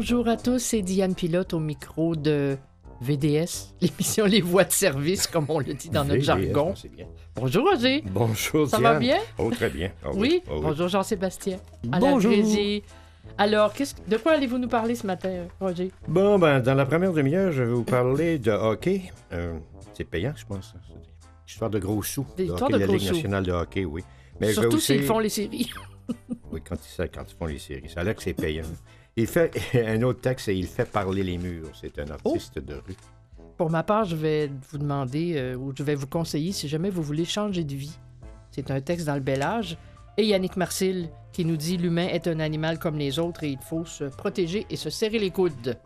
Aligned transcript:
Bonjour 0.00 0.28
à 0.28 0.36
tous, 0.36 0.60
c'est 0.60 0.80
Diane 0.80 1.12
Pilote 1.16 1.54
au 1.54 1.58
micro 1.58 2.14
de 2.14 2.56
VDS, 3.00 3.74
l'émission 3.80 4.26
Les 4.26 4.40
Voix 4.40 4.62
de 4.62 4.70
service, 4.70 5.26
comme 5.26 5.46
on 5.48 5.58
le 5.58 5.74
dit 5.74 5.88
dans 5.90 6.04
notre 6.04 6.20
VDS, 6.20 6.24
jargon. 6.24 6.72
bien. 6.96 7.06
Bonjour 7.34 7.68
Roger. 7.68 8.04
Bonjour, 8.06 8.68
Ça 8.68 8.78
va 8.78 8.96
bien? 9.00 9.18
Oh, 9.38 9.50
très 9.50 9.68
bien. 9.70 9.90
Ah 10.04 10.10
Oui, 10.14 10.40
Ah 10.46 10.50
bonjour 10.62 10.86
Jean-Sébastien. 10.86 11.58
Bonjour. 11.82 12.30
la 12.30 12.36
régie. 12.44 12.84
Alors, 13.38 13.72
de 14.06 14.16
quoi 14.18 14.34
allez-vous 14.34 14.58
nous 14.58 14.68
parler 14.68 14.94
ce 14.94 15.04
matin, 15.04 15.48
Roger? 15.58 15.90
Bon, 16.06 16.38
ben, 16.38 16.60
dans 16.60 16.74
la 16.74 16.86
première 16.86 17.12
demi-heure, 17.12 17.50
je 17.50 17.64
vais 17.64 17.72
vous 17.72 17.82
parler 17.82 18.38
de 18.38 18.52
hockey. 18.52 19.02
Euh, 19.32 19.58
c'est 19.94 20.04
payant, 20.04 20.32
je 20.36 20.44
pense. 20.46 20.74
Histoire 21.44 21.70
de 21.70 21.80
gros 21.80 22.04
sous. 22.04 22.24
Des 22.36 22.44
histoires 22.44 22.62
hockey 22.70 22.74
de 22.74 22.78
la 22.78 22.86
gros 22.86 22.94
Ligue 22.94 23.08
sous. 23.08 23.14
nationale 23.14 23.42
de 23.44 23.50
hockey, 23.50 23.84
oui. 23.84 24.04
Mais 24.40 24.52
Surtout 24.52 24.76
aussi- 24.76 24.94
s'ils 24.94 25.02
font 25.02 25.18
les 25.18 25.28
séries. 25.28 25.72
Oui, 26.52 26.62
quand 26.66 26.76
ils, 26.76 27.10
quand 27.10 27.24
ils 27.28 27.36
font 27.36 27.46
les 27.46 27.58
séries. 27.58 27.88
Ça 27.92 28.00
a 28.00 28.04
l'air 28.04 28.14
que 28.14 28.22
c'est 28.22 28.32
payant. 28.32 28.62
Il 29.18 29.26
fait 29.26 29.50
un 29.86 30.00
autre 30.02 30.20
texte, 30.20 30.46
c'est 30.46 30.56
Il 30.56 30.66
fait 30.66 30.84
parler 30.90 31.22
les 31.22 31.36
murs. 31.38 31.68
C'est 31.78 31.98
un 31.98 32.04
Oh. 32.24 32.30
artiste 32.32 32.58
de 32.60 32.74
rue. 32.74 32.96
Pour 33.56 33.68
ma 33.70 33.82
part, 33.82 34.04
je 34.04 34.14
vais 34.14 34.48
vous 34.70 34.78
demander 34.78 35.34
euh, 35.36 35.56
ou 35.56 35.72
je 35.76 35.82
vais 35.82 35.96
vous 35.96 36.06
conseiller 36.06 36.52
si 36.52 36.68
jamais 36.68 36.90
vous 36.90 37.02
voulez 37.02 37.24
changer 37.24 37.64
de 37.64 37.74
vie. 37.74 37.98
C'est 38.52 38.70
un 38.70 38.80
texte 38.80 39.06
dans 39.06 39.14
le 39.14 39.20
bel 39.20 39.42
âge. 39.42 39.76
Et 40.16 40.24
Yannick 40.24 40.56
Marcil 40.56 41.10
qui 41.32 41.44
nous 41.44 41.56
dit 41.56 41.76
L'humain 41.76 42.06
est 42.08 42.26
un 42.28 42.38
animal 42.40 42.78
comme 42.78 42.96
les 42.96 43.18
autres 43.18 43.42
et 43.44 43.50
il 43.50 43.58
faut 43.58 43.84
se 43.84 44.04
protéger 44.04 44.66
et 44.70 44.76
se 44.76 44.90
serrer 44.90 45.18
les 45.18 45.30
coudes. 45.30 45.76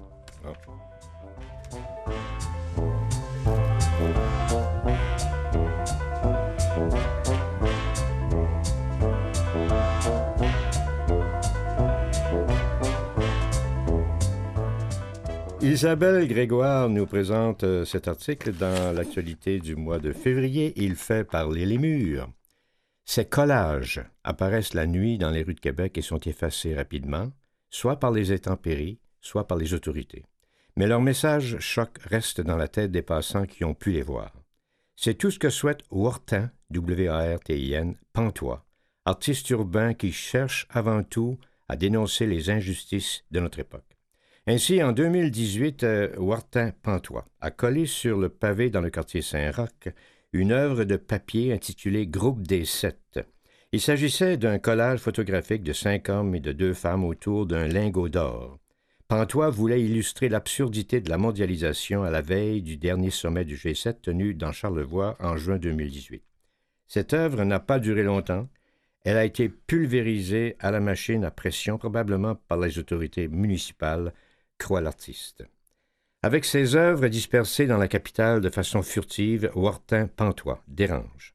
Isabelle 15.63 16.27
Grégoire 16.27 16.89
nous 16.89 17.07
présente 17.07 17.63
euh, 17.63 17.85
cet 17.85 18.09
article 18.09 18.53
dans 18.53 18.93
l'actualité 18.93 19.61
du 19.61 19.77
mois 19.77 20.01
de 20.01 20.13
février. 20.13 20.73
Il 20.75 20.97
fait 20.97 21.23
parler 21.23 21.65
les 21.67 21.79
murs. 21.79 22.29
Ces 23.05 23.27
collages 23.27 24.03
apparaissent 24.25 24.75
la 24.75 24.87
nuit 24.87 25.19
dans 25.19 25.31
les 25.31 25.45
rues 25.45 25.55
de 25.55 25.61
Québec 25.61 25.97
et 25.97 26.03
sont 26.03 26.19
effacés 26.19 26.75
rapidement, 26.75 27.31
soit 27.71 28.01
par 28.01 28.11
les 28.11 28.33
intempéries, 28.33 28.99
soit 29.21 29.47
par 29.47 29.57
les 29.57 29.73
autorités. 29.73 30.25
Mais 30.77 30.89
leur 30.89 31.01
message 31.01 31.57
choc 31.61 31.97
reste 32.03 32.41
dans 32.41 32.57
la 32.57 32.67
tête 32.67 32.91
des 32.91 33.03
passants 33.03 33.47
qui 33.47 33.63
ont 33.63 33.75
pu 33.75 33.93
les 33.93 34.03
voir. 34.03 34.33
C'est 34.97 35.15
tout 35.15 35.31
ce 35.31 35.39
que 35.39 35.51
souhaite 35.51 35.85
Wartin, 35.93 36.51
W-A-R-T-I-N, 36.71 37.95
Pantois, 38.13 38.67
artiste 39.05 39.49
urbain 39.51 39.95
qui 39.95 40.11
cherche 40.11 40.67
avant 40.71 41.05
tout 41.05 41.39
à 41.69 41.77
dénoncer 41.77 42.27
les 42.27 42.51
injustices 42.51 43.25
de 43.31 43.39
notre 43.39 43.61
époque. 43.61 43.92
Ainsi, 44.49 44.83
en 44.83 44.91
2018, 44.91 45.85
euh, 45.85 46.17
Wartin 46.17 46.73
Pantois 46.83 47.27
a 47.41 47.53
collé 47.53 47.87
sur 47.87 48.19
le 48.19 48.29
pavé 48.29 48.71
dans 48.71 48.81
le 48.81 48.91
quartier 48.91 49.23
Saint-Roch 49.23 49.89
une 50.33 50.51
œuvre 50.51 50.83
de 50.83 50.97
papier 50.97 51.53
intitulée 51.53 52.09
Groupe 52.09 52.43
des 52.43 52.65
Sept. 52.65 53.21
Il 53.71 53.81
s'agissait 53.81 54.37
d'un 54.37 54.59
collage 54.59 54.99
photographique 54.99 55.63
de 55.63 55.73
cinq 55.73 56.09
hommes 56.09 56.35
et 56.35 56.41
de 56.41 56.51
deux 56.51 56.75
femmes 56.75 57.05
autour 57.05 57.47
d'un 57.47 57.69
lingot 57.69 58.09
d'or. 58.09 58.59
Pantois 59.07 59.51
voulait 59.51 59.83
illustrer 59.83 60.29
l'absurdité 60.29 61.01
de 61.01 61.09
la 61.09 61.19
mondialisation 61.19 62.03
à 62.03 62.11
la 62.11 62.21
veille 62.21 62.63
du 62.63 62.77
dernier 62.77 63.11
sommet 63.11 63.45
du 63.45 63.55
G7 63.55 64.01
tenu 64.01 64.35
dans 64.35 64.51
Charlevoix 64.51 65.17
en 65.21 65.37
juin 65.37 65.59
2018. 65.59 66.21
Cette 66.89 67.13
œuvre 67.13 67.45
n'a 67.45 67.61
pas 67.61 67.79
duré 67.79 68.03
longtemps. 68.03 68.49
Elle 69.05 69.19
a 69.19 69.25
été 69.25 69.49
pulvérisée 69.49 70.57
à 70.59 70.73
la 70.73 70.81
machine 70.81 71.25
à 71.25 71.31
pression, 71.31 71.79
probablement 71.79 72.35
par 72.35 72.59
les 72.59 72.79
autorités 72.79 73.29
municipales, 73.29 74.13
croit 74.63 74.81
l'artiste. 74.81 75.45
Avec 76.23 76.45
ses 76.45 76.77
œuvres 76.77 77.09
dispersées 77.09 77.67
dans 77.67 77.79
la 77.79 77.89
capitale 77.89 78.41
de 78.41 78.49
façon 78.49 78.83
furtive, 78.83 79.51
Wartin 79.57 80.07
Pantois 80.07 80.63
dérange. 80.69 81.35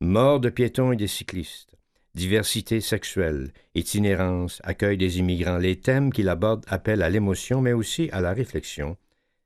Mort 0.00 0.38
de 0.38 0.48
piétons 0.48 0.92
et 0.92 0.96
des 0.96 1.08
cyclistes, 1.08 1.74
diversité 2.14 2.80
sexuelle, 2.80 3.50
itinérance, 3.74 4.60
accueil 4.62 4.96
des 4.96 5.18
immigrants, 5.18 5.58
les 5.58 5.80
thèmes 5.80 6.12
qu'il 6.12 6.28
aborde 6.28 6.64
appellent 6.68 7.02
à 7.02 7.10
l'émotion 7.10 7.60
mais 7.60 7.72
aussi 7.72 8.08
à 8.12 8.20
la 8.20 8.32
réflexion. 8.32 8.96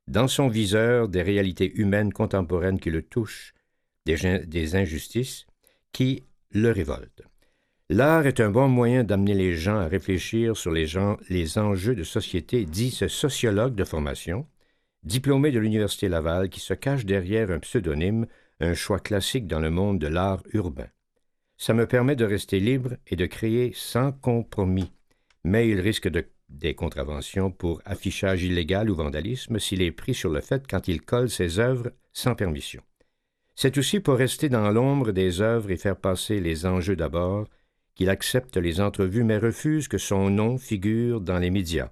Dans 0.08 0.28
son 0.28 0.48
viseur, 0.48 1.08
des 1.08 1.22
réalités 1.22 1.72
humaines 1.74 2.12
contemporaines 2.12 2.80
qui 2.80 2.90
le 2.90 3.02
touchent, 3.02 3.54
des, 4.04 4.44
des 4.46 4.76
injustices 4.76 5.46
qui 5.92 6.24
le 6.50 6.70
révoltent. 6.70 7.22
L'art 7.92 8.26
est 8.26 8.40
un 8.40 8.48
bon 8.48 8.68
moyen 8.68 9.04
d'amener 9.04 9.34
les 9.34 9.54
gens 9.54 9.76
à 9.76 9.86
réfléchir 9.86 10.56
sur 10.56 10.70
les, 10.70 10.86
gens, 10.86 11.18
les 11.28 11.58
enjeux 11.58 11.94
de 11.94 12.04
société, 12.04 12.64
dit 12.64 12.90
ce 12.90 13.06
sociologue 13.06 13.74
de 13.74 13.84
formation, 13.84 14.46
diplômé 15.02 15.50
de 15.50 15.58
l'Université 15.58 16.08
Laval, 16.08 16.48
qui 16.48 16.60
se 16.60 16.72
cache 16.72 17.04
derrière 17.04 17.50
un 17.50 17.58
pseudonyme, 17.58 18.26
un 18.60 18.72
choix 18.72 18.98
classique 18.98 19.46
dans 19.46 19.60
le 19.60 19.68
monde 19.68 19.98
de 19.98 20.06
l'art 20.06 20.42
urbain. 20.54 20.88
Ça 21.58 21.74
me 21.74 21.86
permet 21.86 22.16
de 22.16 22.24
rester 22.24 22.60
libre 22.60 22.94
et 23.08 23.16
de 23.16 23.26
créer 23.26 23.72
sans 23.74 24.10
compromis, 24.10 24.90
mais 25.44 25.68
il 25.68 25.78
risque 25.78 26.08
de, 26.08 26.24
des 26.48 26.74
contraventions 26.74 27.50
pour 27.50 27.82
affichage 27.84 28.42
illégal 28.42 28.88
ou 28.88 28.94
vandalisme 28.94 29.58
s'il 29.58 29.82
est 29.82 29.92
pris 29.92 30.14
sur 30.14 30.30
le 30.30 30.40
fait 30.40 30.64
quand 30.66 30.88
il 30.88 31.02
colle 31.02 31.28
ses 31.28 31.58
œuvres 31.58 31.92
sans 32.14 32.34
permission. 32.34 32.82
C'est 33.54 33.76
aussi 33.76 34.00
pour 34.00 34.16
rester 34.16 34.48
dans 34.48 34.70
l'ombre 34.70 35.12
des 35.12 35.42
œuvres 35.42 35.70
et 35.70 35.76
faire 35.76 35.98
passer 35.98 36.40
les 36.40 36.64
enjeux 36.64 36.96
d'abord 36.96 37.48
qu'il 37.94 38.10
accepte 38.10 38.56
les 38.56 38.80
entrevues 38.80 39.24
mais 39.24 39.38
refuse 39.38 39.88
que 39.88 39.98
son 39.98 40.30
nom 40.30 40.58
figure 40.58 41.20
dans 41.20 41.38
les 41.38 41.50
médias. 41.50 41.90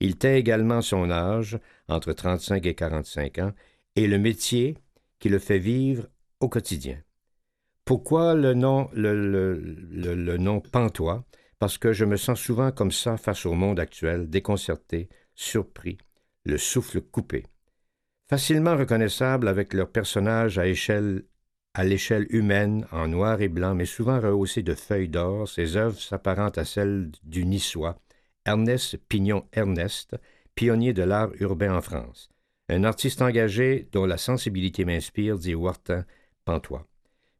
Il 0.00 0.16
tait 0.16 0.38
également 0.38 0.82
son 0.82 1.10
âge, 1.10 1.58
entre 1.88 2.12
35 2.12 2.66
et 2.66 2.74
45 2.74 3.38
ans, 3.38 3.52
et 3.96 4.06
le 4.06 4.18
métier 4.18 4.76
qui 5.18 5.28
le 5.28 5.38
fait 5.38 5.58
vivre 5.58 6.08
au 6.40 6.48
quotidien. 6.48 6.98
Pourquoi 7.84 8.34
le 8.34 8.54
nom, 8.54 8.88
le, 8.94 10.36
nom 10.36 10.60
Pantois? 10.60 11.24
Parce 11.58 11.78
que 11.78 11.92
je 11.92 12.04
me 12.04 12.16
sens 12.16 12.40
souvent 12.40 12.72
comme 12.72 12.92
ça 12.92 13.16
face 13.16 13.46
au 13.46 13.52
monde 13.52 13.78
actuel, 13.78 14.28
déconcerté, 14.28 15.08
surpris, 15.34 15.98
le 16.44 16.58
souffle 16.58 17.00
coupé. 17.00 17.44
Facilement 18.28 18.76
reconnaissables 18.76 19.48
avec 19.48 19.74
leurs 19.74 19.90
personnages 19.90 20.58
à 20.58 20.66
échelle 20.66 21.24
à 21.74 21.84
l'échelle 21.84 22.26
humaine, 22.30 22.86
en 22.92 23.08
noir 23.08 23.40
et 23.40 23.48
blanc, 23.48 23.74
mais 23.74 23.84
souvent 23.84 24.20
rehaussées 24.20 24.62
de 24.62 24.74
feuilles 24.74 25.08
d'or, 25.08 25.48
ses 25.48 25.76
œuvres 25.76 26.00
s'apparentent 26.00 26.58
à 26.58 26.64
celles 26.64 27.10
du 27.24 27.44
Niçois, 27.44 27.98
Ernest 28.46 28.96
Pignon 29.08 29.44
Ernest, 29.52 30.16
pionnier 30.54 30.92
de 30.92 31.02
l'art 31.02 31.30
urbain 31.40 31.76
en 31.76 31.80
France. 31.80 32.30
Un 32.68 32.84
artiste 32.84 33.20
engagé 33.20 33.88
dont 33.92 34.06
la 34.06 34.16
sensibilité 34.16 34.84
m'inspire, 34.84 35.36
dit 35.36 35.54
Wartin 35.54 36.04
Pantois. 36.44 36.86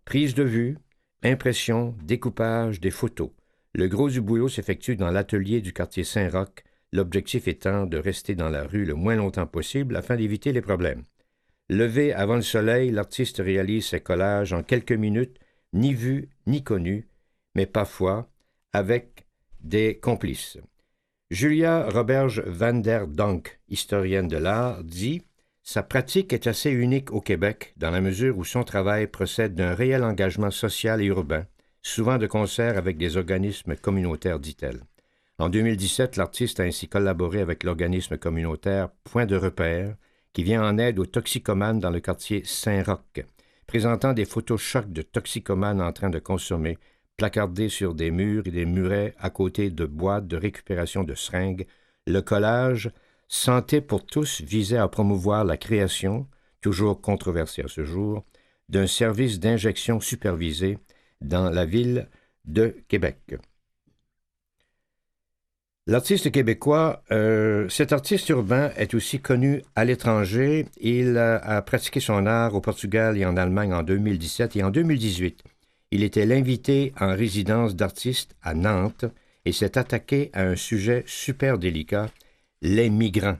Prise 0.04 0.34
de 0.34 0.42
vue, 0.42 0.78
impression, 1.22 1.94
découpage, 2.02 2.80
des 2.80 2.90
photos. 2.90 3.30
Le 3.72 3.86
gros 3.88 4.10
du 4.10 4.20
boulot 4.20 4.48
s'effectue 4.48 4.96
dans 4.96 5.10
l'atelier 5.10 5.60
du 5.60 5.72
quartier 5.72 6.04
Saint-Roch, 6.04 6.64
l'objectif 6.92 7.48
étant 7.48 7.86
de 7.86 7.98
rester 7.98 8.34
dans 8.34 8.50
la 8.50 8.64
rue 8.64 8.84
le 8.84 8.94
moins 8.94 9.16
longtemps 9.16 9.46
possible 9.46 9.96
afin 9.96 10.16
d'éviter 10.16 10.52
les 10.52 10.60
problèmes. 10.60 11.04
Levé 11.70 12.12
avant 12.12 12.36
le 12.36 12.42
soleil, 12.42 12.90
l'artiste 12.90 13.38
réalise 13.38 13.86
ses 13.86 14.00
collages 14.00 14.52
en 14.52 14.62
quelques 14.62 14.92
minutes, 14.92 15.38
ni 15.72 15.94
vu 15.94 16.28
ni 16.46 16.62
connu, 16.62 17.08
mais 17.54 17.66
parfois 17.66 18.28
avec 18.72 19.26
des 19.60 19.98
complices. 19.98 20.58
Julia 21.30 21.88
Roberge 21.88 22.42
van 22.46 22.74
der 22.74 23.06
Donk, 23.06 23.60
historienne 23.68 24.28
de 24.28 24.36
l'art, 24.36 24.84
dit 24.84 25.22
Sa 25.62 25.82
pratique 25.82 26.34
est 26.34 26.46
assez 26.46 26.70
unique 26.70 27.12
au 27.12 27.22
Québec 27.22 27.72
dans 27.78 27.90
la 27.90 28.02
mesure 28.02 28.36
où 28.36 28.44
son 28.44 28.62
travail 28.62 29.06
procède 29.06 29.54
d'un 29.54 29.74
réel 29.74 30.04
engagement 30.04 30.50
social 30.50 31.00
et 31.00 31.06
urbain, 31.06 31.46
souvent 31.80 32.18
de 32.18 32.26
concert 32.26 32.76
avec 32.76 32.98
des 32.98 33.16
organismes 33.16 33.74
communautaires, 33.74 34.38
dit-elle. 34.38 34.82
En 35.38 35.48
2017, 35.48 36.16
l'artiste 36.16 36.60
a 36.60 36.64
ainsi 36.64 36.88
collaboré 36.88 37.40
avec 37.40 37.64
l'organisme 37.64 38.18
communautaire 38.18 38.90
Point 39.04 39.26
de 39.26 39.36
repère, 39.36 39.96
qui 40.34 40.42
vient 40.42 40.62
en 40.62 40.76
aide 40.76 40.98
aux 40.98 41.06
toxicomanes 41.06 41.78
dans 41.78 41.90
le 41.90 42.00
quartier 42.00 42.42
Saint-Roch, 42.44 43.24
présentant 43.66 44.12
des 44.12 44.26
photos 44.26 44.60
chocs 44.60 44.92
de 44.92 45.00
toxicomanes 45.00 45.80
en 45.80 45.92
train 45.92 46.10
de 46.10 46.18
consommer, 46.18 46.76
placardés 47.16 47.68
sur 47.70 47.94
des 47.94 48.10
murs 48.10 48.46
et 48.46 48.50
des 48.50 48.66
murets 48.66 49.14
à 49.18 49.30
côté 49.30 49.70
de 49.70 49.86
boîtes 49.86 50.26
de 50.26 50.36
récupération 50.36 51.04
de 51.04 51.14
seringues. 51.14 51.66
Le 52.06 52.20
collage 52.20 52.90
Santé 53.28 53.80
pour 53.80 54.04
tous 54.04 54.42
visait 54.42 54.76
à 54.76 54.88
promouvoir 54.88 55.44
la 55.44 55.56
création, 55.56 56.28
toujours 56.60 57.00
controversée 57.00 57.62
à 57.62 57.68
ce 57.68 57.84
jour, 57.84 58.24
d'un 58.68 58.86
service 58.86 59.38
d'injection 59.38 60.00
supervisé 60.00 60.78
dans 61.20 61.48
la 61.48 61.64
ville 61.64 62.08
de 62.44 62.76
Québec. 62.88 63.36
L'artiste 65.86 66.32
québécois, 66.32 67.02
euh, 67.10 67.68
cet 67.68 67.92
artiste 67.92 68.30
urbain 68.30 68.70
est 68.76 68.94
aussi 68.94 69.20
connu 69.20 69.62
à 69.76 69.84
l'étranger. 69.84 70.64
Il 70.80 71.18
a, 71.18 71.36
a 71.36 71.60
pratiqué 71.60 72.00
son 72.00 72.24
art 72.24 72.54
au 72.54 72.62
Portugal 72.62 73.18
et 73.18 73.26
en 73.26 73.36
Allemagne 73.36 73.74
en 73.74 73.82
2017 73.82 74.56
et 74.56 74.62
en 74.64 74.70
2018. 74.70 75.44
Il 75.90 76.02
était 76.02 76.24
l'invité 76.24 76.94
en 76.98 77.14
résidence 77.14 77.76
d'artistes 77.76 78.34
à 78.42 78.54
Nantes 78.54 79.04
et 79.44 79.52
s'est 79.52 79.76
attaqué 79.76 80.30
à 80.32 80.44
un 80.44 80.56
sujet 80.56 81.04
super 81.06 81.58
délicat, 81.58 82.08
Les 82.62 82.88
migrants. 82.88 83.36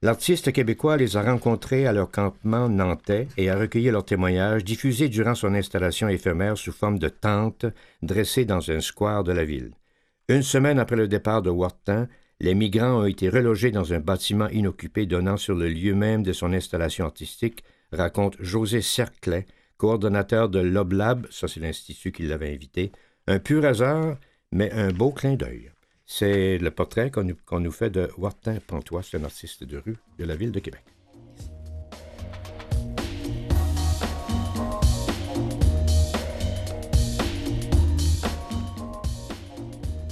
L'artiste 0.00 0.52
québécois 0.52 0.96
les 0.96 1.18
a 1.18 1.22
rencontrés 1.22 1.86
à 1.86 1.92
leur 1.92 2.10
campement 2.10 2.70
nantais 2.70 3.28
et 3.36 3.50
a 3.50 3.58
recueilli 3.58 3.90
leurs 3.90 4.06
témoignages 4.06 4.64
diffusés 4.64 5.10
durant 5.10 5.34
son 5.34 5.54
installation 5.54 6.08
éphémère 6.08 6.56
sous 6.56 6.72
forme 6.72 6.98
de 6.98 7.10
tente 7.10 7.66
dressée 8.02 8.46
dans 8.46 8.70
un 8.70 8.80
square 8.80 9.22
de 9.22 9.32
la 9.32 9.44
ville. 9.44 9.72
Une 10.28 10.42
semaine 10.42 10.78
après 10.78 10.96
le 10.96 11.06
départ 11.06 11.42
de 11.42 11.50
Wharton, 11.50 12.08
les 12.40 12.54
migrants 12.54 13.02
ont 13.02 13.04
été 13.04 13.28
relogés 13.28 13.70
dans 13.70 13.92
un 13.92 14.00
bâtiment 14.00 14.48
inoccupé 14.48 15.04
donnant 15.04 15.36
sur 15.36 15.54
le 15.54 15.68
lieu 15.68 15.94
même 15.94 16.22
de 16.22 16.32
son 16.32 16.54
installation 16.54 17.04
artistique, 17.04 17.62
raconte 17.92 18.36
José 18.40 18.80
Cerclet, 18.80 19.46
coordonnateur 19.76 20.48
de 20.48 20.60
l'Oblab, 20.60 21.26
ça 21.30 21.46
c'est 21.46 21.60
l'institut 21.60 22.10
qui 22.10 22.22
l'avait 22.22 22.54
invité, 22.54 22.90
un 23.26 23.38
pur 23.38 23.66
hasard, 23.66 24.16
mais 24.50 24.72
un 24.72 24.92
beau 24.92 25.10
clin 25.10 25.34
d'œil. 25.34 25.70
C'est 26.06 26.56
le 26.56 26.70
portrait 26.70 27.10
qu'on 27.10 27.60
nous, 27.60 27.70
fait 27.70 27.90
de 27.90 28.08
Wartin 28.16 28.56
Pantois, 28.66 29.02
un 29.12 29.24
artiste 29.24 29.64
de 29.64 29.76
rue 29.76 29.98
de 30.18 30.24
la 30.24 30.36
ville 30.36 30.52
de 30.52 30.60
Québec. 30.60 30.84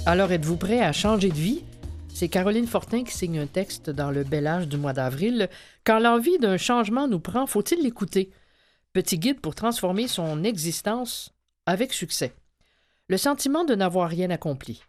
Alors, 0.05 0.33
êtes-vous 0.33 0.57
prêt 0.57 0.81
à 0.81 0.91
changer 0.91 1.29
de 1.29 1.35
vie? 1.35 1.63
C'est 2.09 2.27
Caroline 2.27 2.67
Fortin 2.67 3.05
qui 3.05 3.13
signe 3.13 3.39
un 3.39 3.47
texte 3.47 3.89
dans 3.89 4.11
le 4.11 4.25
bel 4.25 4.47
âge 4.47 4.67
du 4.67 4.75
mois 4.75 4.91
d'avril. 4.91 5.47
Quand 5.85 5.99
l'envie 5.99 6.37
d'un 6.39 6.57
changement 6.57 7.07
nous 7.07 7.21
prend, 7.21 7.47
faut-il 7.47 7.81
l'écouter? 7.81 8.29
Petit 8.91 9.17
guide 9.17 9.39
pour 9.39 9.55
transformer 9.55 10.09
son 10.09 10.43
existence 10.43 11.33
avec 11.65 11.93
succès. 11.93 12.33
Le 13.07 13.15
sentiment 13.15 13.63
de 13.63 13.75
n'avoir 13.75 14.09
rien 14.09 14.29
accompli. 14.29 14.83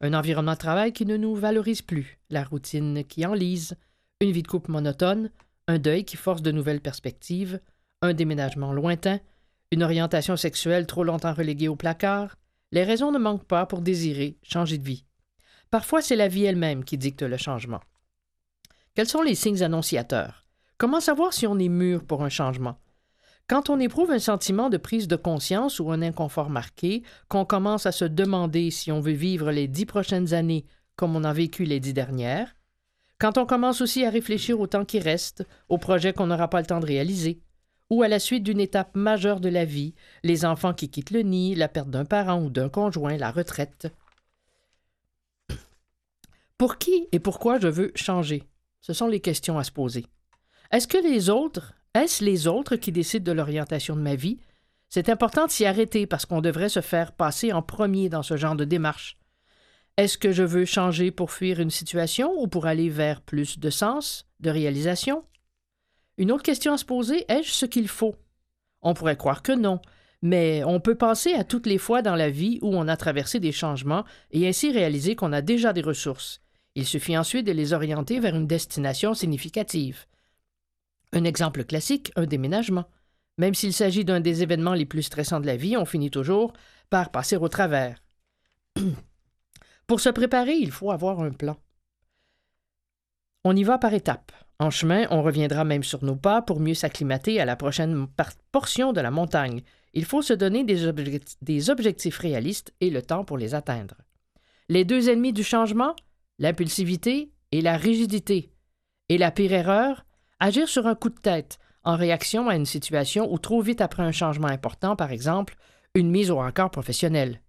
Un 0.00 0.14
environnement 0.14 0.52
de 0.52 0.58
travail 0.58 0.92
qui 0.92 1.04
ne 1.04 1.16
nous 1.16 1.34
valorise 1.34 1.82
plus, 1.82 2.20
la 2.30 2.44
routine 2.44 3.02
qui 3.04 3.26
enlise, 3.26 3.74
une 4.20 4.30
vie 4.30 4.44
de 4.44 4.48
couple 4.48 4.70
monotone, 4.70 5.30
un 5.66 5.78
deuil 5.78 6.04
qui 6.04 6.16
force 6.16 6.42
de 6.42 6.52
nouvelles 6.52 6.80
perspectives, 6.80 7.58
un 8.02 8.14
déménagement 8.14 8.72
lointain, 8.72 9.18
une 9.72 9.82
orientation 9.82 10.36
sexuelle 10.36 10.86
trop 10.86 11.02
longtemps 11.02 11.34
reléguée 11.34 11.68
au 11.68 11.74
placard, 11.74 12.36
les 12.72 12.84
raisons 12.84 13.12
ne 13.12 13.18
manquent 13.18 13.46
pas 13.46 13.66
pour 13.66 13.80
désirer 13.80 14.38
changer 14.42 14.78
de 14.78 14.84
vie. 14.84 15.04
Parfois, 15.70 16.02
c'est 16.02 16.16
la 16.16 16.28
vie 16.28 16.44
elle-même 16.44 16.84
qui 16.84 16.98
dicte 16.98 17.22
le 17.22 17.36
changement. 17.36 17.80
Quels 18.94 19.08
sont 19.08 19.22
les 19.22 19.34
signes 19.34 19.62
annonciateurs? 19.62 20.46
Comment 20.78 21.00
savoir 21.00 21.32
si 21.32 21.46
on 21.46 21.58
est 21.58 21.68
mûr 21.68 22.04
pour 22.04 22.22
un 22.22 22.28
changement? 22.28 22.78
Quand 23.46 23.68
on 23.68 23.78
éprouve 23.78 24.10
un 24.10 24.18
sentiment 24.18 24.70
de 24.70 24.76
prise 24.78 25.06
de 25.06 25.16
conscience 25.16 25.80
ou 25.80 25.90
un 25.90 26.00
inconfort 26.00 26.48
marqué, 26.48 27.02
qu'on 27.28 27.44
commence 27.44 27.86
à 27.86 27.92
se 27.92 28.04
demander 28.04 28.70
si 28.70 28.90
on 28.90 29.00
veut 29.00 29.12
vivre 29.12 29.50
les 29.50 29.68
dix 29.68 29.86
prochaines 29.86 30.32
années 30.32 30.64
comme 30.96 31.16
on 31.16 31.24
a 31.24 31.32
vécu 31.32 31.64
les 31.64 31.80
dix 31.80 31.92
dernières, 31.92 32.54
quand 33.18 33.38
on 33.38 33.46
commence 33.46 33.80
aussi 33.80 34.04
à 34.04 34.10
réfléchir 34.10 34.60
au 34.60 34.66
temps 34.66 34.84
qui 34.84 34.98
reste, 34.98 35.46
aux 35.68 35.78
projets 35.78 36.12
qu'on 36.12 36.26
n'aura 36.26 36.48
pas 36.48 36.60
le 36.60 36.66
temps 36.66 36.80
de 36.80 36.86
réaliser, 36.86 37.40
ou 37.90 38.02
à 38.02 38.08
la 38.08 38.18
suite 38.18 38.42
d'une 38.42 38.60
étape 38.60 38.94
majeure 38.94 39.40
de 39.40 39.48
la 39.48 39.64
vie, 39.64 39.94
les 40.22 40.44
enfants 40.44 40.74
qui 40.74 40.88
quittent 40.88 41.10
le 41.10 41.22
nid, 41.22 41.54
la 41.54 41.68
perte 41.68 41.90
d'un 41.90 42.04
parent 42.04 42.42
ou 42.42 42.50
d'un 42.50 42.68
conjoint, 42.68 43.16
la 43.16 43.30
retraite. 43.30 43.88
Pour 46.58 46.78
qui 46.78 47.08
et 47.12 47.18
pourquoi 47.18 47.58
je 47.58 47.68
veux 47.68 47.92
changer? 47.94 48.44
Ce 48.80 48.92
sont 48.92 49.06
les 49.06 49.20
questions 49.20 49.58
à 49.58 49.64
se 49.64 49.72
poser. 49.72 50.06
Est-ce 50.70 50.88
que 50.88 50.98
les 50.98 51.30
autres 51.30 51.74
est-ce 51.94 52.24
les 52.24 52.48
autres 52.48 52.74
qui 52.74 52.90
décident 52.90 53.24
de 53.24 53.36
l'orientation 53.36 53.94
de 53.94 54.00
ma 54.00 54.16
vie? 54.16 54.38
C'est 54.88 55.08
important 55.08 55.46
de 55.46 55.50
s'y 55.52 55.64
arrêter 55.64 56.08
parce 56.08 56.26
qu'on 56.26 56.40
devrait 56.40 56.68
se 56.68 56.80
faire 56.80 57.12
passer 57.12 57.52
en 57.52 57.62
premier 57.62 58.08
dans 58.08 58.24
ce 58.24 58.36
genre 58.36 58.56
de 58.56 58.64
démarche. 58.64 59.16
Est-ce 59.96 60.18
que 60.18 60.32
je 60.32 60.42
veux 60.42 60.64
changer 60.64 61.12
pour 61.12 61.30
fuir 61.30 61.60
une 61.60 61.70
situation 61.70 62.32
ou 62.36 62.48
pour 62.48 62.66
aller 62.66 62.88
vers 62.88 63.20
plus 63.20 63.60
de 63.60 63.70
sens, 63.70 64.26
de 64.40 64.50
réalisation? 64.50 65.24
Une 66.16 66.30
autre 66.30 66.42
question 66.42 66.72
à 66.72 66.78
se 66.78 66.84
poser, 66.84 67.24
ai-je 67.28 67.50
ce 67.50 67.66
qu'il 67.66 67.88
faut? 67.88 68.16
On 68.82 68.94
pourrait 68.94 69.16
croire 69.16 69.42
que 69.42 69.52
non, 69.52 69.80
mais 70.22 70.62
on 70.64 70.80
peut 70.80 70.94
penser 70.94 71.34
à 71.34 71.44
toutes 71.44 71.66
les 71.66 71.78
fois 71.78 72.02
dans 72.02 72.14
la 72.14 72.30
vie 72.30 72.58
où 72.62 72.74
on 72.74 72.88
a 72.88 72.96
traversé 72.96 73.40
des 73.40 73.52
changements 73.52 74.04
et 74.30 74.46
ainsi 74.48 74.70
réaliser 74.72 75.16
qu'on 75.16 75.32
a 75.32 75.42
déjà 75.42 75.72
des 75.72 75.82
ressources. 75.82 76.40
Il 76.76 76.86
suffit 76.86 77.16
ensuite 77.16 77.46
de 77.46 77.52
les 77.52 77.72
orienter 77.72 78.20
vers 78.20 78.34
une 78.34 78.46
destination 78.46 79.14
significative. 79.14 80.06
Un 81.12 81.24
exemple 81.24 81.64
classique, 81.64 82.12
un 82.16 82.26
déménagement. 82.26 82.86
Même 83.38 83.54
s'il 83.54 83.72
s'agit 83.72 84.04
d'un 84.04 84.20
des 84.20 84.42
événements 84.42 84.74
les 84.74 84.86
plus 84.86 85.02
stressants 85.02 85.40
de 85.40 85.46
la 85.46 85.56
vie, 85.56 85.76
on 85.76 85.84
finit 85.84 86.10
toujours 86.10 86.52
par 86.90 87.10
passer 87.10 87.36
au 87.36 87.48
travers. 87.48 88.02
Pour 89.86 90.00
se 90.00 90.08
préparer, 90.08 90.54
il 90.54 90.70
faut 90.70 90.90
avoir 90.90 91.20
un 91.20 91.30
plan. 91.30 91.56
On 93.44 93.54
y 93.54 93.62
va 93.62 93.78
par 93.78 93.92
étapes. 93.92 94.32
En 94.58 94.70
chemin, 94.70 95.06
on 95.10 95.22
reviendra 95.22 95.64
même 95.64 95.82
sur 95.82 96.04
nos 96.04 96.16
pas 96.16 96.42
pour 96.42 96.60
mieux 96.60 96.74
s'acclimater 96.74 97.40
à 97.40 97.44
la 97.44 97.56
prochaine 97.56 98.06
portion 98.52 98.92
de 98.92 99.00
la 99.00 99.10
montagne. 99.10 99.62
Il 99.92 100.04
faut 100.04 100.22
se 100.22 100.32
donner 100.32 100.64
des, 100.64 101.70
objectifs 101.70 102.18
réalistes 102.18 102.72
et 102.80 102.90
le 102.90 103.02
temps 103.02 103.24
pour 103.24 103.38
les 103.38 103.54
atteindre. 103.54 103.96
Les 104.68 104.84
deux 104.84 105.10
ennemis 105.10 105.32
du 105.32 105.44
changement, 105.44 105.94
l'impulsivité 106.38 107.32
et 107.52 107.60
la 107.60 107.76
rigidité. 107.76 108.50
Et 109.08 109.18
la 109.18 109.30
pire 109.30 109.52
erreur, 109.52 110.04
Agir 110.40 110.68
sur 110.68 110.86
un 110.86 110.94
coup 110.94 111.08
de 111.08 111.18
tête, 111.18 111.58
en 111.84 111.96
réaction 111.96 112.48
à 112.48 112.56
une 112.56 112.66
situation 112.66 113.32
ou 113.32 113.38
trop 113.38 113.60
vite 113.60 113.80
après 113.80 114.02
un 114.02 114.12
changement 114.12 114.48
important, 114.48 114.96
par 114.96 115.12
exemple, 115.12 115.56
une 115.94 116.10
mise 116.10 116.30
au 116.30 116.36
rencard 116.36 116.70
professionnel. 116.70 117.40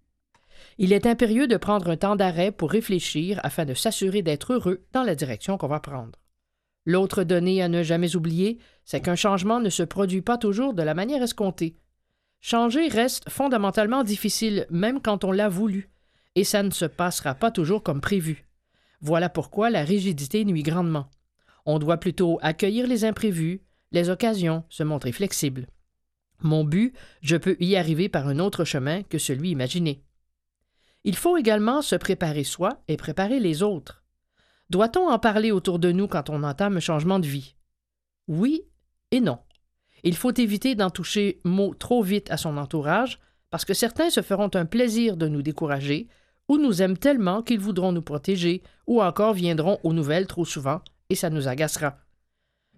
Il 0.78 0.92
est 0.92 1.06
impérieux 1.06 1.46
de 1.46 1.56
prendre 1.56 1.90
un 1.90 1.96
temps 1.96 2.16
d'arrêt 2.16 2.52
pour 2.52 2.70
réfléchir 2.70 3.40
afin 3.42 3.64
de 3.64 3.74
s'assurer 3.74 4.22
d'être 4.22 4.54
heureux 4.54 4.86
dans 4.92 5.02
la 5.02 5.14
direction 5.14 5.58
qu'on 5.58 5.68
va 5.68 5.80
prendre. 5.80 6.12
L'autre 6.86 7.24
donnée 7.24 7.60
à 7.60 7.68
ne 7.68 7.82
jamais 7.82 8.14
oublier, 8.14 8.58
c'est 8.84 9.00
qu'un 9.00 9.16
changement 9.16 9.58
ne 9.58 9.70
se 9.70 9.82
produit 9.82 10.22
pas 10.22 10.38
toujours 10.38 10.72
de 10.72 10.82
la 10.82 10.94
manière 10.94 11.22
escomptée. 11.22 11.76
Changer 12.40 12.86
reste 12.86 13.28
fondamentalement 13.28 14.04
difficile 14.04 14.66
même 14.70 15.02
quand 15.02 15.24
on 15.24 15.32
l'a 15.32 15.48
voulu, 15.48 15.90
et 16.36 16.44
ça 16.44 16.62
ne 16.62 16.70
se 16.70 16.84
passera 16.84 17.34
pas 17.34 17.50
toujours 17.50 17.82
comme 17.82 18.00
prévu. 18.00 18.46
Voilà 19.00 19.28
pourquoi 19.28 19.68
la 19.68 19.82
rigidité 19.82 20.44
nuit 20.44 20.62
grandement. 20.62 21.10
On 21.64 21.80
doit 21.80 21.98
plutôt 21.98 22.38
accueillir 22.40 22.86
les 22.86 23.04
imprévus, 23.04 23.62
les 23.90 24.08
occasions, 24.08 24.62
se 24.68 24.84
montrer 24.84 25.10
flexible. 25.10 25.66
Mon 26.40 26.62
but, 26.62 26.94
je 27.20 27.36
peux 27.36 27.56
y 27.58 27.74
arriver 27.74 28.08
par 28.08 28.28
un 28.28 28.38
autre 28.38 28.64
chemin 28.64 29.02
que 29.02 29.18
celui 29.18 29.50
imaginé. 29.50 30.04
Il 31.02 31.16
faut 31.16 31.36
également 31.36 31.82
se 31.82 31.96
préparer 31.96 32.44
soi 32.44 32.82
et 32.86 32.96
préparer 32.96 33.40
les 33.40 33.62
autres. 33.62 34.04
Doit-on 34.70 35.08
en 35.08 35.18
parler 35.18 35.52
autour 35.52 35.78
de 35.78 35.92
nous 35.92 36.08
quand 36.08 36.30
on 36.30 36.42
entame 36.42 36.76
un 36.76 36.80
changement 36.80 37.18
de 37.18 37.26
vie? 37.26 37.54
Oui 38.28 38.62
et 39.10 39.20
non. 39.20 39.38
Il 40.02 40.16
faut 40.16 40.32
éviter 40.32 40.74
d'en 40.74 40.90
toucher 40.90 41.40
mot 41.44 41.74
trop 41.74 42.02
vite 42.02 42.30
à 42.30 42.36
son 42.36 42.56
entourage, 42.56 43.18
parce 43.50 43.64
que 43.64 43.74
certains 43.74 44.10
se 44.10 44.22
feront 44.22 44.50
un 44.54 44.66
plaisir 44.66 45.16
de 45.16 45.28
nous 45.28 45.42
décourager, 45.42 46.08
ou 46.48 46.58
nous 46.58 46.82
aiment 46.82 46.98
tellement 46.98 47.42
qu'ils 47.42 47.60
voudront 47.60 47.92
nous 47.92 48.02
protéger, 48.02 48.62
ou 48.86 49.02
encore 49.02 49.34
viendront 49.34 49.78
aux 49.82 49.92
nouvelles 49.92 50.26
trop 50.26 50.44
souvent 50.44 50.80
et 51.10 51.14
ça 51.14 51.30
nous 51.30 51.48
agacera. 51.48 51.96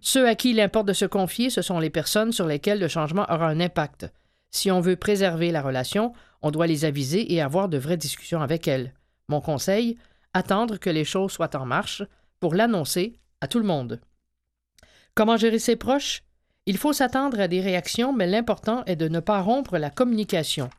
Ceux 0.01 0.27
à 0.27 0.35
qui 0.35 0.51
il 0.51 0.59
importe 0.61 0.87
de 0.87 0.93
se 0.93 1.05
confier, 1.05 1.49
ce 1.49 1.61
sont 1.61 1.79
les 1.79 1.89
personnes 1.89 2.31
sur 2.31 2.45
lesquelles 2.45 2.79
le 2.79 2.87
changement 2.87 3.25
aura 3.29 3.47
un 3.47 3.59
impact. 3.59 4.11
Si 4.51 4.71
on 4.71 4.79
veut 4.79 4.95
préserver 4.95 5.51
la 5.51 5.61
relation, 5.61 6.13
on 6.41 6.51
doit 6.51 6.67
les 6.67 6.85
aviser 6.85 7.33
et 7.33 7.41
avoir 7.41 7.69
de 7.69 7.77
vraies 7.77 7.97
discussions 7.97 8.41
avec 8.41 8.67
elles. 8.67 8.93
Mon 9.27 9.41
conseil, 9.41 9.97
attendre 10.39 10.77
que 10.77 10.89
les 10.89 11.05
choses 11.05 11.33
soient 11.33 11.55
en 11.55 11.65
marche 11.65 12.03
pour 12.39 12.55
l'annoncer 12.55 13.19
à 13.41 13.47
tout 13.47 13.59
le 13.59 13.65
monde. 13.65 14.01
Comment 15.13 15.37
gérer 15.37 15.59
ses 15.59 15.75
proches? 15.75 16.23
Il 16.65 16.77
faut 16.77 16.93
s'attendre 16.93 17.39
à 17.39 17.47
des 17.47 17.61
réactions, 17.61 18.13
mais 18.13 18.27
l'important 18.27 18.83
est 18.85 18.95
de 18.95 19.07
ne 19.07 19.19
pas 19.19 19.41
rompre 19.41 19.77
la 19.77 19.89
communication. 19.89 20.69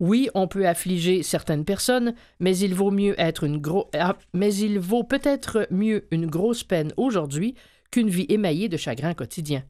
Oui, 0.00 0.28
on 0.34 0.46
peut 0.46 0.66
affliger 0.66 1.22
certaines 1.22 1.64
personnes, 1.64 2.14
mais 2.38 2.56
il 2.56 2.74
vaut 2.74 2.90
mieux 2.90 3.14
être 3.20 3.44
une 3.44 3.58
gros... 3.58 3.90
Ah, 3.94 4.16
mais 4.32 4.54
il 4.54 4.78
vaut 4.78 5.04
peut-être 5.04 5.66
mieux 5.70 6.06
une 6.10 6.26
grosse 6.26 6.64
peine 6.64 6.92
aujourd'hui 6.96 7.54
qu'une 7.90 8.10
vie 8.10 8.26
émaillée 8.28 8.68
de 8.68 8.76
chagrin 8.76 9.14
quotidien. 9.14 9.64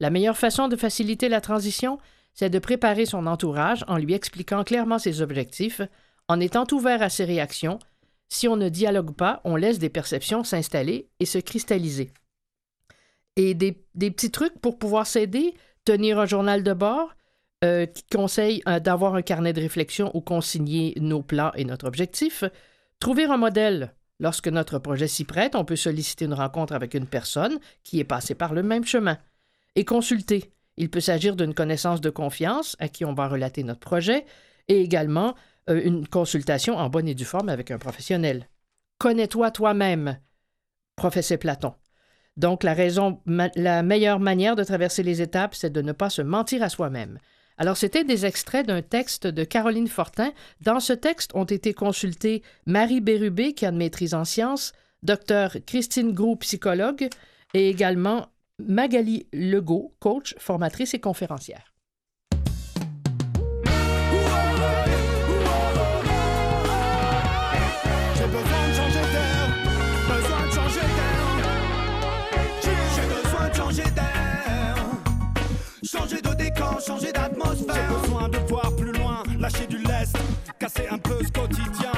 La 0.00 0.10
meilleure 0.10 0.38
façon 0.38 0.68
de 0.68 0.76
faciliter 0.76 1.28
la 1.28 1.40
transition, 1.40 1.98
c'est 2.34 2.50
de 2.50 2.58
préparer 2.58 3.06
son 3.06 3.26
entourage 3.26 3.84
en 3.86 3.96
lui 3.96 4.14
expliquant 4.14 4.64
clairement 4.64 4.98
ses 4.98 5.22
objectifs, 5.22 5.82
en 6.28 6.40
étant 6.40 6.66
ouvert 6.72 7.02
à 7.02 7.08
ses 7.08 7.24
réactions. 7.24 7.78
Si 8.30 8.46
on 8.46 8.56
ne 8.56 8.68
dialogue 8.68 9.14
pas, 9.14 9.40
on 9.44 9.56
laisse 9.56 9.80
des 9.80 9.88
perceptions 9.88 10.44
s'installer 10.44 11.10
et 11.18 11.26
se 11.26 11.38
cristalliser. 11.38 12.12
Et 13.36 13.54
des, 13.54 13.72
petits 13.72 14.30
trucs 14.30 14.58
pour 14.60 14.78
pouvoir 14.78 15.06
s'aider, 15.06 15.54
tenir 15.84 16.18
un 16.18 16.26
journal 16.26 16.62
de 16.62 16.72
bord, 16.72 17.14
euh, 17.64 17.86
qui 17.86 18.04
conseille 18.04 18.62
euh, 18.68 18.80
d'avoir 18.80 19.16
un 19.16 19.22
carnet 19.22 19.52
de 19.52 19.60
réflexion 19.60 20.10
où 20.14 20.20
consigner 20.20 20.94
nos 21.00 21.22
plans 21.22 21.52
et 21.56 21.64
notre 21.64 21.86
objectif. 21.86 22.44
Trouver 23.00 23.24
un 23.24 23.36
modèle. 23.36 23.94
Lorsque 24.20 24.48
notre 24.48 24.78
projet 24.78 25.08
s'y 25.08 25.24
prête, 25.24 25.54
on 25.54 25.64
peut 25.64 25.76
solliciter 25.76 26.26
une 26.26 26.34
rencontre 26.34 26.74
avec 26.74 26.94
une 26.94 27.06
personne 27.06 27.58
qui 27.82 28.00
est 28.00 28.04
passée 28.04 28.34
par 28.34 28.54
le 28.54 28.62
même 28.62 28.84
chemin. 28.84 29.18
Et 29.74 29.84
consulter. 29.84 30.52
Il 30.76 30.88
peut 30.88 31.00
s'agir 31.00 31.36
d'une 31.36 31.54
connaissance 31.54 32.00
de 32.00 32.10
confiance 32.10 32.76
à 32.78 32.88
qui 32.88 33.04
on 33.04 33.12
va 33.12 33.28
relater 33.28 33.64
notre 33.64 33.80
projet 33.80 34.24
et 34.68 34.80
également 34.80 35.34
une 35.68 36.06
consultation 36.06 36.76
en 36.76 36.88
bonne 36.88 37.08
et 37.08 37.14
due 37.14 37.24
forme 37.24 37.48
avec 37.48 37.70
un 37.70 37.78
professionnel. 37.78 38.48
Connais-toi 38.98 39.50
toi-même 39.50 40.18
professait 40.96 41.38
Platon. 41.38 41.74
Donc, 42.36 42.62
la 42.62 42.74
raison, 42.74 43.20
la 43.26 43.82
meilleure 43.82 44.20
manière 44.20 44.56
de 44.56 44.64
traverser 44.64 45.02
les 45.02 45.20
étapes, 45.20 45.54
c'est 45.54 45.72
de 45.72 45.82
ne 45.82 45.92
pas 45.92 46.10
se 46.10 46.22
mentir 46.22 46.62
à 46.62 46.68
soi-même. 46.68 47.18
Alors, 47.58 47.76
c'était 47.76 48.04
des 48.04 48.24
extraits 48.24 48.66
d'un 48.66 48.82
texte 48.82 49.26
de 49.26 49.44
Caroline 49.44 49.88
Fortin. 49.88 50.32
Dans 50.62 50.80
ce 50.80 50.94
texte 50.94 51.34
ont 51.34 51.44
été 51.44 51.74
consultés 51.74 52.42
Marie 52.64 53.00
Bérubé, 53.00 53.52
qui 53.52 53.66
a 53.66 53.68
une 53.68 53.76
maîtrise 53.76 54.14
en 54.14 54.24
sciences, 54.24 54.72
Dr 55.02 55.58
Christine 55.66 56.12
Grou, 56.12 56.36
psychologue, 56.36 57.08
et 57.52 57.68
également 57.68 58.28
Magali 58.58 59.26
Legault, 59.32 59.94
coach, 59.98 60.34
formatrice 60.38 60.94
et 60.94 61.00
conférencière. 61.00 61.74
Changer 76.80 77.12
d'atmosphère. 77.12 77.74
J'ai 77.74 78.00
besoin 78.00 78.28
de 78.28 78.38
voir 78.48 78.74
plus 78.76 78.92
loin, 78.92 79.22
lâcher 79.38 79.66
du 79.66 79.78
lest, 79.78 80.16
casser 80.58 80.88
un 80.90 80.98
peu 80.98 81.18
ce 81.22 81.30
quotidien. 81.30 81.92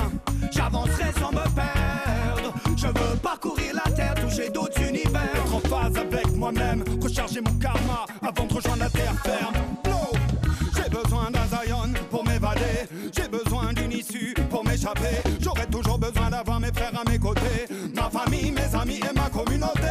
J'avancerai 0.50 1.12
sans 1.18 1.30
me 1.30 1.44
perdre. 1.54 2.54
Je 2.76 2.86
veux 2.86 3.16
parcourir 3.22 3.74
la 3.74 3.90
terre, 3.92 4.14
toucher 4.14 4.50
d'autres 4.50 4.80
univers. 4.80 5.22
Être 5.34 5.54
en 5.54 5.60
phase 5.60 5.96
avec 5.96 6.36
moi-même, 6.36 6.84
recharger 7.00 7.40
mon 7.40 7.54
karma 7.58 8.06
avant 8.22 8.46
de 8.46 8.54
rejoindre 8.54 8.80
la 8.80 8.90
terre 8.90 9.14
ferme. 9.22 9.54
J'ai 10.74 10.90
besoin 10.90 11.30
d'un 11.30 11.46
Zion 11.46 11.92
pour 12.10 12.24
m'évader. 12.24 12.88
J'ai 13.14 13.28
besoin 13.28 13.72
d'une 13.72 13.92
issue 13.92 14.34
pour 14.50 14.64
m'échapper. 14.64 15.22
J'aurai 15.40 15.66
toujours 15.66 15.98
besoin 15.98 16.30
d'avoir 16.30 16.58
mes 16.60 16.72
frères 16.72 16.92
à 16.98 17.08
mes 17.08 17.18
côtés. 17.18 17.68
Ma 17.94 18.10
famille, 18.10 18.50
mes 18.50 18.74
amis 18.74 18.98
et 18.98 19.14
ma 19.14 19.28
communauté. 19.30 19.81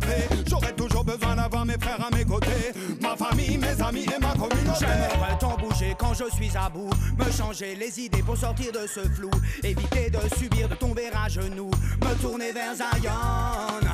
M'échapper. 0.00 0.34
J'aurai 0.48 0.72
toujours 0.74 1.04
besoin 1.04 1.36
d'avoir 1.36 1.64
mes 1.64 1.78
frères 1.78 2.04
à 2.04 2.14
mes 2.14 2.24
côtés. 2.24 2.72
Ma 3.00 3.16
famille, 3.16 3.58
mes 3.58 3.82
amis 3.82 4.04
et 4.04 4.20
ma 4.20 4.32
communauté. 4.32 4.78
J'aimerais 4.80 5.38
tant 5.38 5.56
bouger 5.56 5.94
quand 5.98 6.14
je 6.14 6.24
suis 6.34 6.56
à 6.56 6.68
bout. 6.68 6.90
Me 7.18 7.30
changer 7.30 7.74
les 7.74 8.00
idées 8.00 8.22
pour 8.22 8.36
sortir 8.36 8.72
de 8.72 8.86
ce 8.86 9.00
flou. 9.00 9.30
Éviter 9.62 10.10
de 10.10 10.18
subir, 10.36 10.68
de 10.68 10.74
tomber 10.74 11.08
à 11.12 11.28
genoux. 11.28 11.70
Me 12.00 12.22
tourner 12.22 12.52
vers 12.52 12.74
Zion. 12.74 13.88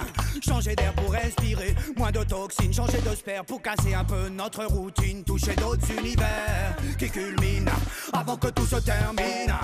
Changer 0.47 0.75
d'air 0.75 0.93
pour 0.95 1.13
respirer. 1.13 1.75
Moins 1.97 2.13
de 2.13 2.23
toxines, 2.25 2.73
changer 2.73 3.01
de 3.01 3.15
sphère 3.15 3.45
pour 3.45 3.63
casser 3.63 3.95
un 3.95 4.05
peu 4.05 4.29
notre 4.29 4.65
routine. 4.65 5.25
Toucher 5.25 5.55
d'autres 5.57 5.91
univers 5.99 6.77
qui 6.99 7.09
culminent 7.09 7.73
avant 8.13 8.37
que 8.37 8.49
tout 8.49 8.67
se 8.67 8.77
termine. 8.77 9.55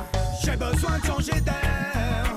J'ai 0.43 0.57
besoin 0.57 0.99
de 0.99 1.07
changer 1.07 1.41
d'air. 1.41 2.30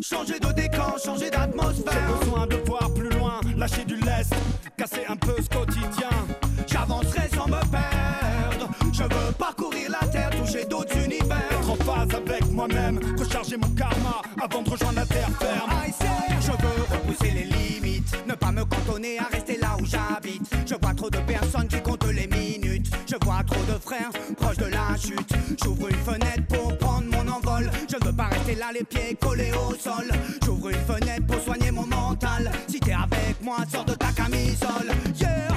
Changer 0.00 0.38
de 0.38 0.52
décor, 0.52 0.96
changer 1.04 1.28
d'atmosphère. 1.28 1.92
J'ai 1.92 2.24
besoin 2.24 2.46
de 2.46 2.56
voir 2.66 2.92
plus 2.94 3.10
loin, 3.10 3.40
lâcher 3.56 3.84
du 3.84 3.96
lest, 3.96 4.32
casser 4.76 5.04
un 5.08 5.16
peu 5.16 5.34
ce 5.42 5.48
quotidien. 5.48 6.08
J'avancerai 6.68 7.28
sans 7.34 7.46
me 7.46 7.60
perdre. 7.70 8.70
Je 8.92 9.02
veux 9.02 9.32
parcourir 9.36 9.90
la 9.90 10.06
terre, 10.06 10.30
toucher 10.30 10.64
d'autres 10.66 10.96
univers. 10.96 11.50
Être 11.50 11.70
en 11.70 11.76
phase 11.76 12.14
avec 12.14 12.48
moi-même, 12.52 13.00
recharger 13.18 13.56
mon 13.56 13.68
karma 13.70 14.22
avant 14.40 14.62
de 14.62 14.70
rejoindre 14.70 14.96
la 14.96 15.06
terre 15.06 15.30
ferme. 15.40 15.70
Je 16.40 16.52
veux 16.52 16.96
repousser 16.96 17.30
les 17.32 17.44
limites, 17.44 18.24
ne 18.26 18.34
pas 18.34 18.52
me 18.52 18.64
cantonner 18.64 19.18
à 19.18 19.24
rester 19.24 19.58
là 19.58 19.76
où 19.80 19.84
j'habite. 19.84 20.27
Trop 23.80 24.54
de 24.54 24.70
la 24.70 24.96
chute. 24.96 25.32
J'ouvre 25.62 25.88
une 25.88 25.96
fenêtre 25.96 26.46
pour 26.48 26.76
prendre 26.78 27.06
mon 27.10 27.28
envol. 27.28 27.70
Je 27.88 27.96
veux 28.04 28.12
pas 28.12 28.24
rester 28.24 28.54
là 28.54 28.66
les 28.72 28.84
pieds 28.84 29.16
collés 29.20 29.52
au 29.52 29.74
sol. 29.74 30.10
J'ouvre 30.44 30.70
une 30.70 30.86
fenêtre 30.86 31.26
pour 31.26 31.40
soigner 31.40 31.70
mon 31.70 31.86
mental. 31.86 32.50
Si 32.68 32.80
t'es 32.80 32.92
avec 32.92 33.40
moi, 33.42 33.58
sors 33.72 33.84
de 33.84 33.94
ta 33.94 34.12
camisole. 34.12 34.88
Yeah! 35.20 35.48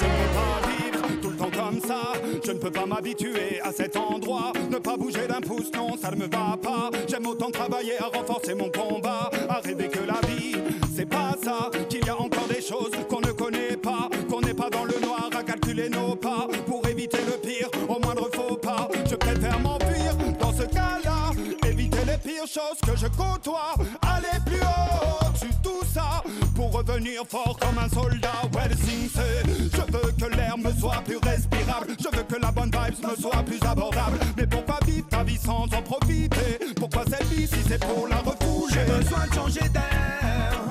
Je 0.00 0.04
ne 0.04 0.10
peux 0.10 0.32
pas 0.34 0.68
vivre 0.68 1.20
tout 1.20 1.30
le 1.30 1.36
temps 1.36 1.50
comme 1.50 1.80
ça. 1.80 2.12
Je 2.44 2.52
ne 2.52 2.58
peux 2.58 2.70
pas 2.70 2.86
m'habituer 2.86 3.60
à 3.62 3.72
cet 3.72 3.96
endroit. 3.96 4.52
Pas 4.88 4.96
bouger 4.96 5.26
d'un 5.26 5.42
pouce, 5.42 5.70
non, 5.74 5.98
ça 6.00 6.10
ne 6.10 6.16
me 6.16 6.22
va 6.22 6.56
pas. 6.62 6.88
J'aime 7.06 7.26
autant 7.26 7.50
travailler 7.50 7.98
à 7.98 8.06
renforcer 8.06 8.54
mon 8.54 8.70
combat. 8.70 9.30
À 9.46 9.60
rêver 9.60 9.88
que 9.88 9.98
la 9.98 10.18
vie, 10.26 10.56
c'est 10.96 11.04
pas 11.04 11.34
ça. 11.42 11.70
Qu'il 11.90 12.06
y 12.06 12.08
a 12.08 12.18
encore 12.18 12.48
des 12.48 12.62
choses 12.62 12.92
qu'on 13.06 13.20
ne 13.20 13.32
connaît 13.32 13.76
pas. 13.76 14.08
Qu'on 14.30 14.40
n'est 14.40 14.54
pas 14.54 14.70
dans 14.70 14.84
le 14.84 14.98
noir 15.02 15.28
à 15.38 15.42
calculer 15.42 15.90
nos 15.90 16.16
pas. 16.16 16.48
Pour 16.66 16.88
éviter 16.88 17.18
le 17.18 17.32
pire, 17.32 17.68
au 17.86 17.98
moindre 18.00 18.30
faux 18.32 18.56
pas. 18.56 18.88
Je 19.04 19.14
préfère 19.14 19.60
m'enfuir 19.60 20.16
dans 20.40 20.54
ce 20.54 20.62
cas-là. 20.62 21.32
Éviter 21.66 22.04
les 22.06 22.16
pires 22.16 22.46
choses 22.46 22.80
que 22.86 22.96
je 22.96 23.08
côtoie. 23.08 23.74
Aller 24.00 24.40
plus 24.46 24.62
haut 24.62 25.36
sur 25.36 25.60
tout 25.62 25.84
ça. 25.92 26.22
Pour 26.70 26.80
revenir 26.80 27.22
fort 27.26 27.58
comme 27.58 27.78
un 27.78 27.88
soldat. 27.88 28.42
Signe 28.76 29.08
c'est 29.14 29.50
Je 29.72 29.92
veux 29.92 30.12
que 30.12 30.36
l'air 30.36 30.58
me 30.58 30.70
soit 30.78 31.02
plus 31.02 31.16
respirable. 31.16 31.96
Je 31.98 32.14
veux 32.14 32.22
que 32.24 32.36
la 32.40 32.50
bonne 32.50 32.70
vibes 32.70 33.08
me 33.08 33.16
soit 33.16 33.42
plus 33.42 33.60
abordable. 33.62 34.18
Mais 34.36 34.46
pourquoi 34.46 34.78
vivre 34.86 35.08
ta 35.08 35.22
vie 35.22 35.38
sans 35.38 35.64
en 35.64 35.82
profiter? 35.82 36.58
Pourquoi 36.76 37.04
cette 37.08 37.26
vie 37.28 37.46
si 37.46 37.62
c'est 37.66 37.78
pour 37.78 38.06
la 38.06 38.16
refouler? 38.16 38.74
J'ai 38.74 38.84
besoin 38.84 39.26
de 39.26 39.34
changer 39.34 39.68
d'air. 39.70 40.62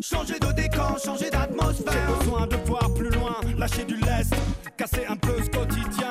Changer 0.00 0.38
de 0.38 0.52
décor, 0.52 0.98
changer 1.02 1.30
d'atmosphère. 1.30 1.92
J'ai 1.92 2.24
besoin 2.24 2.46
de 2.46 2.56
voir 2.66 2.92
plus 2.92 3.10
loin, 3.10 3.36
lâcher 3.56 3.84
du 3.84 3.96
lest, 3.96 4.34
casser 4.76 5.06
un 5.08 5.16
peu 5.16 5.42
ce 5.42 5.48
quotidien. 5.48 6.07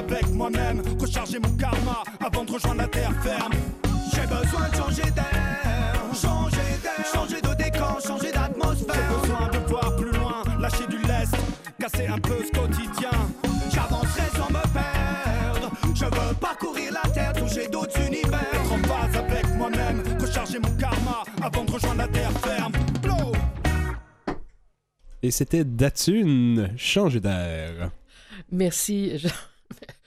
Avec 0.00 0.28
moi-même, 0.30 0.82
recharger 0.98 1.38
mon 1.38 1.50
karma 1.56 2.02
avant 2.24 2.44
de 2.44 2.52
rejoindre 2.52 2.78
la 2.78 2.88
terre 2.88 3.12
ferme. 3.22 3.52
J'ai 4.12 4.22
besoin 4.22 4.68
de 4.68 4.74
changer 4.74 5.10
d'air, 5.10 5.94
changer 6.14 6.56
d'air, 6.82 7.04
changer 7.12 7.40
de 7.40 7.54
décor, 7.54 8.00
changer 8.06 8.32
d'atmosphère. 8.32 8.96
J'ai 8.96 9.20
besoin 9.20 9.48
de 9.48 9.58
voir 9.68 9.96
plus 9.96 10.12
loin, 10.12 10.42
lâcher 10.58 10.86
du 10.88 10.98
lest, 10.98 11.34
casser 11.78 12.06
un 12.06 12.18
peu 12.18 12.38
ce 12.44 12.58
quotidien. 12.58 13.10
J'avancerai 13.72 14.28
sans 14.36 14.48
me 14.48 14.62
perdre. 14.72 15.70
Je 15.94 16.04
veux 16.04 16.34
parcourir 16.40 16.92
la 16.92 17.10
terre, 17.10 17.32
toucher 17.34 17.68
d'autres 17.68 18.00
univers. 18.00 18.40
Être 18.54 18.72
en 18.72 18.78
phase 18.78 19.16
avec 19.16 19.46
moi-même, 19.56 20.02
recharger 20.18 20.58
mon 20.58 20.74
karma 20.76 21.22
avant 21.42 21.64
de 21.64 21.72
rejoindre 21.72 21.98
la 21.98 22.08
terre 22.08 22.32
ferme. 22.42 22.72
Blow. 23.02 23.32
Et 25.22 25.30
c'était 25.30 25.64
Datune, 25.64 26.72
changer 26.78 27.20
d'air. 27.20 27.90
Merci, 28.50 29.18
Jean... 29.18 29.28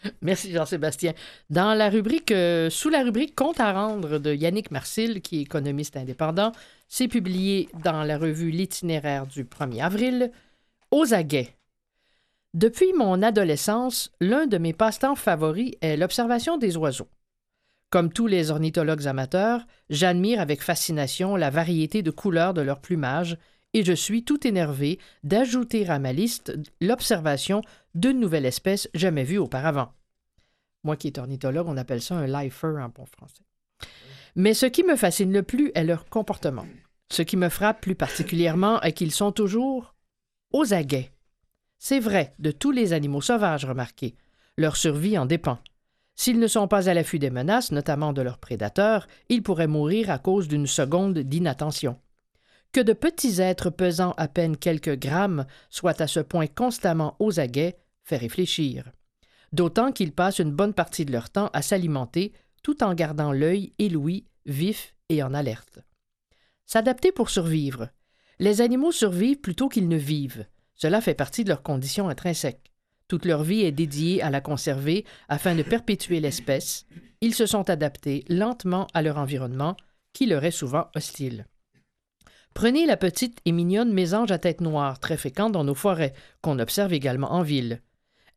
Merci 0.21 0.51
Jean-Sébastien. 0.51 1.13
Dans 1.49 1.73
la 1.73 1.89
rubrique, 1.89 2.31
euh, 2.31 2.69
sous 2.69 2.89
la 2.89 3.03
rubrique 3.03 3.35
Compte 3.35 3.59
à 3.59 3.73
rendre 3.73 4.19
de 4.19 4.33
Yannick 4.33 4.71
Marcil, 4.71 5.21
qui 5.21 5.39
est 5.39 5.43
économiste 5.43 5.97
indépendant, 5.97 6.51
c'est 6.87 7.07
publié 7.07 7.69
dans 7.83 8.03
la 8.03 8.17
revue 8.17 8.51
L'itinéraire 8.51 9.27
du 9.27 9.43
1er 9.45 9.83
avril, 9.83 10.31
Aux 10.91 11.13
aguets. 11.13 11.55
Depuis 12.53 12.93
mon 12.93 13.23
adolescence, 13.23 14.11
l'un 14.21 14.45
de 14.45 14.57
mes 14.59 14.73
passe-temps 14.73 15.15
favoris 15.15 15.73
est 15.81 15.97
l'observation 15.97 16.57
des 16.57 16.77
oiseaux. 16.77 17.09
Comme 17.89 18.11
tous 18.11 18.27
les 18.27 18.51
ornithologues 18.51 19.07
amateurs, 19.07 19.65
j'admire 19.89 20.39
avec 20.39 20.61
fascination 20.61 21.35
la 21.35 21.49
variété 21.49 22.03
de 22.03 22.11
couleurs 22.11 22.53
de 22.53 22.61
leur 22.61 22.79
plumage 22.79 23.37
et 23.73 23.83
je 23.83 23.93
suis 23.93 24.23
tout 24.23 24.45
énervé 24.47 24.99
d'ajouter 25.23 25.89
à 25.89 25.99
ma 25.99 26.13
liste 26.13 26.57
l'observation 26.81 27.61
d'une 27.95 28.19
nouvelle 28.19 28.45
espèce 28.45 28.89
jamais 28.93 29.23
vue 29.23 29.37
auparavant. 29.37 29.91
Moi 30.83 30.97
qui 30.97 31.07
est 31.07 31.17
ornithologue, 31.17 31.67
on 31.67 31.77
appelle 31.77 32.01
ça 32.01 32.15
un 32.15 32.27
lifer 32.27 32.75
en 32.79 32.89
bon 32.89 33.05
français. 33.05 33.43
Mais 34.35 34.53
ce 34.53 34.65
qui 34.65 34.83
me 34.83 34.95
fascine 34.95 35.31
le 35.31 35.43
plus 35.43 35.71
est 35.75 35.83
leur 35.83 36.05
comportement. 36.05 36.65
Ce 37.11 37.21
qui 37.21 37.37
me 37.37 37.49
frappe 37.49 37.81
plus 37.81 37.95
particulièrement 37.95 38.81
est 38.81 38.93
qu'ils 38.93 39.11
sont 39.11 39.31
toujours 39.31 39.93
aux 40.51 40.73
aguets. 40.73 41.11
C'est 41.77 41.99
vrai 41.99 42.33
de 42.39 42.51
tous 42.51 42.71
les 42.71 42.93
animaux 42.93 43.21
sauvages, 43.21 43.65
remarquez. 43.65 44.15
Leur 44.57 44.77
survie 44.77 45.17
en 45.17 45.25
dépend. 45.25 45.59
S'ils 46.15 46.39
ne 46.39 46.47
sont 46.47 46.67
pas 46.67 46.89
à 46.89 46.93
l'affût 46.93 47.19
des 47.19 47.29
menaces, 47.29 47.71
notamment 47.71 48.13
de 48.13 48.21
leurs 48.21 48.37
prédateurs, 48.37 49.07
ils 49.29 49.43
pourraient 49.43 49.67
mourir 49.67 50.09
à 50.09 50.19
cause 50.19 50.47
d'une 50.47 50.67
seconde 50.67 51.19
d'inattention. 51.19 51.97
Que 52.73 52.81
de 52.81 52.93
petits 52.93 53.39
êtres 53.39 53.69
pesant 53.69 54.13
à 54.17 54.27
peine 54.27 54.57
quelques 54.57 54.97
grammes 54.97 55.45
soient 55.69 56.01
à 56.01 56.07
ce 56.07 56.19
point 56.19 56.47
constamment 56.47 57.15
aux 57.19 57.39
aguets 57.39 57.77
fait 58.03 58.17
réfléchir. 58.17 58.91
D'autant 59.51 59.91
qu'ils 59.91 60.11
passent 60.11 60.39
une 60.39 60.51
bonne 60.51 60.73
partie 60.73 61.05
de 61.05 61.11
leur 61.11 61.29
temps 61.29 61.51
à 61.53 61.61
s'alimenter 61.61 62.33
tout 62.63 62.83
en 62.83 62.95
gardant 62.95 63.31
l'œil 63.31 63.73
ébloui, 63.77 64.25
vif 64.47 64.95
et 65.09 65.21
en 65.21 65.35
alerte. 65.35 65.81
S'adapter 66.65 67.11
pour 67.11 67.29
survivre. 67.29 67.89
Les 68.39 68.61
animaux 68.61 68.91
survivent 68.91 69.39
plutôt 69.39 69.69
qu'ils 69.69 69.87
ne 69.87 69.97
vivent. 69.97 70.47
Cela 70.73 70.99
fait 70.99 71.13
partie 71.13 71.43
de 71.43 71.49
leur 71.49 71.61
condition 71.61 72.09
intrinsèque. 72.09 72.71
Toute 73.07 73.25
leur 73.25 73.43
vie 73.43 73.61
est 73.61 73.71
dédiée 73.71 74.23
à 74.23 74.31
la 74.31 74.41
conserver 74.41 75.05
afin 75.29 75.53
de 75.53 75.61
perpétuer 75.61 76.19
l'espèce. 76.19 76.87
Ils 77.21 77.35
se 77.35 77.45
sont 77.45 77.69
adaptés 77.69 78.25
lentement 78.29 78.87
à 78.95 79.03
leur 79.03 79.19
environnement, 79.19 79.77
qui 80.11 80.25
leur 80.25 80.43
est 80.43 80.51
souvent 80.51 80.87
hostile. 80.95 81.45
Prenez 82.53 82.85
la 82.85 82.97
petite 82.97 83.39
et 83.45 83.51
mignonne 83.51 83.91
mésange 83.91 84.31
à 84.31 84.37
tête 84.37 84.61
noire, 84.61 84.99
très 84.99 85.17
fréquente 85.17 85.53
dans 85.53 85.63
nos 85.63 85.73
forêts, 85.73 86.13
qu'on 86.41 86.59
observe 86.59 86.93
également 86.93 87.31
en 87.33 87.41
ville. 87.41 87.81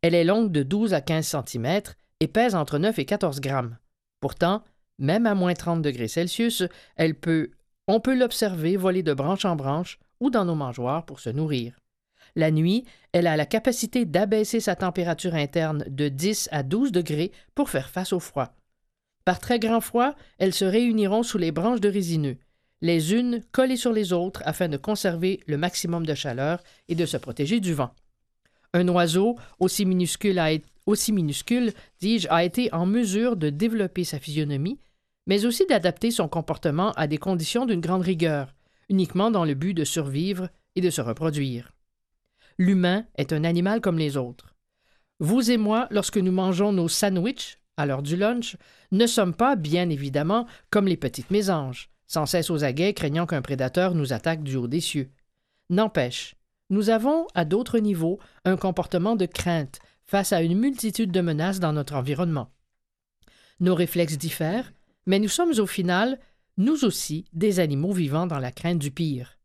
Elle 0.00 0.14
est 0.14 0.24
longue 0.24 0.50
de 0.50 0.62
12 0.62 0.94
à 0.94 1.00
15 1.00 1.36
cm 1.46 1.80
et 2.20 2.28
pèse 2.28 2.54
entre 2.54 2.78
9 2.78 2.98
et 2.98 3.04
14 3.04 3.40
grammes. 3.40 3.76
Pourtant, 4.20 4.62
même 4.98 5.26
à 5.26 5.34
moins 5.34 5.54
30 5.54 5.82
degrés 5.82 6.08
Celsius, 6.08 6.64
on 7.86 8.00
peut 8.00 8.14
l'observer 8.14 8.76
voler 8.76 9.02
de 9.02 9.12
branche 9.12 9.44
en 9.44 9.54
branche 9.54 9.98
ou 10.20 10.30
dans 10.30 10.46
nos 10.46 10.54
mangeoires 10.54 11.04
pour 11.04 11.20
se 11.20 11.30
nourrir. 11.30 11.78
La 12.34 12.50
nuit, 12.50 12.84
elle 13.12 13.26
a 13.26 13.36
la 13.36 13.46
capacité 13.46 14.04
d'abaisser 14.04 14.60
sa 14.60 14.76
température 14.76 15.34
interne 15.34 15.84
de 15.88 16.08
10 16.08 16.48
à 16.52 16.62
12 16.62 16.92
degrés 16.92 17.32
pour 17.54 17.68
faire 17.70 17.90
face 17.90 18.12
au 18.12 18.20
froid. 18.20 18.54
Par 19.24 19.40
très 19.40 19.58
grand 19.58 19.80
froid, 19.80 20.14
elles 20.38 20.54
se 20.54 20.64
réuniront 20.64 21.22
sous 21.22 21.38
les 21.38 21.52
branches 21.52 21.80
de 21.80 21.88
résineux, 21.88 22.38
les 22.82 23.14
unes 23.14 23.42
collées 23.52 23.76
sur 23.76 23.92
les 23.92 24.12
autres 24.12 24.42
afin 24.44 24.68
de 24.68 24.76
conserver 24.76 25.40
le 25.46 25.56
maximum 25.56 26.04
de 26.04 26.14
chaleur 26.14 26.62
et 26.88 26.94
de 26.94 27.06
se 27.06 27.16
protéger 27.16 27.60
du 27.60 27.74
vent. 27.74 27.94
Un 28.74 28.88
oiseau, 28.88 29.36
aussi 29.58 29.86
minuscule, 29.86 30.40
aussi 30.84 31.12
minuscule, 31.12 31.72
dis-je, 32.00 32.28
a 32.30 32.44
été 32.44 32.72
en 32.74 32.86
mesure 32.86 33.36
de 33.36 33.50
développer 33.50 34.04
sa 34.04 34.18
physionomie, 34.18 34.78
mais 35.26 35.44
aussi 35.44 35.66
d'adapter 35.66 36.10
son 36.10 36.28
comportement 36.28 36.92
à 36.92 37.06
des 37.06 37.18
conditions 37.18 37.66
d'une 37.66 37.80
grande 37.80 38.02
rigueur, 38.02 38.54
uniquement 38.88 39.30
dans 39.30 39.44
le 39.44 39.54
but 39.54 39.74
de 39.74 39.84
survivre 39.84 40.48
et 40.76 40.80
de 40.80 40.90
se 40.90 41.00
reproduire. 41.00 41.72
L'humain 42.58 43.06
est 43.16 43.32
un 43.32 43.44
animal 43.44 43.80
comme 43.80 43.98
les 43.98 44.16
autres. 44.16 44.54
Vous 45.18 45.50
et 45.50 45.56
moi, 45.56 45.88
lorsque 45.90 46.18
nous 46.18 46.32
mangeons 46.32 46.72
nos 46.72 46.88
sandwichs 46.88 47.58
à 47.76 47.86
l'heure 47.86 48.02
du 48.02 48.16
lunch, 48.16 48.56
ne 48.92 49.06
sommes 49.06 49.34
pas, 49.34 49.56
bien 49.56 49.90
évidemment, 49.90 50.46
comme 50.70 50.86
les 50.86 50.96
petites 50.96 51.30
mésanges, 51.30 51.90
sans 52.06 52.26
cesse 52.26 52.50
aux 52.50 52.64
aguets, 52.64 52.94
craignant 52.94 53.26
qu'un 53.26 53.42
prédateur 53.42 53.94
nous 53.94 54.12
attaque 54.12 54.42
du 54.42 54.56
haut 54.56 54.68
des 54.68 54.80
cieux. 54.80 55.10
N'empêche, 55.70 56.36
nous 56.70 56.90
avons, 56.90 57.26
à 57.34 57.44
d'autres 57.44 57.78
niveaux, 57.78 58.18
un 58.44 58.56
comportement 58.56 59.16
de 59.16 59.26
crainte 59.26 59.78
face 60.04 60.32
à 60.32 60.42
une 60.42 60.58
multitude 60.58 61.12
de 61.12 61.20
menaces 61.20 61.60
dans 61.60 61.72
notre 61.72 61.94
environnement. 61.94 62.50
Nos 63.60 63.74
réflexes 63.74 64.18
diffèrent, 64.18 64.72
mais 65.06 65.18
nous 65.18 65.28
sommes 65.28 65.58
au 65.58 65.66
final, 65.66 66.18
nous 66.56 66.84
aussi, 66.84 67.24
des 67.32 67.60
animaux 67.60 67.92
vivant 67.92 68.26
dans 68.26 68.38
la 68.38 68.52
crainte 68.52 68.78
du 68.78 68.90
pire. 68.90 69.38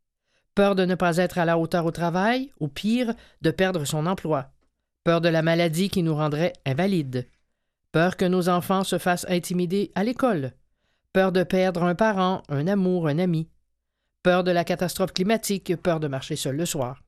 Peur 0.56 0.75
de 0.75 0.86
ne 0.86 0.96
pas 0.96 1.18
être 1.18 1.38
à 1.38 1.46
la 1.46 1.58
hauteur 1.58 1.86
au 1.86 1.91
travail, 1.91 2.51
ou 2.60 2.68
pire, 2.68 3.13
de 3.41 3.51
perdre 3.51 3.86
son 3.86 4.06
emploi. 4.06 4.51
Peur 5.03 5.22
de 5.22 5.30
la 5.30 5.41
maladie 5.41 5.89
qui 5.89 6.03
nous 6.03 6.15
rendrait 6.15 6.53
invalides. 6.65 7.27
Peur 7.91 8.18
que 8.18 8.25
nos 8.25 8.50
enfants 8.50 8.84
se 8.84 8.98
fassent 8.98 9.25
intimider 9.30 9.91
à 9.96 10.03
l'école. 10.03 10.53
Peur 11.13 11.34
de 11.34 11.44
perdre 11.44 11.84
un 11.84 11.94
parent, 11.94 12.41
un 12.48 12.68
amour, 12.68 13.08
un 13.08 13.20
ami. 13.20 13.50
Peur 14.24 14.46
de 14.46 14.51
la 14.51 14.63
catastrophe 14.63 15.12
climatique, 15.12 15.75
peur 15.75 16.00
de 16.00 16.08
marcher 16.08 16.38
seul 16.38 16.56
le 16.56 16.65
soir. 16.65 17.03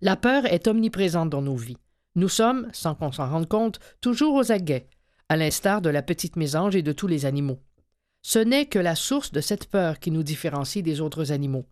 La 0.00 0.16
peur 0.16 0.46
est 0.46 0.68
omniprésente 0.68 1.28
dans 1.28 1.42
nos 1.42 1.56
vies. 1.56 1.76
Nous 2.14 2.30
sommes, 2.30 2.68
sans 2.72 2.94
qu'on 2.94 3.12
s'en 3.12 3.28
rende 3.28 3.48
compte, 3.48 3.78
toujours 4.00 4.34
aux 4.34 4.52
aguets, 4.52 4.88
à 5.28 5.36
l'instar 5.36 5.82
de 5.82 5.90
la 5.90 6.00
petite 6.00 6.36
mésange 6.36 6.76
et 6.76 6.82
de 6.82 6.92
tous 6.92 7.06
les 7.06 7.26
animaux. 7.26 7.60
Ce 8.22 8.38
n'est 8.38 8.66
que 8.66 8.78
la 8.78 8.94
source 8.94 9.32
de 9.32 9.42
cette 9.42 9.66
peur 9.66 9.98
qui 9.98 10.10
nous 10.10 10.22
différencie 10.22 10.82
des 10.82 11.02
autres 11.02 11.30
animaux. 11.30 11.66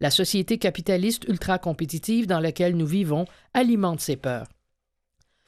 La 0.00 0.10
société 0.10 0.58
capitaliste 0.58 1.24
ultra-compétitive 1.28 2.26
dans 2.26 2.40
laquelle 2.40 2.76
nous 2.76 2.86
vivons 2.86 3.24
alimente 3.54 4.00
ces 4.00 4.16
peurs. 4.16 4.48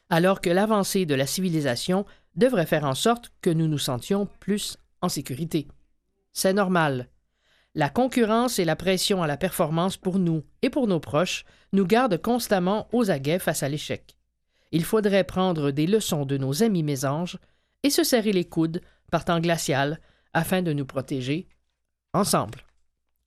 Alors 0.09 0.41
que 0.41 0.49
l'avancée 0.49 1.05
de 1.05 1.15
la 1.15 1.27
civilisation 1.27 2.07
devrait 2.37 2.65
faire 2.65 2.85
en 2.85 2.95
sorte 2.95 3.33
que 3.43 3.51
nous 3.51 3.69
nous 3.69 3.79
sentions 3.79 4.27
plus 4.41 4.79
en 5.03 5.09
sécurité. 5.09 5.69
C'est 6.33 6.53
normal. 6.53 7.09
La 7.75 7.89
concurrence 7.89 8.59
et 8.59 8.65
la 8.65 8.77
pression 8.77 9.23
à 9.23 9.27
la 9.27 9.37
performance 9.37 9.97
pour 9.97 10.19
nous 10.19 10.43
et 10.63 10.71
pour 10.71 10.87
nos 10.87 11.01
proches 11.01 11.45
nous 11.73 11.87
gardent 11.87 12.21
constamment 12.21 12.89
aux 12.93 13.11
aguets 13.11 13.39
face 13.39 13.63
à 13.63 13.69
l'échec. 13.69 14.17
Il 14.73 14.85
faudrait 14.85 15.25
prendre 15.25 15.71
des 15.71 15.87
leçons 15.87 16.25
de 16.25 16.37
nos 16.37 16.63
amis 16.63 16.83
mésanges 16.83 17.39
et 17.83 17.91
se 17.91 18.05
serrer 18.05 18.33
les 18.33 18.45
coudes 18.45 18.81
par 19.11 19.25
temps 19.25 19.41
glacial 19.41 20.01
afin 20.33 20.63
de 20.63 20.73
nous 20.73 20.87
protéger 20.87 21.49
ensemble. 22.13 22.65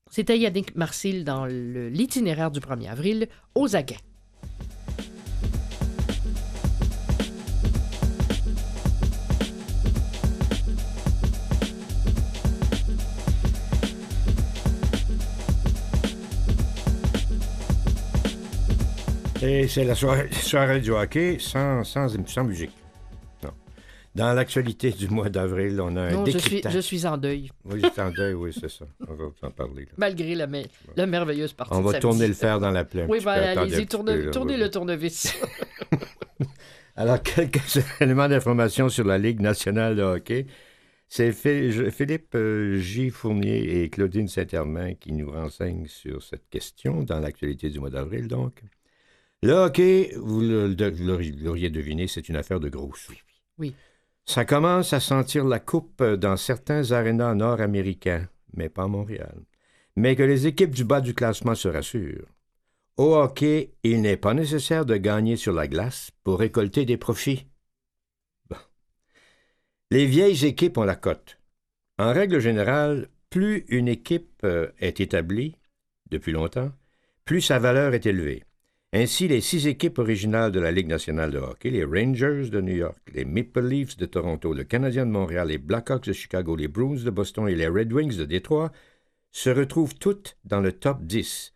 C'était 0.09 0.37
Yannick 0.37 0.75
Marcil 0.75 1.23
dans 1.23 1.45
l'itinéraire 1.45 2.51
du 2.51 2.59
1er 2.59 2.89
avril 2.89 3.27
aux 3.55 3.75
aguets. 3.75 3.97
C'est 19.67 19.83
la 19.83 19.95
soirée, 19.95 20.29
soirée 20.31 20.79
du 20.81 20.91
hockey 20.91 21.37
sans, 21.39 21.83
sans, 21.83 22.07
sans 22.27 22.43
musique. 22.43 22.71
Non. 23.43 23.51
Dans 24.15 24.33
l'actualité 24.33 24.91
du 24.91 25.07
mois 25.09 25.29
d'avril, 25.29 25.79
on 25.81 25.95
a 25.95 26.01
un 26.01 26.11
Non, 26.11 26.25
je 26.25 26.31
suis, 26.31 26.39
décryptage. 26.41 26.73
je 26.73 26.79
suis 26.79 27.05
en 27.05 27.17
deuil, 27.17 27.49
Oui, 27.65 27.81
c'est 27.93 28.01
en 28.01 28.11
deuil, 28.11 28.33
oui, 28.33 28.51
c'est 28.53 28.69
ça. 28.69 28.85
On 29.07 29.13
va 29.13 29.25
en 29.41 29.51
parler. 29.51 29.83
là. 29.85 29.91
malgré 29.97 30.35
la, 30.35 30.47
me- 30.47 30.63
la 30.95 31.05
merveilleuse 31.05 31.53
partie 31.53 31.73
On 31.75 31.81
va 31.81 31.99
tourner 31.99 32.27
le 32.27 32.33
fer 32.33 32.59
dans 32.59 32.71
la 32.71 32.83
plaie. 32.85 33.05
Oui, 33.09 33.19
ben, 33.23 33.57
allez-y, 33.57 33.85
tourne- 33.87 34.29
tournez 34.31 34.53
oui, 34.55 34.59
le 34.59 34.69
tournevis. 34.69 35.33
Alors, 36.95 37.21
quelques 37.23 37.79
éléments 38.01 38.27
d'information 38.29 38.87
sur 38.87 39.03
la 39.05 39.17
Ligue 39.17 39.39
nationale 39.41 39.95
de 39.95 40.03
hockey. 40.03 40.45
C'est 41.09 41.31
Phil- 41.31 41.71
je- 41.71 41.89
Philippe 41.89 42.33
euh, 42.35 42.77
J. 42.77 43.09
Fournier 43.09 43.81
et 43.83 43.89
Claudine 43.89 44.27
Saint-Hermain 44.27 44.93
qui 44.95 45.11
nous 45.11 45.31
renseignent 45.31 45.87
sur 45.87 46.21
cette 46.23 46.47
question 46.49 47.01
dans 47.03 47.19
l'actualité 47.19 47.69
du 47.69 47.79
mois 47.79 47.89
d'avril, 47.89 48.27
donc. 48.27 48.61
Le 49.43 49.51
hockey, 49.51 50.13
vous 50.15 50.39
l'auriez 50.39 51.69
deviné, 51.69 52.07
c'est 52.07 52.29
une 52.29 52.37
affaire 52.37 52.61
de 52.61 52.69
gros 52.69 52.95
sous. 52.95 53.11
Oui. 53.57 53.75
Ça 54.25 54.45
commence 54.45 54.93
à 54.93 55.01
sentir 55.01 55.43
la 55.43 55.59
coupe 55.59 56.01
dans 56.01 56.37
certains 56.37 56.93
arénas 56.93 57.35
nord-américains, 57.35 58.29
mais 58.53 58.69
pas 58.69 58.83
à 58.83 58.87
Montréal. 58.87 59.35
Mais 59.97 60.15
que 60.15 60.23
les 60.23 60.47
équipes 60.47 60.73
du 60.73 60.85
bas 60.85 61.01
du 61.01 61.13
classement 61.13 61.55
se 61.55 61.67
rassurent. 61.67 62.25
Au 62.95 63.15
hockey, 63.15 63.73
il 63.83 64.01
n'est 64.01 64.15
pas 64.15 64.33
nécessaire 64.33 64.85
de 64.85 64.95
gagner 64.95 65.35
sur 65.35 65.51
la 65.51 65.67
glace 65.67 66.11
pour 66.23 66.39
récolter 66.39 66.85
des 66.85 66.95
profits. 66.95 67.45
Bon. 68.49 68.55
Les 69.91 70.05
vieilles 70.05 70.45
équipes 70.45 70.77
ont 70.77 70.85
la 70.85 70.95
cote. 70.95 71.37
En 71.99 72.13
règle 72.13 72.39
générale, 72.39 73.09
plus 73.29 73.65
une 73.67 73.89
équipe 73.89 74.39
euh, 74.45 74.69
est 74.79 75.01
établie 75.01 75.57
depuis 76.09 76.31
longtemps, 76.31 76.71
plus 77.25 77.41
sa 77.41 77.59
valeur 77.59 77.93
est 77.93 78.05
élevée. 78.05 78.45
Ainsi, 78.95 79.27
les 79.27 79.41
six 79.41 79.65
équipes 79.65 79.97
originales 79.97 80.51
de 80.51 80.59
la 80.59 80.71
Ligue 80.71 80.87
nationale 80.87 81.31
de 81.31 81.39
hockey, 81.39 81.71
les 81.71 81.83
Rangers 81.83 82.51
de 82.51 82.61
New 82.61 82.75
York, 82.75 82.99
les 83.11 83.25
Maple 83.25 83.67
Leafs 83.67 83.97
de 83.97 84.05
Toronto, 84.05 84.53
le 84.53 84.65
Canadien 84.65 85.07
de 85.07 85.11
Montréal, 85.11 85.47
les 85.47 85.57
Blackhawks 85.57 86.05
de 86.05 86.13
Chicago, 86.13 86.55
les 86.55 86.67
Bruins 86.67 87.03
de 87.03 87.09
Boston 87.09 87.47
et 87.47 87.55
les 87.55 87.67
Red 87.67 87.91
Wings 87.91 88.15
de 88.15 88.25
Détroit, 88.25 88.71
se 89.31 89.49
retrouvent 89.49 89.95
toutes 89.95 90.37
dans 90.45 90.61
le 90.61 90.73
top 90.73 91.01
10. 91.01 91.55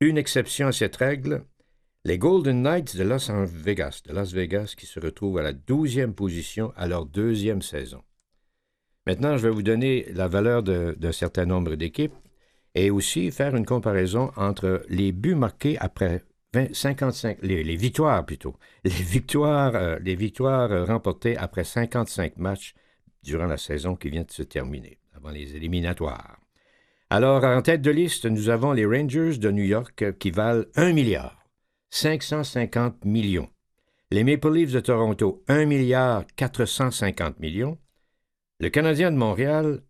Une 0.00 0.16
exception 0.16 0.68
à 0.68 0.72
cette 0.72 0.94
règle, 0.94 1.44
les 2.04 2.18
Golden 2.18 2.62
Knights 2.62 2.96
de 2.96 3.02
Las 3.02 3.30
Vegas, 3.30 4.02
de 4.06 4.14
Las 4.14 4.32
Vegas 4.32 4.74
qui 4.78 4.86
se 4.86 5.00
retrouvent 5.00 5.38
à 5.38 5.42
la 5.42 5.54
12e 5.54 6.12
position 6.12 6.72
à 6.76 6.86
leur 6.86 7.04
deuxième 7.04 7.62
saison. 7.62 8.04
Maintenant, 9.08 9.36
je 9.36 9.42
vais 9.42 9.52
vous 9.52 9.64
donner 9.64 10.06
la 10.12 10.28
valeur 10.28 10.62
d'un 10.62 11.12
certain 11.12 11.46
nombre 11.46 11.74
d'équipes 11.74 12.14
et 12.76 12.90
aussi 12.92 13.32
faire 13.32 13.56
une 13.56 13.66
comparaison 13.66 14.30
entre 14.36 14.84
les 14.88 15.10
buts 15.10 15.34
marqués 15.34 15.76
après 15.78 16.22
20 16.54 16.74
55, 16.74 17.38
les, 17.42 17.76
victoires 17.76 18.24
plutôt, 18.24 18.56
les 18.84 18.90
victoires, 18.90 19.74
euh, 19.74 19.98
les 20.00 20.14
victoires 20.14 20.70
euh, 20.72 20.84
remportées 20.84 21.36
après 21.36 21.64
55 21.64 22.36
matchs 22.36 22.74
durant 23.22 23.46
la 23.46 23.56
saison 23.56 23.96
qui 23.96 24.10
vient 24.10 24.22
de 24.22 24.30
se 24.30 24.42
terminer, 24.42 24.98
avant 25.14 25.30
les 25.30 25.56
éliminatoires. 25.56 26.38
Alors, 27.10 27.44
en 27.44 27.62
tête 27.62 27.82
de 27.82 27.90
liste, 27.90 28.26
nous 28.26 28.48
avons 28.48 28.72
les 28.72 28.84
Rangers 28.84 29.38
de 29.38 29.50
New 29.50 29.64
York 29.64 30.02
euh, 30.02 30.12
qui 30.12 30.30
valent 30.30 30.64
1 30.74 30.92
milliard 30.92 31.44
550 31.90 33.04
millions. 33.04 33.48
Les 34.10 34.24
Maple 34.24 34.52
Leafs 34.52 34.72
de 34.72 34.80
Toronto, 34.80 35.44
1 35.48 35.66
milliard 35.66 36.24
450 36.36 37.40
millions. 37.40 37.78
Le 38.60 38.70
Canadien 38.70 39.10
de 39.10 39.16
Montréal, 39.16 39.82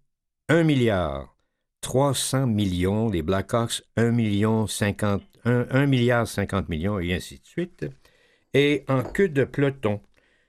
1 0.48 0.62
milliard 0.64 1.36
300 1.80 2.46
millions. 2.46 3.08
Les 3.08 3.22
Blackhawks, 3.22 3.82
1 3.96 4.10
million 4.10 4.66
50, 4.66 5.22
1, 5.22 5.35
1 5.46 5.86
milliard 5.86 6.26
50 6.26 6.68
millions 6.68 6.98
et 6.98 7.14
ainsi 7.14 7.38
de 7.38 7.46
suite. 7.46 7.86
Et 8.54 8.84
en 8.88 9.02
queue 9.02 9.28
de 9.28 9.44
peloton, 9.44 10.00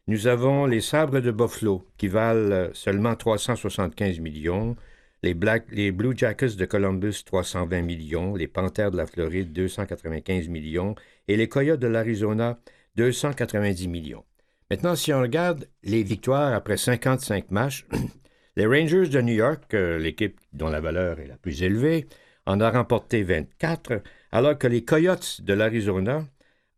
nous 0.08 0.28
avons 0.28 0.66
les 0.66 0.82
Sabres 0.82 1.20
de 1.20 1.32
Buffalo 1.32 1.86
qui 1.98 2.08
valent 2.08 2.52
euh, 2.52 2.70
seulement 2.74 3.16
375 3.16 4.20
millions. 4.20 4.76
Les, 5.24 5.36
les 5.72 5.92
Blue 5.92 6.18
Jackets 6.18 6.56
de 6.56 6.66
Columbus, 6.66 7.24
320 7.26 7.82
millions. 7.82 8.36
Les 8.36 8.48
Panthères 8.48 8.92
de 8.92 8.98
la 8.98 9.06
Floride, 9.06 9.52
295 9.52 10.48
millions. 10.48 10.96
Et 11.28 11.36
les 11.36 11.50
Coyotes 11.50 11.80
de 11.80 11.88
l'Arizona, 11.88 12.58
290 12.96 13.88
millions. 13.88 14.24
Maintenant, 14.72 14.96
si 14.96 15.14
on 15.14 15.22
regarde 15.22 15.68
les 15.84 16.04
victoires 16.04 16.54
après 16.54 16.78
55 16.78 17.52
matchs, 17.52 17.86
les 18.56 18.66
Rangers 18.66 19.08
de 19.08 19.22
New 19.22 19.34
York, 19.36 19.74
euh, 19.74 19.98
l'équipe 19.98 20.40
dont 20.54 20.70
la 20.70 20.80
valeur 20.80 21.20
est 21.20 21.28
la 21.28 21.38
plus 21.38 21.64
élevée, 21.64 22.08
en 22.46 22.62
a 22.62 22.70
remporté 22.72 23.24
24, 23.24 24.02
alors 24.38 24.58
que 24.58 24.68
les 24.68 24.84
Coyotes 24.86 25.42
de 25.42 25.54
l'Arizona 25.54 26.24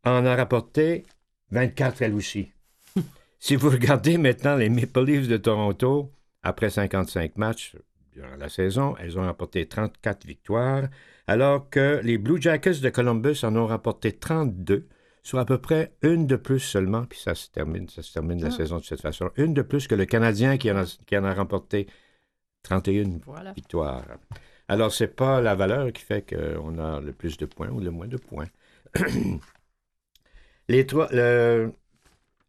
en 0.05 0.25
ont 0.25 0.35
rapporté 0.35 1.03
24 1.51 2.01
elles 2.03 2.13
aussi. 2.13 2.51
si 3.39 3.55
vous 3.57 3.69
regardez 3.69 4.17
maintenant 4.17 4.55
les 4.55 4.69
Maple 4.69 5.03
Leafs 5.03 5.27
de 5.27 5.37
Toronto, 5.37 6.11
après 6.41 6.69
55 6.69 7.37
matchs 7.37 7.75
durant 8.13 8.35
la 8.37 8.47
saison, 8.49 8.95
elles 8.97 9.19
ont 9.19 9.23
remporté 9.25 9.67
34 9.67 10.25
victoires, 10.25 10.83
alors 11.27 11.69
que 11.69 11.99
les 12.03 12.17
Blue 12.17 12.41
Jackets 12.41 12.79
de 12.79 12.89
Columbus 12.89 13.39
en 13.43 13.55
ont 13.57 13.67
remporté 13.67 14.13
32, 14.13 14.87
soit 15.23 15.41
à 15.41 15.45
peu 15.45 15.57
près 15.57 15.91
une 16.01 16.27
de 16.27 16.37
plus 16.37 16.59
seulement, 16.61 17.03
puis 17.05 17.19
ça 17.19 17.35
se 17.35 17.49
termine, 17.49 17.89
ça 17.89 18.01
se 18.01 18.13
termine 18.13 18.41
la 18.41 18.47
Ah. 18.47 18.51
saison 18.51 18.77
de 18.79 18.83
cette 18.85 19.01
façon, 19.01 19.31
une 19.35 19.53
de 19.53 19.61
plus 19.63 19.87
que 19.87 19.95
le 19.95 20.05
Canadien 20.05 20.57
qui 20.57 20.71
en 20.71 20.77
a, 20.77 20.85
qui 21.05 21.17
en 21.17 21.25
a 21.25 21.33
remporté 21.33 21.87
31 22.63 23.19
Voilà. 23.25 23.51
victoires. 23.53 24.05
Alors, 24.69 24.93
c'est 24.93 25.13
pas 25.15 25.41
la 25.41 25.55
valeur 25.55 25.91
qui 25.91 26.01
fait 26.03 26.23
qu'on 26.33 26.77
a 26.77 27.01
le 27.01 27.11
plus 27.11 27.35
de 27.37 27.45
points 27.45 27.69
ou 27.69 27.79
le 27.81 27.91
moins 27.91 28.07
de 28.07 28.17
points. 28.17 28.47
Les 30.67 30.85
trois, 30.85 31.07
le- 31.11 31.71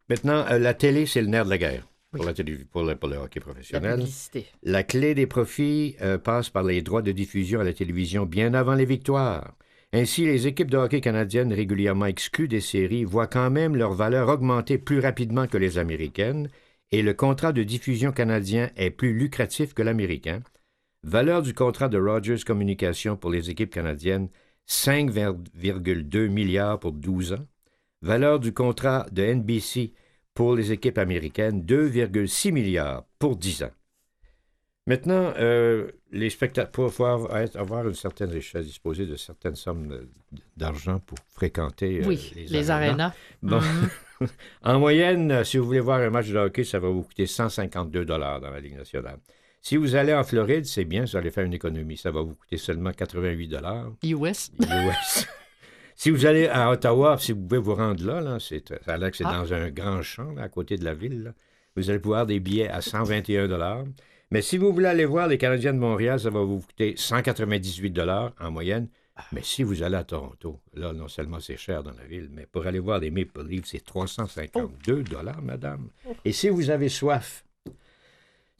Maintenant, 0.09 0.45
euh, 0.51 0.59
la 0.59 0.75
télé, 0.75 1.07
c'est 1.07 1.23
le 1.23 1.29
nerf 1.29 1.45
de 1.45 1.51
la 1.51 1.59
guerre 1.59 1.87
pour, 2.11 2.25
la 2.25 2.35
télé- 2.35 2.65
pour 2.71 2.83
le, 2.83 2.97
pour 2.97 3.09
le 3.09 3.17
hockey 3.17 3.39
La 3.41 3.45
professionnel. 3.47 4.01
La 4.65 4.83
clé 4.83 5.15
des 5.15 5.27
profits 5.29 5.97
euh, 6.03 6.19
passe 6.19 6.51
par 6.51 6.65
les 6.65 6.83
droits 6.83 7.03
de 7.03 7.13
diffusion 7.13 7.61
à 7.61 7.65
la 7.65 7.73
télévision 7.73 8.27
bien 8.27 8.53
avant 8.55 8.75
les 8.75 8.85
victoires. 8.85 9.55
Ainsi, 9.93 10.25
les 10.27 10.47
équipes 10.49 10.71
de 10.71 10.77
hockey 10.77 11.01
canadiennes 11.01 11.53
régulièrement 11.53 12.07
exclues 12.07 12.49
des 12.49 12.61
séries 12.61 13.05
voient 13.05 13.27
quand 13.29 13.51
même 13.51 13.77
leur 13.77 13.93
valeur 13.95 14.29
augmenter 14.29 14.79
plus 14.79 14.99
rapidement 15.01 15.47
que 15.47 15.59
les 15.59 15.79
américaines 15.79 16.49
et 16.93 17.03
le 17.03 17.15
contrat 17.15 17.53
de 17.53 17.63
diffusion 17.63 18.11
canadien 18.13 18.71
est 18.77 18.91
plus 18.91 19.13
lucratif 19.15 19.75
que 19.75 19.83
l'américain. 19.83 20.43
Valeur 21.03 21.43
du 21.43 21.55
contrat 21.55 21.89
de 21.89 21.99
Rogers 21.99 22.45
Communication 22.47 23.17
pour 23.17 23.31
les 23.31 23.51
équipes 23.51 23.71
canadiennes 23.71 24.29
5,2 24.69 26.29
milliards 26.29 26.79
pour 26.79 26.93
12 26.93 27.33
ans. 27.33 27.47
Valeur 28.03 28.39
du 28.39 28.53
contrat 28.53 29.07
de 29.11 29.23
NBC 29.23 29.93
pour 30.35 30.55
les 30.55 30.73
équipes 30.73 30.99
américaines 30.99 31.63
2,6 31.63 32.53
milliards 32.53 33.05
pour 33.19 33.37
10 33.37 33.65
ans. 33.65 33.71
Maintenant, 34.87 35.33
euh, 35.39 35.91
les 36.11 36.31
spectateurs, 36.31 36.71
pour 36.71 37.07
avoir 37.07 37.87
une 37.87 37.95
certaine 37.95 38.31
richesse, 38.31 38.67
disposer 38.67 39.07
de 39.07 39.17
certaines 39.17 39.55
sommes 39.55 39.93
euh, 39.93 40.39
d'argent 40.57 40.99
pour 41.01 41.19
fréquenter 41.29 42.01
euh, 42.01 42.07
Oui, 42.07 42.33
les, 42.35 42.47
les, 42.47 42.71
arénas. 42.71 43.13
Bon. 43.43 43.61
Mhm. 43.61 43.89
En 44.63 44.79
moyenne, 44.79 45.31
euh, 45.33 45.45
si 45.45 45.57
vous 45.57 45.65
voulez 45.65 45.81
voir 45.81 46.01
un 46.01 46.11
match 46.11 46.29
de 46.29 46.37
hockey, 46.37 46.65
ça 46.65 46.79
va 46.79 46.89
vous 46.89 47.03
coûter 47.03 47.27
152 47.27 48.05
dollars 48.05 48.41
dans 48.41 48.51
la 48.51 48.61
Ligue 48.61 48.77
nationale. 48.77 49.19
Si 49.63 49.77
vous 49.77 49.95
allez 49.95 50.15
en 50.15 50.25
Floride, 50.25 50.65
c'est 50.65 50.85
bien, 50.85 51.05
vous 51.05 51.17
allez 51.17 51.31
faire 51.31 51.45
une 51.45 51.53
économie. 51.55 51.97
Ça 51.97 52.11
va 52.11 52.23
vous 52.23 52.35
coûter 52.35 52.57
seulement 52.57 52.93
88 52.93 53.49
dollars. 53.49 53.93
US. 54.03 54.51
US. 54.61 55.27
si 55.97 56.11
vous 56.11 56.25
allez 56.27 56.47
à 56.49 56.71
Ottawa, 56.71 57.19
si 57.19 57.33
vous 57.33 57.43
pouvez 57.43 57.61
vous 57.61 57.75
rendre 57.75 58.05
là, 58.05 58.21
là 58.21 58.39
c'est, 58.41 58.69
ça 58.85 58.95
a 58.95 58.97
l'air 58.97 59.11
que 59.11 59.17
c'est 59.19 59.25
Ah. 59.27 59.39
dans 59.43 59.53
un 59.53 59.71
grand 59.71 60.01
champ 60.03 60.33
là, 60.33 60.45
à 60.45 60.49
côté 60.49 60.77
de 60.77 60.85
la 60.85 60.95
ville. 60.95 61.25
là. 61.25 61.35
Vous 61.77 61.91
allez 61.91 61.99
pouvoir 61.99 62.27
des 62.27 62.41
billets 62.41 62.69
à 62.69 62.81
121 62.81 63.49
dollars. 63.49 63.85
Mais 64.31 64.43
si 64.43 64.57
vous 64.59 64.73
voulez 64.73 64.87
aller 64.87 65.05
voir 65.05 65.27
les 65.29 65.39
Canadiens 65.39 65.73
de 65.75 65.79
Montréal, 65.79 66.19
ça 66.21 66.31
va 66.31 66.41
vous 66.43 66.61
coûter 66.61 66.95
198 66.97 67.91
dollars 67.91 68.33
en 68.41 68.51
moyenne. 68.51 68.89
Mais 69.33 69.43
si 69.43 69.63
vous 69.63 69.83
allez 69.83 69.97
à 69.97 70.05
Toronto, 70.05 70.59
là, 70.73 70.93
non 70.95 71.07
seulement 71.09 71.41
c'est 71.41 71.57
cher 71.59 71.83
dans 71.83 71.93
la 71.93 72.05
ville, 72.05 72.31
mais 72.33 72.47
pour 72.47 72.65
aller 72.67 72.79
voir 72.79 72.99
les 73.01 73.11
Maple 73.11 73.45
Leafs, 73.47 73.67
c'est 73.67 73.85
352 73.85 75.03
dollars, 75.03 75.43
madame. 75.43 75.91
Et 76.25 76.33
si 76.33 76.49
vous 76.49 76.71
avez 76.71 76.89
soif, 76.89 77.45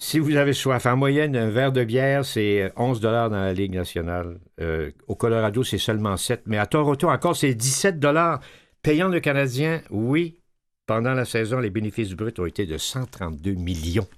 si 0.03 0.19
vous 0.19 0.37
avez 0.37 0.55
soif, 0.55 0.87
en 0.87 0.97
moyenne, 0.97 1.37
un 1.37 1.51
verre 1.51 1.73
de 1.73 1.85
bière, 1.85 2.25
c'est 2.25 2.73
11 2.77 3.01
dollars 3.01 3.29
dans 3.29 3.37
la 3.37 3.53
Ligue 3.53 3.75
nationale. 3.75 4.41
Euh, 4.59 4.91
au 5.09 5.15
Colorado, 5.15 5.63
c'est 5.63 5.77
seulement 5.77 6.17
7. 6.17 6.45
Mais 6.47 6.57
à 6.57 6.65
Toronto, 6.65 7.11
encore, 7.11 7.37
c'est 7.37 7.53
17 7.55 7.99
dollars. 8.01 8.41
Payant 8.83 9.09
le 9.09 9.21
Canadien, 9.21 9.83
oui. 9.91 10.41
Pendant 10.87 11.13
la 11.13 11.27
saison, 11.27 11.61
les 11.61 11.69
bénéfices 11.69 12.15
bruts 12.15 12.33
ont 12.39 12.47
été 12.47 12.65
de 12.65 12.79
132 12.79 13.53
millions. 13.53 14.09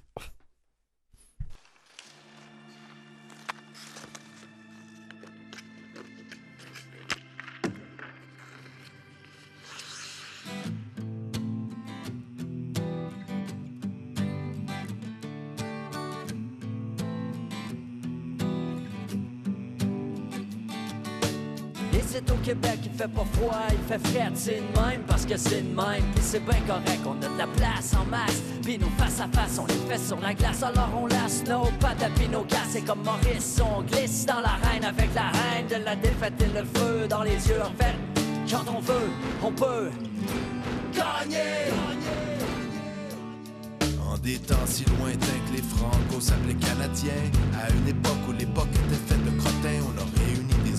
Et 21.93 22.01
c'est 22.07 22.29
au 22.31 22.35
Québec, 22.35 22.79
il 22.85 22.91
fait 22.91 23.07
pas 23.07 23.25
froid, 23.33 23.61
il 23.69 23.87
fait 23.87 24.07
frais, 24.07 24.31
c'est 24.33 24.61
de 24.61 24.79
même 24.79 25.01
parce 25.07 25.25
que 25.25 25.37
c'est 25.37 25.61
de 25.61 25.75
même. 25.75 26.03
Pis 26.15 26.21
c'est 26.21 26.43
bien 26.43 26.59
correct, 26.67 27.01
on 27.05 27.23
a 27.23 27.29
de 27.29 27.37
la 27.37 27.47
place 27.47 27.93
en 27.93 28.05
masse. 28.05 28.41
Pis 28.65 28.79
nos 28.79 28.89
face 28.97 29.21
à 29.21 29.27
face, 29.27 29.59
on 29.59 29.65
les 29.67 29.73
fait 29.87 30.03
sur 30.03 30.19
la 30.19 30.33
glace. 30.33 30.63
Alors 30.63 30.89
on 30.97 31.07
laisse 31.07 31.43
nos 31.47 31.65
pattes 31.79 32.09
pis 32.15 32.27
nos 32.27 32.43
gars. 32.43 32.65
C'est 32.69 32.81
comme 32.81 33.03
Maurice, 33.03 33.61
on 33.61 33.83
glisse 33.83 34.25
dans 34.25 34.41
l'arène 34.41 34.85
avec 34.85 35.13
la 35.13 35.29
reine 35.29 35.67
de 35.69 35.85
la 35.85 35.95
défaite 35.95 36.33
et 36.41 36.57
le 36.57 36.65
feu 36.65 37.07
dans 37.07 37.23
les 37.23 37.47
yeux. 37.47 37.61
En 37.61 37.71
quand 38.53 38.71
on 38.71 38.79
veut, 38.81 39.09
on 39.43 39.51
peut 39.51 39.89
gagner. 40.93 41.71
En 44.07 44.17
des 44.17 44.37
temps 44.37 44.55
si 44.65 44.85
lointains 44.85 45.41
que 45.47 45.55
les 45.55 45.63
Franco 45.63 46.21
s'appelaient 46.21 46.53
Canadiens, 46.53 47.31
à 47.59 47.71
une 47.71 47.87
époque 47.87 48.19
où 48.29 48.31
l'époque 48.33 48.67
était 48.71 49.01
faite 49.07 49.25
de 49.25 49.31
crottins, 49.39 49.81
on 49.87 49.97
a 49.97 50.03
réuni 50.03 50.22
des 50.22 50.22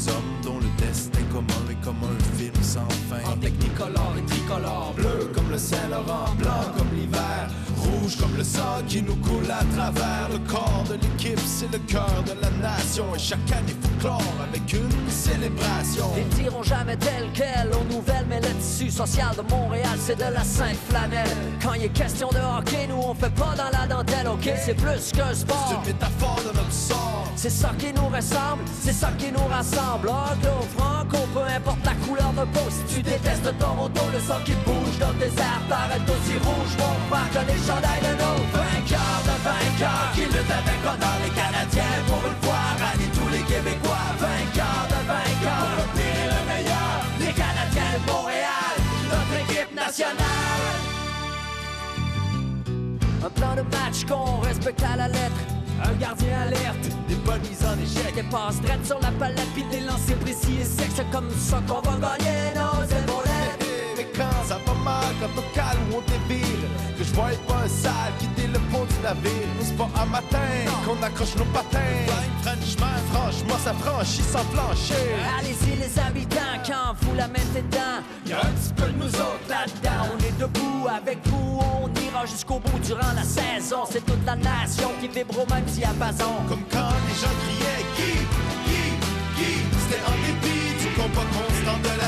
hommes 0.08 0.34
dont 0.42 0.58
le 0.58 0.68
destin 0.84 1.20
commun 1.32 1.64
est 1.70 1.84
comme 1.84 1.96
un 2.04 2.36
film 2.38 2.54
sans 2.62 2.88
fin. 3.08 3.30
En 3.30 3.36
technicolore 3.36 4.14
et 4.18 4.24
tricolore, 4.26 4.92
bleu 4.96 5.30
comme 5.34 5.50
le 5.50 5.58
Saint-Laurent, 5.58 6.30
blanc 6.38 6.64
comme 6.76 6.88
l'hiver, 6.94 7.48
rouge 7.78 8.16
comme 8.16 8.36
le 8.36 8.44
sang 8.44 8.82
qui 8.86 9.02
nous 9.02 9.16
coule 9.16 9.50
à 9.50 9.64
travers. 9.76 10.28
Le 10.32 10.38
corps 10.50 10.84
de 10.88 10.94
l'équipe, 10.94 11.40
c'est 11.46 11.70
le 11.72 11.78
cœur 11.78 12.22
de 12.26 12.32
la 12.40 12.50
nation. 12.68 13.04
Et 13.14 13.18
chaque 13.18 13.50
année 13.52 13.74
faut 13.80 13.88
clore 14.00 14.22
avec 14.48 14.72
une 14.72 15.10
célébration. 15.10 16.06
Ils 16.16 16.28
diront 16.42 16.62
jamais 16.62 16.96
tel 16.96 17.28
quel 17.34 17.70
aux 17.72 17.84
nouvelles, 17.92 18.26
mais 18.28 18.40
le 18.40 18.48
tissu 18.60 18.90
social 18.90 19.34
de 19.36 19.42
Montréal, 19.54 19.96
c'est 19.98 20.16
de 20.16 20.32
la 20.32 20.44
sainte 20.44 20.76
flanelle. 20.88 21.28
Quand 21.62 21.74
il 21.74 21.84
est 21.84 21.88
question 21.88 22.28
de 22.30 22.38
hockey, 22.38 22.86
nous 22.88 22.96
on 23.02 23.14
fait 23.14 23.34
pas 23.34 23.54
dans 23.56 23.70
la 23.78 23.86
dentelle, 23.86 24.28
ok? 24.28 24.50
C'est 24.64 24.74
plus 24.74 25.12
qu'un 25.12 25.28
C'est 25.30 25.40
sport. 25.40 25.82
une 25.82 25.92
métaphore 25.92 26.40
de 26.40 26.56
notre 26.56 26.72
sort. 26.72 27.23
C'est 27.36 27.50
ça 27.50 27.72
qui 27.78 27.92
nous 27.92 28.08
ressemble, 28.08 28.62
c'est 28.80 28.92
ça 28.92 29.10
qui 29.18 29.30
nous 29.30 29.46
rassemble. 29.46 30.08
Anglo, 30.08 30.56
franco, 30.76 31.18
peu 31.34 31.42
importe 31.42 31.84
la 31.84 31.94
couleur 32.06 32.32
de 32.32 32.44
peau. 32.52 32.66
Si 32.70 32.94
tu 32.94 33.02
détestes 33.02 33.52
Toronto, 33.58 34.00
le 34.12 34.20
sang 34.20 34.40
qui 34.44 34.54
bouge 34.64 34.98
dans 34.98 35.12
le 35.12 35.18
désert 35.18 35.60
t'arrête 35.68 36.08
aussi 36.08 36.38
rouge. 36.38 36.74
Mon 36.78 36.94
que 37.34 37.42
les 37.50 37.60
chandails 37.66 38.00
de 38.00 38.14
nos 38.22 38.38
vainqueurs 38.54 39.22
de 39.28 39.36
vainqueurs 39.44 40.08
qui 40.14 40.24
luttent 40.24 40.56
avec 40.62 40.80
honneur 40.86 41.16
les 41.24 41.32
Canadiens 41.36 41.98
pour 42.06 42.22
une 42.24 42.38
fois 42.44 42.64
rallier 42.80 43.10
tous 43.12 43.28
les 43.28 43.44
Québécois. 43.50 44.08
Vainqueurs 44.18 44.86
de 44.88 45.00
vainqueurs, 45.04 45.68
pour 45.68 45.76
le 45.80 45.86
pire 45.96 46.20
et 46.24 46.30
le 46.32 46.42
meilleur. 46.48 46.96
Les 47.20 47.34
Canadiens 47.34 47.92
de 47.98 48.10
Montréal, 48.10 48.74
notre 49.12 49.34
équipe 49.44 49.74
nationale. 49.74 50.24
Un 53.26 53.30
plan 53.30 53.54
de 53.56 53.62
match 53.76 54.04
qu'on 54.08 54.40
respecte 54.40 54.82
à 54.82 54.96
la 54.96 55.08
lettre. 55.08 55.40
Un 55.82 55.92
gardien 55.94 56.40
alerte, 56.42 56.86
des 57.24 57.30
bonnes 57.30 57.40
mises 57.40 57.64
en 57.64 57.78
échec. 57.78 58.14
Des 58.14 58.22
passes 58.24 58.60
drettes 58.60 58.86
sur 58.86 59.00
la 59.00 59.10
palette, 59.12 59.48
puis 59.54 59.64
des 59.64 59.80
lancers 59.80 60.18
précis 60.18 60.58
et 60.60 60.64
secs. 60.64 60.90
C'est 60.94 61.10
comme 61.10 61.30
ça 61.30 61.60
qu'on 61.66 61.80
va 61.80 61.98
gagner 61.98 62.52
nos 62.54 62.84
épaulettes. 62.84 63.66
Mais 63.96 64.06
quand 64.16 64.44
ça 64.46 64.58
va 64.66 64.74
mal, 64.84 65.14
quand 65.20 65.40
on 65.40 65.54
calme 65.54 65.80
on 65.92 66.00
dévire, 66.00 66.53
je 67.14 67.20
vois 67.20 67.30
pas 67.46 67.68
sale 67.68 68.12
quitter 68.18 68.48
le 68.48 68.58
pont 68.70 68.84
du 68.84 68.98
navire. 69.02 69.48
Nous, 69.58 69.66
c'est 69.66 69.76
pas 69.76 69.88
un 70.02 70.06
matin 70.06 70.38
qu'on 70.84 71.00
accroche 71.02 71.36
nos 71.36 71.44
patins. 71.46 71.78
Franchement, 72.42 72.96
franchement, 73.12 73.58
ça 73.64 73.72
franchit 73.74 74.22
sans 74.22 74.44
plancher. 74.46 75.06
Allez-y 75.38 75.76
les 75.78 75.98
habitants, 76.00 76.58
quand 76.66 76.94
vous 77.02 77.14
la 77.14 77.28
mettez 77.28 77.62
dedans, 77.62 78.02
Y'a 78.26 78.38
un 78.40 78.50
petit 78.50 78.72
peu 78.74 78.90
de 78.90 78.98
nous 78.98 79.14
autres 79.14 79.48
là-dedans, 79.48 80.08
on 80.12 80.18
est 80.18 80.38
debout 80.40 80.88
avec 80.88 81.18
vous, 81.26 81.60
on 81.82 81.88
ira 82.02 82.26
jusqu'au 82.26 82.58
bout 82.58 82.78
durant 82.80 83.12
la 83.14 83.22
saison. 83.22 83.84
C'est 83.90 84.04
toute 84.04 84.24
la 84.26 84.36
nation 84.36 84.90
qui 85.00 85.08
vibre 85.08 85.38
au 85.38 85.46
même 85.52 85.64
diapason. 85.64 86.34
Comme 86.48 86.64
quand 86.70 86.94
les 87.06 87.14
gens 87.14 87.34
criaient 87.44 87.84
Guy, 87.96 88.18
Guy, 88.66 88.90
Guy. 89.36 89.54
C'était 89.84 90.02
en 90.02 90.16
dépit 90.26 90.82
du 90.82 90.88
combat 90.96 91.26
constant 91.32 91.78
de 91.78 92.00
la 92.00 92.03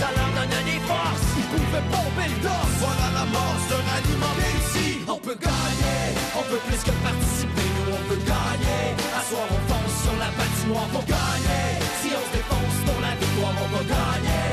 ça 0.00 0.08
leur 0.16 0.30
donnait 0.36 0.64
des 0.64 0.80
forces. 0.88 1.28
Ils 1.36 1.48
pouvaient 1.52 1.86
bomber 1.92 2.28
le 2.32 2.38
dos. 2.46 2.64
Voilà 2.80 3.08
la 3.18 3.26
mort 3.34 3.58
se 3.68 3.76
ralliement. 3.88 4.36
ici, 4.60 4.88
on 5.06 5.20
peut 5.26 5.38
gagner, 5.48 6.00
on 6.38 6.44
peut 6.50 6.62
plus 6.68 6.82
que 6.86 6.94
participer. 7.04 7.68
Nous, 7.76 7.92
on 8.00 8.02
peut 8.08 8.22
gagner. 8.32 8.84
À 9.18 9.20
soir, 9.28 9.46
on 9.56 9.60
fonce 9.68 9.96
sur 10.04 10.16
la 10.24 10.30
patinoire 10.38 10.88
pour 10.94 11.04
gagner. 11.04 11.66
Si 12.00 12.08
on 12.18 12.22
se 12.26 12.32
défonce 12.36 12.78
pour 12.86 12.98
la 13.06 13.12
victoire, 13.20 13.56
on 13.64 13.68
va 13.76 13.82
gagner. 13.94 14.46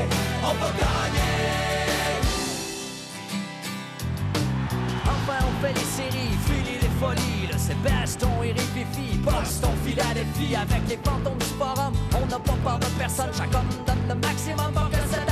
On 0.50 0.54
va 0.62 0.70
gagner. 0.84 1.36
Enfin, 5.14 5.40
on 5.48 5.54
fait 5.62 5.74
les 5.80 5.88
séries, 5.96 6.36
filer 6.46 6.78
les 6.84 6.94
folies. 7.00 7.46
Là, 7.50 7.56
c'est 7.56 7.80
Baston 7.86 8.34
et 8.44 8.52
Rififi, 8.52 9.16
Boston, 9.28 9.74
Philadelphie. 9.84 10.54
Avec 10.56 10.82
les 10.90 10.98
pantons 10.98 11.36
du 11.40 11.50
forum, 11.58 11.94
on 12.20 12.26
n'a 12.26 12.38
pas 12.38 12.58
peur 12.64 12.78
de 12.78 12.90
personne. 13.02 13.32
Chaque 13.36 13.54
homme 13.54 13.72
donne 13.86 14.04
le 14.08 14.14
maximum 14.14 14.70
pour 14.74 14.90
que 14.90 15.02
cette 15.10 15.27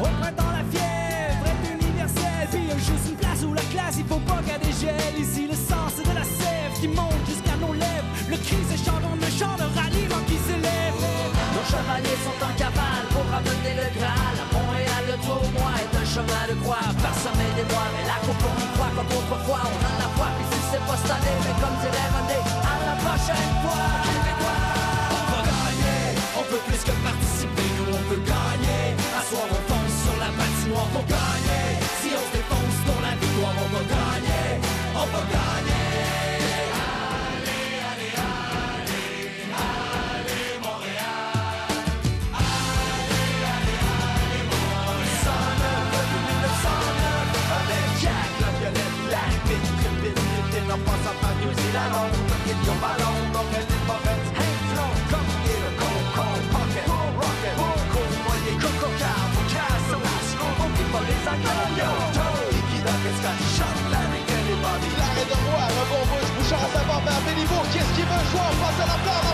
au 0.00 0.08
printemps, 0.20 0.52
la 0.54 0.64
fièvre 0.70 1.44
est 1.50 1.62
universelle. 1.74 2.48
Puis 2.50 2.70
juste 2.78 3.06
une 3.10 3.16
place 3.16 3.42
où 3.42 3.52
la 3.54 3.66
classe, 3.72 3.96
il 3.98 4.06
faut 4.06 4.22
pas 4.22 4.40
qu'elle 4.46 4.60
dégèle. 4.60 5.14
Ici, 5.18 5.46
le 5.46 5.58
sens 5.58 5.98
de 5.98 6.14
la 6.14 6.24
sève 6.24 6.72
qui 6.80 6.88
monte 6.88 7.22
jusqu'à 7.26 7.56
nos 7.60 7.72
lèvres. 7.74 8.06
Le 8.30 8.36
cri 8.36 8.58
s'échante, 8.70 9.02
on 9.10 9.16
ne 9.16 9.30
chante, 9.30 9.58
le 9.58 9.68
ralliement 9.74 10.22
qui 10.28 10.38
s'élève. 10.46 10.94
Nos 11.54 11.66
chevaliers 11.66 12.20
sont 12.22 12.38
en 12.38 12.52
cavale 12.54 13.06
pour 13.10 13.26
ramener 13.32 13.74
le 13.74 13.88
Graal. 13.98 14.36
À 14.38 14.46
Montréal, 14.54 15.02
le 15.10 15.16
tournoi 15.26 15.70
est 15.82 15.94
un 15.96 16.06
chemin 16.06 16.44
de 16.46 16.54
croix. 16.62 16.86
Parsemé 17.02 17.46
des 17.58 17.66
noirs, 17.66 17.90
mais 17.96 18.06
la 18.06 18.18
coupe 18.22 18.44
on 18.46 18.56
y 18.62 18.68
croit 18.78 18.92
comme 18.94 19.10
autrefois. 19.10 19.62
On 19.66 19.80
a 19.82 19.92
la 19.98 20.08
foi, 20.14 20.28
puis 20.38 20.46
si 20.52 20.60
c'est 20.70 20.84
pas 20.86 20.98
cette 21.02 21.10
année, 21.18 21.38
mais 21.42 21.56
comme 21.58 21.76
dirait 21.82 22.10
René, 22.14 22.38
à 22.62 22.74
la 22.86 22.94
prochaine 23.02 23.52
fois. 23.66 23.88
On 25.10 25.24
va 25.34 25.40
gagner, 25.42 26.02
on 26.38 26.44
peut 26.46 26.62
plus 26.68 26.82
que 26.86 26.94
participer, 27.02 27.66
nous 27.76 27.90
on 27.98 28.02
peut 28.06 28.22
gagner. 28.22 28.94
À 29.18 29.22
soir, 29.26 29.48
patinoire 30.78 30.88
pour 30.88 31.04
gagner. 31.06 31.78
Si 32.00 32.08
on 32.14 32.26
se 32.26 32.36
défonce 32.36 32.78
pour 32.86 33.02
la 33.02 33.14
victoire, 33.16 33.54
on 33.56 33.74
va 33.74 33.82
gagner, 33.82 34.60
on 34.94 35.06
va 35.06 35.32
gagner. 35.32 35.47
Qu'est-ce 68.30 68.42
qu'il 68.42 68.42
veut 68.42 69.22
jouer? 69.22 69.27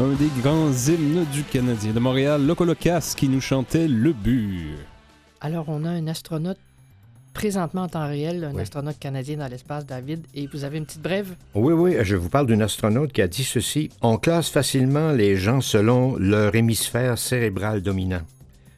Un 0.00 0.14
des 0.14 0.30
grands 0.42 0.70
hymnes 0.72 1.26
du 1.32 1.42
Canadien 1.44 1.92
de 1.92 2.00
Montréal, 2.00 2.46
Locolocas, 2.46 3.14
qui 3.16 3.28
nous 3.28 3.40
chantait 3.40 3.86
Le 3.86 4.12
but. 4.12 4.70
Alors, 5.40 5.66
on 5.68 5.84
a 5.84 5.90
un 5.90 6.06
astronaute 6.06 6.58
présentement 7.34 7.82
en 7.82 7.88
temps 7.88 8.08
réel, 8.08 8.44
un 8.44 8.52
Oui. 8.54 8.62
astronaute 8.62 8.98
canadien 8.98 9.36
dans 9.36 9.46
l'espace, 9.46 9.84
David, 9.86 10.24
et 10.34 10.46
vous 10.46 10.64
avez 10.64 10.78
une 10.78 10.86
petite 10.86 11.02
brève? 11.02 11.34
Oui, 11.54 11.72
oui, 11.74 11.96
je 12.02 12.16
vous 12.16 12.28
parle 12.28 12.46
d'une 12.46 12.62
astronaute 12.62 13.12
qui 13.12 13.22
a 13.22 13.28
dit 13.28 13.44
ceci. 13.44 13.90
On 14.00 14.16
classe 14.16 14.48
facilement 14.48 15.12
les 15.12 15.36
gens 15.36 15.60
selon 15.60 16.16
leur 16.16 16.54
hémisphère 16.54 17.18
cérébral 17.18 17.82
dominant. 17.82 18.22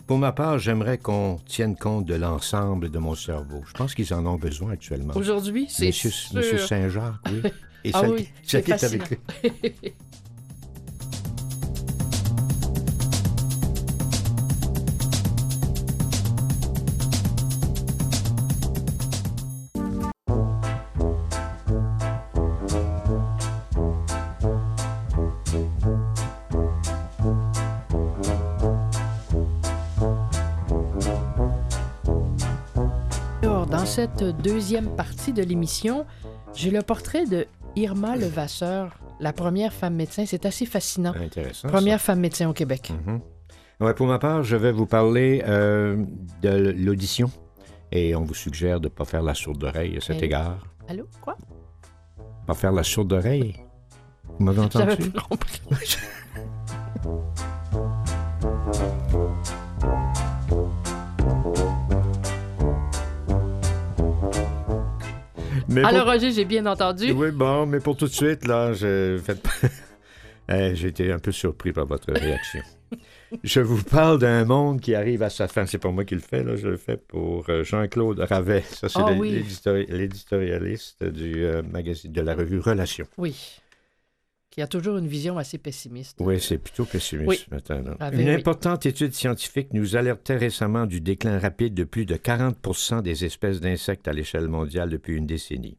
Pour 0.07 0.19
ma 0.19 0.33
part, 0.33 0.59
j'aimerais 0.59 0.99
qu'on 0.99 1.39
tienne 1.47 1.77
compte 1.77 2.05
de 2.05 2.15
l'ensemble 2.15 2.91
de 2.91 2.99
mon 2.99 3.15
cerveau. 3.15 3.63
Je 3.67 3.73
pense 3.73 3.95
qu'ils 3.95 4.13
en 4.13 4.27
ont 4.27 4.37
besoin 4.37 4.73
actuellement. 4.73 5.15
Aujourd'hui, 5.17 5.67
c'est 5.71 5.87
Monsieur, 5.87 6.59
Saint-Jacques, 6.59 7.15
oui. 7.31 7.43
Et 7.85 7.91
Ah 7.95 8.01
celle, 8.03 8.11
oui, 8.11 8.23
qui- 8.25 8.29
c'est 8.45 8.51
celle 8.51 8.63
qui 8.65 8.71
est 8.71 8.85
avec 8.85 9.11
lui. 9.11 9.19
cette 33.93 34.25
deuxième 34.41 34.97
partie 34.97 35.35
de 35.35 35.43
l'émission, 35.43 36.07
j'ai 36.55 36.71
le 36.71 36.81
portrait 36.81 37.27
de 37.27 37.47
Irma 37.77 38.17
Levasseur, 38.17 38.99
la 39.21 39.35
première 39.35 39.71
femme 39.75 39.95
médecin. 39.97 40.25
C'est 40.25 40.47
assez 40.47 40.65
fascinant. 40.65 41.13
Intéressant. 41.15 41.69
ça. 41.69 41.69
Première 41.69 42.01
femme 42.01 42.21
médecin 42.21 42.49
au 42.49 42.55
Québec. 42.55 42.91
Mhm. 43.05 43.21
Ouais, 43.81 43.93
pour 43.93 44.07
ma 44.07 44.19
part, 44.19 44.45
je 44.45 44.57
vais 44.57 44.73
vous 44.73 44.87
parler 44.87 45.43
euh, 45.47 46.03
de 46.41 46.75
l'audition. 46.75 47.31
Et 47.91 48.15
on 48.17 48.23
vous 48.23 48.33
suggère 48.33 48.81
de 48.81 48.87
ne 48.87 48.91
pas 48.91 49.05
faire 49.05 49.23
la 49.23 49.35
sourde 49.35 49.63
oreille 49.63 49.99
à 49.99 50.01
cet 50.01 50.23
égard. 50.23 50.67
Allô? 50.89 51.07
Quoi? 51.21 51.37
Pas 52.47 52.55
faire 52.55 52.73
la 52.73 52.85
sourde 52.85 53.13
oreille? 53.13 53.57
Vous 54.39 54.43
m'avez 54.47 54.63
J'avais 54.73 54.93
entendu? 54.95 55.11
pas 55.11 55.21
compris. 55.29 55.61
Mais 65.73 65.83
Alors, 65.85 66.05
pour- 66.05 66.13
Roger, 66.13 66.31
j'ai 66.33 66.45
bien 66.45 66.67
entendu. 66.67 67.13
Oui, 67.13 67.31
bon, 67.31 67.67
mais 67.67 67.81
pour 67.81 67.97
tout 67.97 68.07
de 68.07 68.13
suite, 68.13 68.47
là, 68.47 68.73
je... 68.73 69.19
J'ai 70.49 70.89
été 70.89 71.11
un 71.11 71.19
peu 71.19 71.33
surpris 71.33 71.73
par 71.73 71.87
votre 71.87 72.13
réaction. 72.13 72.61
je 73.43 73.61
vous 73.61 73.83
parle 73.83 74.19
d'un 74.19 74.45
monde 74.45 74.81
qui 74.83 74.95
arrive 74.95 75.23
à 75.23 75.31
sa 75.31 75.49
fin. 75.49 75.65
C'est 75.65 75.79
pas 75.79 75.91
moi 75.91 76.05
qui 76.05 76.15
le 76.15 76.21
fais, 76.21 76.43
là, 76.45 76.57
je 76.57 76.69
le 76.69 76.77
fais 76.77 76.99
pour 76.99 77.49
euh, 77.49 77.65
Jean-Claude 77.65 78.19
Ravet. 78.19 78.63
Ça, 78.69 78.89
c'est 78.91 78.99
Ah 78.99 79.13
oui. 79.17 79.45
l'éditorialiste 79.89 81.03
du 81.05 81.45
euh, 81.45 81.63
magazine, 81.63 82.13
de 82.13 82.21
la 82.21 82.35
revue 82.35 82.59
Relations. 82.59 83.07
Oui. 83.17 83.62
Qui 84.53 84.61
a 84.61 84.67
toujours 84.67 84.99
une 84.99 85.09
vision 85.09 85.39
assez 85.39 85.57
pessimiste. 85.57 86.19
Oui, 86.21 86.39
c'est 86.39 86.59
plutôt 86.59 86.85
pessimiste 86.85 87.47
Oui. 87.51 87.59
Ravet, 87.99 88.23
Une 88.23 88.29
oui. 88.29 88.35
importante 88.35 88.85
étude 88.85 89.15
scientifique 89.15 89.73
nous 89.73 89.97
alertait 89.97 90.37
récemment 90.37 90.85
du 90.85 91.01
déclin 91.01 91.39
rapide 91.39 91.73
de 91.73 91.85
plus 91.85 92.05
de 92.05 92.17
40 92.17 93.03
des 93.03 93.25
espèces 93.25 93.63
d'insectes 93.63 94.09
à 94.09 94.13
l'échelle 94.13 94.49
mondiale 94.49 94.91
depuis 94.91 95.17
une 95.17 95.27
décennie. 95.27 95.79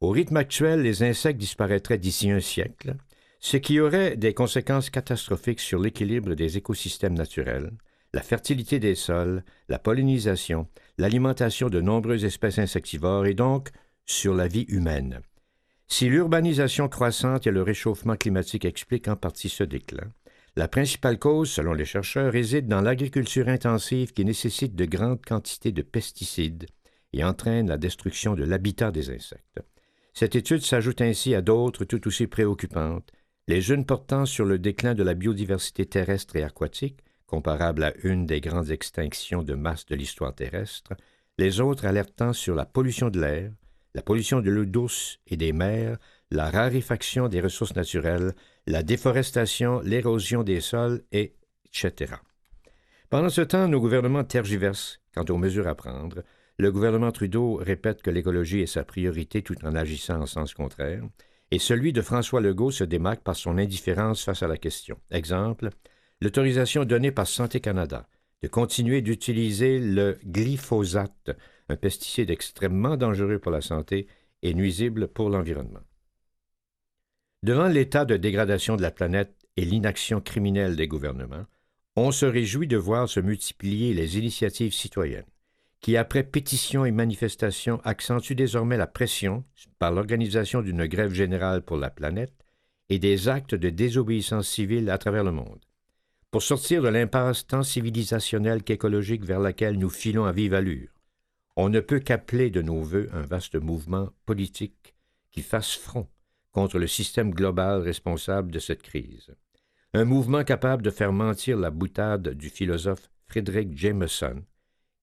Au 0.00 0.08
rythme 0.08 0.38
actuel, 0.38 0.80
les 0.80 1.02
insectes 1.02 1.38
disparaîtraient 1.38 1.98
d'ici 1.98 2.30
un 2.30 2.40
siècle, 2.40 2.96
ce 3.38 3.58
qui 3.58 3.80
aurait 3.80 4.16
des 4.16 4.32
conséquences 4.32 4.88
catastrophiques 4.88 5.60
sur 5.60 5.78
l'équilibre 5.78 6.32
des 6.32 6.56
écosystèmes 6.56 7.18
naturels, 7.18 7.70
la 8.14 8.22
fertilité 8.22 8.78
des 8.78 8.94
sols, 8.94 9.44
la 9.68 9.78
pollinisation, 9.78 10.68
l'alimentation 10.96 11.68
de 11.68 11.82
nombreuses 11.82 12.24
espèces 12.24 12.58
insectivores 12.58 13.26
et 13.26 13.34
donc 13.34 13.68
sur 14.06 14.32
la 14.32 14.48
vie 14.48 14.64
humaine. 14.68 15.20
Si 15.88 16.08
l'urbanisation 16.08 16.88
croissante 16.88 17.46
et 17.46 17.52
le 17.52 17.62
réchauffement 17.62 18.16
climatique 18.16 18.64
expliquent 18.64 19.08
en 19.08 19.16
partie 19.16 19.48
ce 19.48 19.64
déclin, 19.64 20.12
la 20.56 20.68
principale 20.68 21.18
cause, 21.18 21.50
selon 21.50 21.74
les 21.74 21.84
chercheurs, 21.84 22.32
réside 22.32 22.66
dans 22.66 22.80
l'agriculture 22.80 23.48
intensive 23.48 24.12
qui 24.12 24.24
nécessite 24.24 24.74
de 24.74 24.86
grandes 24.86 25.24
quantités 25.24 25.70
de 25.70 25.82
pesticides 25.82 26.66
et 27.12 27.24
entraîne 27.24 27.68
la 27.68 27.76
destruction 27.76 28.34
de 28.34 28.44
l'habitat 28.44 28.90
des 28.90 29.10
insectes. 29.10 29.60
Cette 30.14 30.34
étude 30.34 30.62
s'ajoute 30.62 31.02
ainsi 31.02 31.34
à 31.34 31.42
d'autres 31.42 31.84
tout 31.84 32.06
aussi 32.08 32.26
préoccupantes, 32.26 33.12
les 33.48 33.70
unes 33.70 33.84
portant 33.84 34.24
sur 34.24 34.46
le 34.46 34.58
déclin 34.58 34.94
de 34.94 35.02
la 35.02 35.14
biodiversité 35.14 35.84
terrestre 35.84 36.36
et 36.36 36.42
aquatique, 36.42 37.00
comparable 37.26 37.84
à 37.84 37.92
une 38.02 38.24
des 38.24 38.40
grandes 38.40 38.70
extinctions 38.70 39.42
de 39.42 39.54
masse 39.54 39.84
de 39.86 39.94
l'histoire 39.94 40.34
terrestre, 40.34 40.94
les 41.38 41.60
autres 41.60 41.84
alertant 41.84 42.32
sur 42.32 42.54
la 42.54 42.64
pollution 42.64 43.10
de 43.10 43.20
l'air, 43.20 43.52
la 43.96 44.02
pollution 44.02 44.42
de 44.42 44.50
l'eau 44.50 44.66
douce 44.66 45.20
et 45.26 45.38
des 45.38 45.54
mers, 45.54 45.96
la 46.30 46.50
raréfaction 46.50 47.28
des 47.28 47.40
ressources 47.40 47.74
naturelles, 47.74 48.34
la 48.66 48.82
déforestation, 48.82 49.80
l'érosion 49.80 50.42
des 50.42 50.60
sols, 50.60 51.02
et 51.12 51.32
etc. 51.64 52.12
Pendant 53.08 53.30
ce 53.30 53.40
temps, 53.40 53.68
nos 53.68 53.80
gouvernements 53.80 54.22
tergiversent 54.22 55.00
quant 55.14 55.24
aux 55.30 55.38
mesures 55.38 55.66
à 55.66 55.74
prendre, 55.74 56.24
le 56.58 56.70
gouvernement 56.70 57.10
Trudeau 57.10 57.54
répète 57.54 58.02
que 58.02 58.10
l'écologie 58.10 58.60
est 58.60 58.66
sa 58.66 58.84
priorité 58.84 59.40
tout 59.40 59.56
en 59.64 59.74
agissant 59.74 60.20
en 60.20 60.26
sens 60.26 60.52
contraire, 60.52 61.02
et 61.50 61.58
celui 61.58 61.94
de 61.94 62.02
François 62.02 62.42
Legault 62.42 62.72
se 62.72 62.84
démarque 62.84 63.22
par 63.22 63.36
son 63.36 63.56
indifférence 63.56 64.22
face 64.22 64.42
à 64.42 64.46
la 64.46 64.58
question. 64.58 64.98
Exemple, 65.10 65.70
l'autorisation 66.20 66.84
donnée 66.84 67.12
par 67.12 67.26
Santé 67.26 67.60
Canada 67.60 68.06
de 68.42 68.48
continuer 68.48 69.00
d'utiliser 69.00 69.78
le 69.78 70.18
glyphosate, 70.26 71.30
un 71.68 71.76
pesticide 71.76 72.30
extrêmement 72.30 72.96
dangereux 72.96 73.38
pour 73.38 73.52
la 73.52 73.60
santé 73.60 74.06
et 74.42 74.54
nuisible 74.54 75.08
pour 75.08 75.30
l'environnement. 75.30 75.80
Devant 77.42 77.68
l'état 77.68 78.04
de 78.04 78.16
dégradation 78.16 78.76
de 78.76 78.82
la 78.82 78.90
planète 78.90 79.46
et 79.56 79.64
l'inaction 79.64 80.20
criminelle 80.20 80.76
des 80.76 80.88
gouvernements, 80.88 81.46
on 81.96 82.12
se 82.12 82.26
réjouit 82.26 82.66
de 82.66 82.76
voir 82.76 83.08
se 83.08 83.20
multiplier 83.20 83.94
les 83.94 84.18
initiatives 84.18 84.74
citoyennes, 84.74 85.24
qui, 85.80 85.96
après 85.96 86.24
pétitions 86.24 86.84
et 86.84 86.90
manifestations, 86.90 87.80
accentuent 87.84 88.34
désormais 88.34 88.76
la 88.76 88.86
pression 88.86 89.44
par 89.78 89.92
l'organisation 89.92 90.60
d'une 90.60 90.86
grève 90.86 91.12
générale 91.12 91.62
pour 91.62 91.76
la 91.76 91.90
planète 91.90 92.34
et 92.88 92.98
des 92.98 93.28
actes 93.28 93.54
de 93.54 93.70
désobéissance 93.70 94.48
civile 94.48 94.90
à 94.90 94.98
travers 94.98 95.24
le 95.24 95.32
monde. 95.32 95.60
Pour 96.30 96.42
sortir 96.42 96.82
de 96.82 96.88
l'impasse 96.88 97.46
tant 97.46 97.62
civilisationnelle 97.62 98.62
qu'écologique 98.62 99.24
vers 99.24 99.40
laquelle 99.40 99.78
nous 99.78 99.88
filons 99.88 100.24
à 100.26 100.32
vive 100.32 100.54
allure, 100.54 100.88
on 101.56 101.68
ne 101.70 101.80
peut 101.80 102.00
qu'appeler 102.00 102.50
de 102.50 102.62
nos 102.62 102.80
voeux 102.80 103.08
un 103.12 103.22
vaste 103.22 103.56
mouvement 103.56 104.10
politique 104.26 104.94
qui 105.30 105.42
fasse 105.42 105.74
front 105.74 106.08
contre 106.52 106.78
le 106.78 106.86
système 106.86 107.32
global 107.32 107.80
responsable 107.80 108.52
de 108.52 108.58
cette 108.58 108.82
crise. 108.82 109.34
Un 109.94 110.04
mouvement 110.04 110.44
capable 110.44 110.82
de 110.82 110.90
faire 110.90 111.12
mentir 111.12 111.58
la 111.58 111.70
boutade 111.70 112.28
du 112.30 112.50
philosophe 112.50 113.10
Frédéric 113.26 113.76
Jameson, 113.76 114.44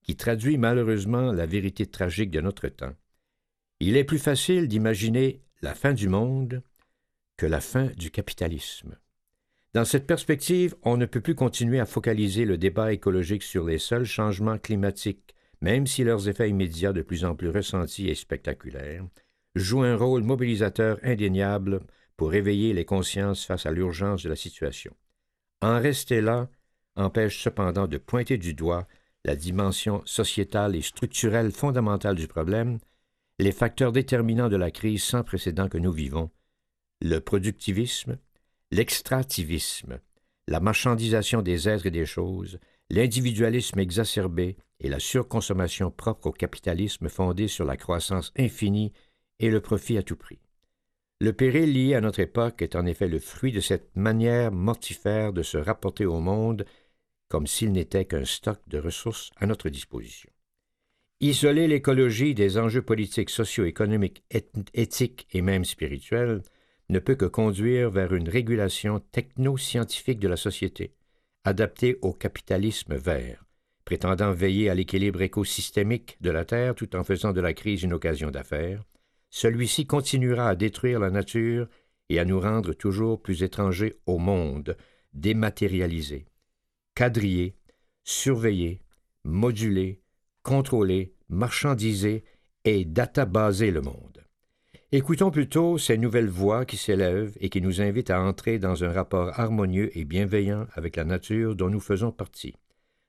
qui 0.02 0.16
traduit 0.16 0.58
malheureusement 0.58 1.32
la 1.32 1.46
vérité 1.46 1.86
tragique 1.86 2.30
de 2.30 2.40
notre 2.40 2.68
temps. 2.68 2.94
Il 3.80 3.96
est 3.96 4.04
plus 4.04 4.18
facile 4.18 4.68
d'imaginer 4.68 5.42
la 5.62 5.74
fin 5.74 5.92
du 5.92 6.08
monde 6.08 6.62
que 7.36 7.46
la 7.46 7.60
fin 7.60 7.86
du 7.96 8.10
capitalisme. 8.10 8.96
Dans 9.72 9.84
cette 9.84 10.06
perspective, 10.06 10.76
on 10.82 10.96
ne 10.96 11.06
peut 11.06 11.20
plus 11.20 11.34
continuer 11.34 11.80
à 11.80 11.86
focaliser 11.86 12.44
le 12.44 12.56
débat 12.56 12.92
écologique 12.92 13.42
sur 13.42 13.64
les 13.64 13.78
seuls 13.78 14.04
changements 14.04 14.58
climatiques, 14.58 15.33
même 15.64 15.86
si 15.86 16.04
leurs 16.04 16.28
effets 16.28 16.50
immédiats 16.50 16.92
de 16.92 17.00
plus 17.00 17.24
en 17.24 17.34
plus 17.34 17.48
ressentis 17.48 18.10
et 18.10 18.14
spectaculaires 18.14 19.06
jouent 19.54 19.84
un 19.84 19.96
rôle 19.96 20.22
mobilisateur 20.22 20.98
indéniable 21.02 21.80
pour 22.18 22.30
réveiller 22.30 22.74
les 22.74 22.84
consciences 22.84 23.46
face 23.46 23.64
à 23.64 23.70
l'urgence 23.70 24.22
de 24.22 24.28
la 24.28 24.36
situation. 24.36 24.94
En 25.62 25.80
rester 25.80 26.20
là 26.20 26.50
empêche 26.96 27.42
cependant 27.42 27.86
de 27.86 27.96
pointer 27.96 28.36
du 28.36 28.52
doigt 28.52 28.86
la 29.24 29.36
dimension 29.36 30.02
sociétale 30.04 30.76
et 30.76 30.82
structurelle 30.82 31.50
fondamentale 31.50 32.16
du 32.16 32.28
problème, 32.28 32.78
les 33.38 33.50
facteurs 33.50 33.92
déterminants 33.92 34.50
de 34.50 34.56
la 34.56 34.70
crise 34.70 35.02
sans 35.02 35.24
précédent 35.24 35.70
que 35.70 35.78
nous 35.78 35.92
vivons, 35.92 36.30
le 37.00 37.20
productivisme, 37.20 38.18
l'extractivisme, 38.70 39.98
la 40.46 40.60
marchandisation 40.60 41.40
des 41.40 41.70
êtres 41.70 41.86
et 41.86 41.90
des 41.90 42.04
choses, 42.04 42.58
l'individualisme 42.94 43.80
exacerbé 43.80 44.56
et 44.78 44.88
la 44.88 45.00
surconsommation 45.00 45.90
propre 45.90 46.28
au 46.28 46.32
capitalisme 46.32 47.08
fondé 47.08 47.48
sur 47.48 47.64
la 47.64 47.76
croissance 47.76 48.32
infinie 48.38 48.92
et 49.40 49.50
le 49.50 49.60
profit 49.60 49.98
à 49.98 50.04
tout 50.04 50.14
prix. 50.14 50.38
Le 51.20 51.32
péril 51.32 51.72
lié 51.72 51.94
à 51.94 52.00
notre 52.00 52.20
époque 52.20 52.62
est 52.62 52.76
en 52.76 52.86
effet 52.86 53.08
le 53.08 53.18
fruit 53.18 53.50
de 53.50 53.58
cette 53.58 53.96
manière 53.96 54.52
mortifère 54.52 55.32
de 55.32 55.42
se 55.42 55.58
rapporter 55.58 56.06
au 56.06 56.20
monde 56.20 56.66
comme 57.28 57.48
s'il 57.48 57.72
n'était 57.72 58.04
qu'un 58.04 58.24
stock 58.24 58.60
de 58.68 58.78
ressources 58.78 59.32
à 59.38 59.46
notre 59.46 59.70
disposition. 59.70 60.30
Isoler 61.20 61.66
l'écologie 61.66 62.34
des 62.34 62.58
enjeux 62.58 62.82
politiques, 62.82 63.30
socio-économiques, 63.30 64.22
éthiques 64.72 65.26
et 65.32 65.42
même 65.42 65.64
spirituels 65.64 66.42
ne 66.90 67.00
peut 67.00 67.16
que 67.16 67.24
conduire 67.24 67.90
vers 67.90 68.14
une 68.14 68.28
régulation 68.28 69.00
techno-scientifique 69.10 70.20
de 70.20 70.28
la 70.28 70.36
société, 70.36 70.94
adaptée 71.44 71.98
au 72.02 72.12
capitalisme 72.12 72.94
vert, 72.96 73.44
prétendant 73.84 74.32
veiller 74.32 74.70
à 74.70 74.74
l'équilibre 74.74 75.22
écosystémique 75.22 76.16
de 76.20 76.30
la 76.30 76.44
Terre 76.44 76.74
tout 76.74 76.96
en 76.96 77.04
faisant 77.04 77.32
de 77.32 77.40
la 77.40 77.52
crise 77.52 77.82
une 77.82 77.92
occasion 77.92 78.30
d'affaires, 78.30 78.84
celui-ci 79.30 79.86
continuera 79.86 80.48
à 80.48 80.54
détruire 80.54 81.00
la 81.00 81.10
nature 81.10 81.68
et 82.08 82.18
à 82.18 82.24
nous 82.24 82.40
rendre 82.40 82.72
toujours 82.72 83.20
plus 83.20 83.42
étrangers 83.42 83.94
au 84.06 84.18
monde, 84.18 84.76
dématérialisés, 85.12 86.26
quadrillés, 86.94 87.56
surveillés, 88.04 88.80
modulés, 89.24 90.00
contrôlés, 90.42 91.14
marchandisés 91.28 92.24
et 92.64 92.84
databaser 92.84 93.70
le 93.70 93.80
monde. 93.80 94.13
Écoutons 94.96 95.32
plutôt 95.32 95.76
ces 95.76 95.98
nouvelles 95.98 96.28
voix 96.28 96.64
qui 96.64 96.76
s'élèvent 96.76 97.36
et 97.40 97.48
qui 97.48 97.60
nous 97.60 97.80
invitent 97.80 98.10
à 98.10 98.22
entrer 98.22 98.60
dans 98.60 98.84
un 98.84 98.92
rapport 98.92 99.36
harmonieux 99.40 99.90
et 99.98 100.04
bienveillant 100.04 100.68
avec 100.72 100.94
la 100.94 101.02
nature 101.02 101.56
dont 101.56 101.68
nous 101.68 101.80
faisons 101.80 102.12
partie. 102.12 102.54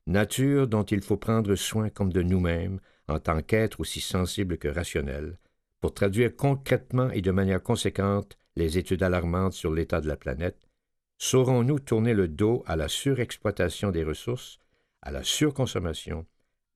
Nature 0.07 0.67
dont 0.67 0.81
il 0.81 1.01
faut 1.01 1.17
prendre 1.17 1.53
soin 1.53 1.91
comme 1.91 2.11
de 2.11 2.23
nous-mêmes 2.23 2.79
en 3.07 3.19
tant 3.19 3.39
qu'êtres 3.43 3.81
aussi 3.81 4.01
sensibles 4.01 4.57
que 4.57 4.67
rationnels, 4.67 5.37
pour 5.79 5.93
traduire 5.93 6.35
concrètement 6.35 7.11
et 7.11 7.21
de 7.21 7.29
manière 7.29 7.61
conséquente 7.61 8.35
les 8.55 8.79
études 8.79 9.03
alarmantes 9.03 9.53
sur 9.53 9.71
l'état 9.71 10.01
de 10.01 10.07
la 10.07 10.17
planète, 10.17 10.67
saurons-nous 11.19 11.77
tourner 11.77 12.15
le 12.15 12.27
dos 12.27 12.63
à 12.65 12.75
la 12.75 12.87
surexploitation 12.87 13.91
des 13.91 14.03
ressources, 14.03 14.57
à 15.03 15.11
la 15.11 15.21
surconsommation, 15.21 16.25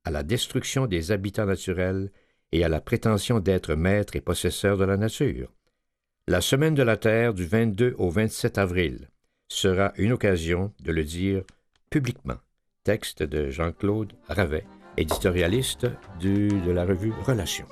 à 0.04 0.12
la 0.12 0.22
destruction 0.22 0.86
des 0.86 1.12
habitats 1.12 1.48
naturels 1.48 2.12
et 2.52 2.64
à 2.64 2.70
la 2.70 2.82
prétention 2.82 3.40
d'être 3.40 3.76
maître 3.76 4.16
et 4.16 4.22
possesseur 4.22 4.78
de 4.78 4.86
la 4.86 4.98
nature. 4.98 5.52
La 6.28 6.42
Semaine 6.42 6.76
de 6.76 6.84
la 6.84 6.98
Terre 6.98 7.34
du 7.34 7.46
22 7.46 7.96
au 7.98 8.10
27 8.10 8.58
avril 8.58 9.10
sera 9.48 9.94
une 9.98 10.12
occasion 10.12 10.72
de 10.80 10.92
le 10.92 11.04
dire 11.04 11.44
publiquement. 11.90 12.38
Texte 12.84 13.24
de 13.24 13.50
Jean-Claude 13.50 14.14
Ravet, 14.28 14.66
éditorialiste 14.98 15.88
de 16.22 16.72
la 16.72 16.86
revue 16.86 17.14
Relations. 17.26 17.68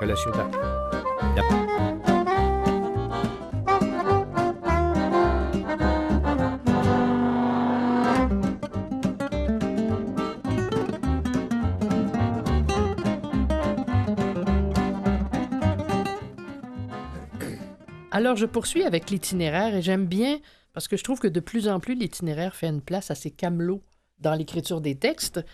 Relations 0.00 0.30
Alors, 18.30 18.38
je 18.38 18.46
poursuis 18.46 18.84
avec 18.84 19.10
l'itinéraire 19.10 19.74
et 19.74 19.82
j'aime 19.82 20.06
bien 20.06 20.38
parce 20.72 20.86
que 20.86 20.96
je 20.96 21.02
trouve 21.02 21.18
que 21.18 21.26
de 21.26 21.40
plus 21.40 21.66
en 21.66 21.80
plus 21.80 21.96
l'itinéraire 21.96 22.54
fait 22.54 22.68
une 22.68 22.80
place 22.80 23.10
à 23.10 23.16
ces 23.16 23.32
camelots 23.32 23.82
dans 24.20 24.36
l'écriture 24.36 24.80
des 24.80 24.94
textes. 24.94 25.44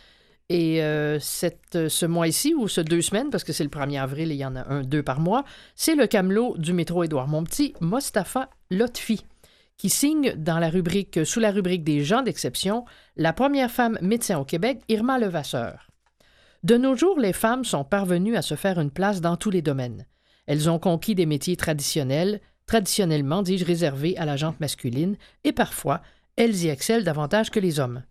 Et 0.50 0.82
euh, 0.82 1.18
cette, 1.18 1.88
ce 1.88 2.04
mois-ci, 2.04 2.52
ou 2.54 2.68
ce 2.68 2.82
deux 2.82 3.00
semaines, 3.00 3.30
parce 3.30 3.44
que 3.44 3.54
c'est 3.54 3.64
le 3.64 3.70
1er 3.70 3.98
avril 3.98 4.30
et 4.30 4.34
il 4.34 4.38
y 4.40 4.44
en 4.44 4.56
a 4.56 4.70
un, 4.70 4.82
deux 4.82 5.02
par 5.02 5.20
mois, 5.20 5.46
c'est 5.74 5.94
le 5.94 6.06
camelot 6.06 6.54
du 6.58 6.74
métro 6.74 7.02
Édouard 7.02 7.28
Montpetit, 7.28 7.72
Mostafa 7.80 8.50
Lotfi, 8.70 9.24
qui 9.78 9.88
signe 9.88 10.34
dans 10.34 10.58
la 10.58 10.68
rubrique, 10.68 11.24
sous 11.24 11.40
la 11.40 11.52
rubrique 11.52 11.82
des 11.82 12.04
gens 12.04 12.20
d'exception, 12.20 12.84
la 13.16 13.32
première 13.32 13.70
femme 13.70 13.96
médecin 14.02 14.38
au 14.38 14.44
Québec, 14.44 14.82
Irma 14.90 15.18
Levasseur. 15.18 15.88
De 16.62 16.76
nos 16.76 16.94
jours, 16.94 17.18
les 17.18 17.32
femmes 17.32 17.64
sont 17.64 17.84
parvenues 17.84 18.36
à 18.36 18.42
se 18.42 18.54
faire 18.54 18.78
une 18.78 18.90
place 18.90 19.22
dans 19.22 19.38
tous 19.38 19.50
les 19.50 19.62
domaines. 19.62 20.04
Elles 20.44 20.68
ont 20.68 20.78
conquis 20.78 21.14
des 21.14 21.24
métiers 21.24 21.56
traditionnels, 21.56 22.42
traditionnellement, 22.66 23.42
dis-je, 23.42 23.64
réservés 23.64 24.16
à 24.16 24.24
la 24.24 24.36
jante 24.36 24.60
masculine, 24.60 25.16
et 25.44 25.52
parfois, 25.52 26.02
elles 26.36 26.64
y 26.64 26.68
excellent 26.68 27.04
davantage 27.04 27.50
que 27.50 27.60
les 27.60 27.80
hommes. 27.80 28.02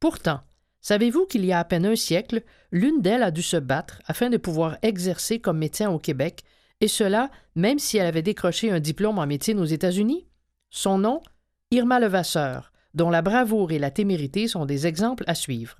Pourtant, 0.00 0.40
savez-vous 0.80 1.26
qu'il 1.26 1.44
y 1.44 1.52
a 1.52 1.58
à 1.58 1.64
peine 1.64 1.86
un 1.86 1.96
siècle, 1.96 2.42
l'une 2.70 3.00
d'elles 3.00 3.22
a 3.22 3.30
dû 3.30 3.42
se 3.42 3.56
battre 3.56 4.00
afin 4.06 4.30
de 4.30 4.36
pouvoir 4.36 4.76
exercer 4.82 5.40
comme 5.40 5.58
médecin 5.58 5.90
au 5.90 5.98
Québec, 5.98 6.44
et 6.80 6.88
cela 6.88 7.30
même 7.54 7.78
si 7.78 7.96
elle 7.96 8.06
avait 8.06 8.22
décroché 8.22 8.70
un 8.70 8.80
diplôme 8.80 9.18
en 9.18 9.26
médecine 9.26 9.58
aux 9.58 9.64
États-Unis? 9.64 10.26
Son 10.70 10.98
nom? 10.98 11.22
Irma 11.70 11.98
Levasseur, 11.98 12.70
dont 12.94 13.10
la 13.10 13.22
bravoure 13.22 13.72
et 13.72 13.78
la 13.78 13.90
témérité 13.90 14.46
sont 14.46 14.66
des 14.66 14.86
exemples 14.86 15.24
à 15.26 15.34
suivre. 15.34 15.78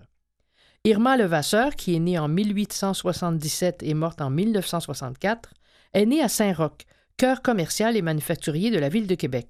Irma 0.84 1.16
Levasseur, 1.16 1.76
qui 1.76 1.94
est 1.94 2.00
née 2.00 2.18
en 2.18 2.28
1877 2.28 3.82
et 3.82 3.94
morte 3.94 4.20
en 4.20 4.30
1964, 4.30 5.52
est 5.94 6.06
née 6.06 6.22
à 6.22 6.28
Saint-Roch, 6.28 6.86
cœur 7.16 7.42
commercial 7.42 7.96
et 7.96 8.02
manufacturier 8.02 8.70
de 8.70 8.78
la 8.78 8.88
ville 8.88 9.06
de 9.06 9.14
Québec. 9.14 9.48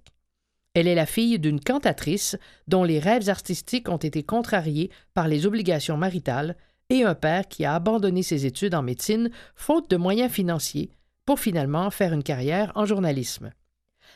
Elle 0.74 0.88
est 0.88 0.94
la 0.94 1.06
fille 1.06 1.38
d'une 1.38 1.60
cantatrice 1.60 2.36
dont 2.68 2.84
les 2.84 2.98
rêves 2.98 3.30
artistiques 3.30 3.88
ont 3.88 3.96
été 3.96 4.22
contrariés 4.22 4.90
par 5.14 5.26
les 5.26 5.46
obligations 5.46 5.96
maritales 5.96 6.56
et 6.90 7.02
un 7.02 7.14
père 7.14 7.48
qui 7.48 7.64
a 7.64 7.74
abandonné 7.74 8.22
ses 8.22 8.46
études 8.46 8.74
en 8.74 8.82
médecine 8.82 9.30
faute 9.54 9.90
de 9.90 9.96
moyens 9.96 10.30
financiers 10.30 10.90
pour 11.24 11.40
finalement 11.40 11.90
faire 11.90 12.12
une 12.12 12.22
carrière 12.22 12.72
en 12.74 12.84
journalisme. 12.84 13.52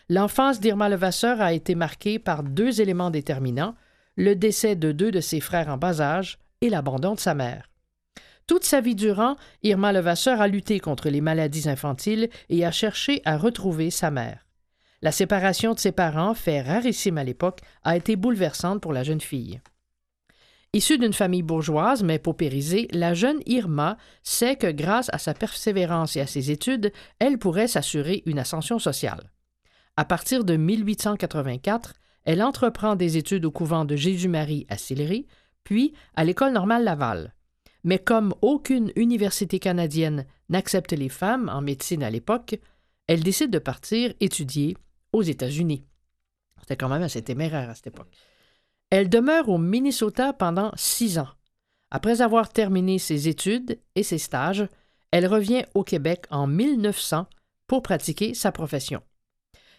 L'enfance 0.08 0.60
d'Irma 0.60 0.88
Levasseur 0.88 1.40
a 1.40 1.52
été 1.52 1.74
marquée 1.74 2.18
par 2.18 2.42
deux 2.42 2.80
éléments 2.80 3.10
déterminants, 3.10 3.74
le 4.16 4.34
décès 4.36 4.76
de 4.76 4.92
deux 4.92 5.10
de 5.10 5.20
ses 5.20 5.40
frères 5.40 5.68
en 5.68 5.78
bas 5.78 6.00
âge 6.00 6.38
et 6.60 6.68
l'abandon 6.68 7.14
de 7.14 7.20
sa 7.20 7.34
mère. 7.34 7.69
Toute 8.50 8.64
sa 8.64 8.80
vie 8.80 8.96
durant, 8.96 9.36
Irma 9.62 9.92
Levasseur 9.92 10.40
a 10.40 10.48
lutté 10.48 10.80
contre 10.80 11.08
les 11.08 11.20
maladies 11.20 11.68
infantiles 11.68 12.28
et 12.48 12.64
a 12.64 12.72
cherché 12.72 13.22
à 13.24 13.38
retrouver 13.38 13.90
sa 13.90 14.10
mère. 14.10 14.44
La 15.02 15.12
séparation 15.12 15.72
de 15.72 15.78
ses 15.78 15.92
parents, 15.92 16.34
fait 16.34 16.60
rarissime 16.60 17.18
à 17.18 17.22
l'époque, 17.22 17.60
a 17.84 17.96
été 17.96 18.16
bouleversante 18.16 18.82
pour 18.82 18.92
la 18.92 19.04
jeune 19.04 19.20
fille. 19.20 19.60
Issue 20.72 20.98
d'une 20.98 21.12
famille 21.12 21.44
bourgeoise 21.44 22.02
mais 22.02 22.18
paupérisée, 22.18 22.88
la 22.90 23.14
jeune 23.14 23.38
Irma 23.46 23.96
sait 24.24 24.56
que 24.56 24.72
grâce 24.72 25.10
à 25.12 25.18
sa 25.18 25.32
persévérance 25.32 26.16
et 26.16 26.20
à 26.20 26.26
ses 26.26 26.50
études, 26.50 26.90
elle 27.20 27.38
pourrait 27.38 27.68
s'assurer 27.68 28.24
une 28.26 28.40
ascension 28.40 28.80
sociale. 28.80 29.30
À 29.96 30.04
partir 30.04 30.42
de 30.42 30.56
1884, 30.56 31.94
elle 32.24 32.42
entreprend 32.42 32.96
des 32.96 33.16
études 33.16 33.44
au 33.44 33.52
couvent 33.52 33.84
de 33.84 33.94
Jésus-Marie 33.94 34.66
à 34.68 34.76
Sillery, 34.76 35.28
puis 35.62 35.94
à 36.16 36.24
l'École 36.24 36.52
normale 36.52 36.82
Laval. 36.82 37.32
Mais 37.84 37.98
comme 37.98 38.34
aucune 38.42 38.92
université 38.96 39.58
canadienne 39.58 40.26
n'accepte 40.48 40.92
les 40.92 41.08
femmes 41.08 41.50
en 41.52 41.62
médecine 41.62 42.02
à 42.02 42.10
l'époque, 42.10 42.58
elle 43.06 43.22
décide 43.22 43.50
de 43.50 43.58
partir 43.58 44.12
étudier 44.20 44.76
aux 45.12 45.22
États-Unis. 45.22 45.84
C'était 46.60 46.76
quand 46.76 46.88
même 46.88 47.02
assez 47.02 47.22
téméraire 47.22 47.70
à 47.70 47.74
cette 47.74 47.88
époque. 47.88 48.12
Elle 48.90 49.08
demeure 49.08 49.48
au 49.48 49.58
Minnesota 49.58 50.32
pendant 50.32 50.72
six 50.76 51.18
ans. 51.18 51.28
Après 51.90 52.22
avoir 52.22 52.50
terminé 52.50 52.98
ses 52.98 53.28
études 53.28 53.78
et 53.94 54.02
ses 54.02 54.18
stages, 54.18 54.68
elle 55.10 55.26
revient 55.26 55.64
au 55.74 55.82
Québec 55.82 56.26
en 56.30 56.46
1900 56.46 57.26
pour 57.66 57.82
pratiquer 57.82 58.34
sa 58.34 58.52
profession. 58.52 59.02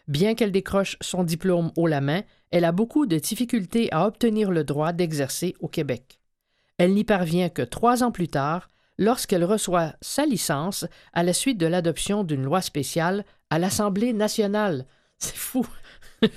Bien 0.08 0.34
qu'elle 0.34 0.52
décroche 0.52 0.98
son 1.02 1.24
diplôme 1.24 1.72
haut 1.78 1.88
la 1.88 2.02
main, 2.02 2.24
elle 2.50 2.66
a 2.66 2.72
beaucoup 2.72 3.06
de 3.06 3.18
difficultés 3.18 3.92
à 3.92 4.08
obtenir 4.08 4.52
le 4.52 4.64
droit 4.64 4.94
d'exercer 4.94 5.56
au 5.60 5.68
Québec. 5.68 6.21
Elle 6.78 6.94
n'y 6.94 7.04
parvient 7.04 7.50
que 7.50 7.62
trois 7.62 8.04
ans 8.04 8.12
plus 8.12 8.28
tard, 8.28 8.70
lorsqu'elle 8.98 9.44
reçoit 9.44 9.94
sa 10.02 10.26
licence 10.26 10.86
à 11.14 11.24
la 11.24 11.34
suite 11.34 11.58
de 11.58 11.66
l'adoption 11.66 12.24
d'une 12.24 12.44
loi 12.44 12.62
spéciale 12.62 13.26
à 13.50 13.60
l'Assemblée 13.60 14.14
nationale. 14.14 14.86
C'est 15.18 15.36
fou. 15.36 15.66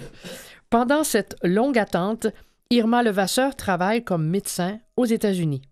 Pendant 0.71 1.05
cette 1.05 1.37
longue 1.43 1.79
attente, 1.79 2.27
Irma 2.71 3.03
Levasseur 3.03 3.55
travaille 3.55 4.03
comme 4.03 4.27
médecin 4.27 4.81
aux 4.97 5.05
États-Unis. 5.05 5.63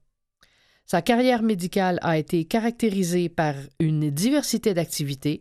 Sa 0.85 1.01
carrière 1.01 1.43
médicale 1.43 1.99
a 2.03 2.19
été 2.19 2.45
caractérisée 2.45 3.29
par 3.29 3.55
une 3.81 4.11
diversité 4.11 4.75
d'activités, 4.75 5.41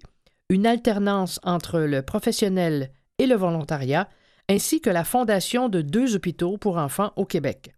une 0.49 0.65
alternance 0.65 1.39
entre 1.43 1.81
le 1.81 2.01
professionnel 2.01 2.91
et 3.19 3.25
le 3.25 3.35
volontariat, 3.35 4.09
ainsi 4.49 4.81
que 4.81 4.89
la 4.89 5.03
fondation 5.03 5.69
de 5.69 5.81
deux 5.81 6.15
hôpitaux 6.15 6.57
pour 6.57 6.77
enfants 6.77 7.11
au 7.15 7.25
Québec. 7.25 7.73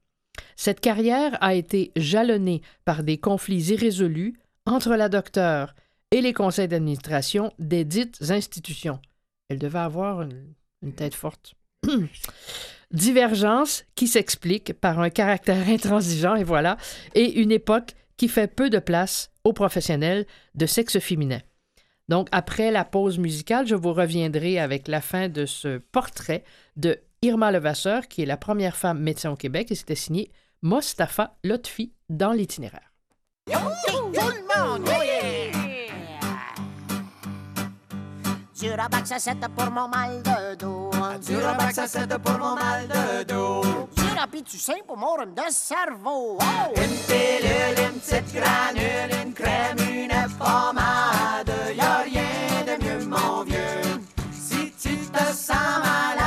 Cette 0.56 0.80
carrière 0.80 1.38
a 1.42 1.54
été 1.54 1.92
jalonnée 1.96 2.62
par 2.86 3.04
des 3.04 3.18
conflits 3.18 3.72
irrésolus 3.72 4.36
entre 4.66 4.96
la 4.96 5.10
docteure 5.10 5.76
et 6.12 6.22
les 6.22 6.34
conseils 6.34 6.68
d'administration 6.68 7.52
des 7.60 7.86
dites 7.86 8.20
institutions. 8.30 9.00
Elle 9.50 9.60
devait 9.60 9.80
avoir 9.80 10.22
une, 10.22 10.94
tête 10.96 11.16
forte. 11.16 11.56
Divergence 12.92 13.84
qui 13.96 14.08
s'explique 14.08 14.74
par 14.74 15.00
un 15.00 15.10
caractère 15.10 15.68
intransigeant, 15.68 16.36
et 16.36 16.44
voilà, 16.44 16.78
et 17.16 17.40
une 17.42 17.52
époque 17.52 17.94
qui 18.18 18.28
fait 18.28 18.48
peu 18.48 18.70
de 18.70 18.80
place 18.80 19.32
aux 19.44 19.54
professionnels 19.54 20.26
de 20.56 20.66
sexe 20.66 21.00
féminin. 21.00 21.40
Donc, 22.10 22.28
après 22.32 22.70
la 22.70 22.86
pause 22.86 23.18
musicale, 23.18 23.66
je 23.66 23.76
vous 23.76 23.94
reviendrai 23.94 24.60
avec 24.60 24.88
la 24.88 25.02
fin 25.02 25.30
de 25.30 25.46
ce 25.46 25.78
portrait 25.78 26.44
de 26.76 27.00
Irma 27.24 27.52
Levasseur, 27.54 28.10
qui 28.10 28.22
est 28.22 28.26
la 28.26 28.36
première 28.36 28.76
femme 28.76 29.00
médecin 29.00 29.32
au 29.32 29.38
Québec, 29.38 29.72
et 29.72 29.76
c'était 29.76 29.96
signé 29.96 30.30
Mostafa 30.62 31.38
Lotfi 31.46 31.94
dans 32.10 32.34
l'itinéraire. 32.34 32.92
Tout 33.46 33.54
le 33.56 34.70
monde, 34.70 34.84
oh 34.86 35.04
yeah! 35.04 35.52
Du 38.60 38.70
rabac, 38.72 39.06
pour 39.56 39.72
mon 39.72 39.88
mal 39.88 40.22
de 40.22 40.56
dos. 40.56 40.92
Du 41.26 41.38
rabac, 41.38 41.72
ça 41.72 41.88
c'est 41.88 42.08
pour 42.20 42.38
mon 42.38 42.56
mal 42.56 42.90
de 42.90 43.24
dos. 43.24 43.88
Du 43.96 44.20
rapide, 44.20 44.44
tu 44.44 44.58
sais, 44.58 44.84
pour 44.86 44.98
mon 44.98 45.16
rhume 45.16 45.34
de 45.34 45.50
cerveau. 45.50 46.38
Oh! 46.42 46.74
Une 46.76 46.98
pilule, 47.08 47.86
une 47.88 48.00
petite 48.02 48.34
granule, 48.34 49.26
une 49.26 49.34
crème, 49.34 49.78
une 49.80 50.30
pommade. 50.38 51.54
Y'a 51.74 52.00
rien 52.00 52.66
de 52.68 52.84
mieux, 52.84 53.06
mon 53.06 53.44
vieux, 53.44 54.02
si 54.34 54.74
tu 54.74 54.98
te 54.98 55.24
sens 55.34 55.80
malade. 55.80 56.23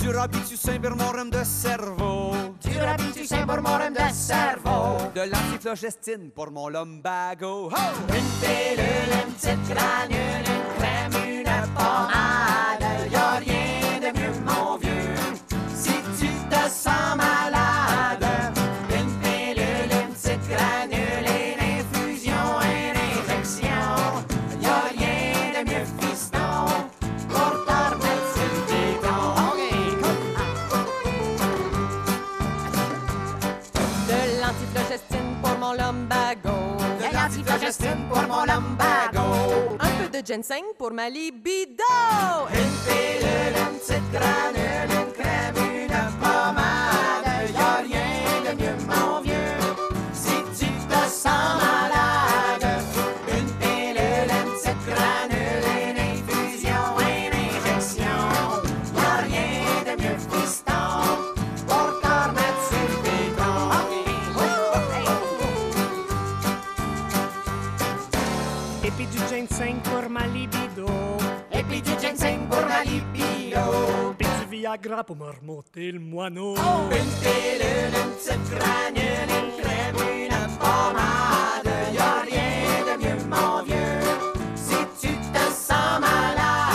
Du 0.00 0.10
Robitussin 0.10 0.78
pour 0.80 0.96
mon 0.96 1.10
rhume 1.10 1.30
de 1.30 1.44
cerveau. 1.44 2.32
Du 2.62 2.78
Robitussin 2.78 3.46
pour 3.46 3.60
mon 3.60 3.76
rhume 3.76 3.94
de 3.94 4.12
cerveau. 4.12 4.96
De 5.14 5.22
l'antiflogestine 5.22 6.30
pour 6.34 6.50
mon 6.50 6.68
lumbago. 6.68 7.70
Oh! 7.72 7.76
Une 8.08 8.30
pilule, 8.40 9.12
une 9.26 9.32
petite 9.34 9.74
granule, 9.74 10.46
une 10.46 10.66
crème, 10.78 11.14
une 11.28 11.74
pommade. 11.74 12.86
Y'a 13.12 13.30
rien 13.44 13.57
Un 38.30 39.90
peu 39.98 40.08
de 40.10 40.26
ginseng 40.26 40.74
pour 40.76 40.92
ma 40.92 41.08
libido. 41.08 41.84
Granule, 44.12 45.07
Viagra 74.68 75.02
pour 75.02 75.16
me 75.16 75.24
remonter 75.24 75.92
le 75.92 75.98
moineau. 75.98 76.54
Une 76.54 77.10
pilule, 77.22 77.94
une 77.94 78.12
petite 78.16 78.52
une 78.52 79.62
crème, 79.62 79.96
une 80.14 80.56
pommade. 80.58 81.72
Y'a 81.94 82.20
rien 82.20 82.84
de 82.84 83.02
mieux, 83.02 83.24
mon 83.30 83.62
vieux, 83.62 84.00
si 84.54 84.76
tu 85.00 85.14
te 85.32 85.44
sens 85.50 86.00
malade. 86.00 86.67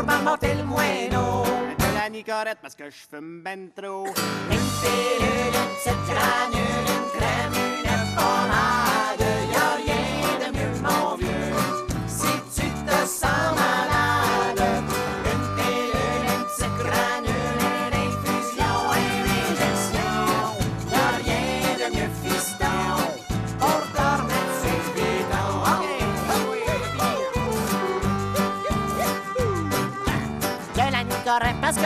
Pour 0.00 0.22
m'en 0.22 0.36
le 0.40 0.64
moineau. 0.64 1.44
De 1.78 1.94
la 1.94 2.08
nicorette 2.08 2.58
parce 2.62 2.74
que 2.74 2.84
je 2.88 2.96
fume 3.10 3.42
ben 3.42 3.68
trop. 3.76 4.06
Une 4.06 4.66
pilule, 4.80 5.52
une 5.52 5.74
petite 5.76 6.04
granule, 6.08 6.88
une 6.88 7.08
crème, 7.18 7.56
une 7.84 8.14
pommade. 8.16 9.24
Y'a 9.52 9.68
rien 9.76 10.34
de 10.40 10.48
mieux, 10.56 10.74
mon 10.80 11.16
vieux, 11.16 11.79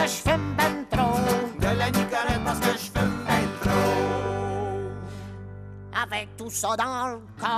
que 0.05 0.11
je 0.11 0.17
fume 0.17 0.55
ben 0.55 0.85
trop. 0.91 1.19
De 1.59 1.67
la 1.77 1.89
Nicorette 1.89 2.43
parce 2.45 2.59
que 2.59 2.71
je 2.73 2.89
fume 2.93 3.25
ben 3.27 3.47
trop. 3.61 3.95
Avec 6.03 6.27
tout 6.37 6.51
ça 6.51 6.75
dans 6.77 7.07
le 7.07 7.19
corps. 7.39 7.49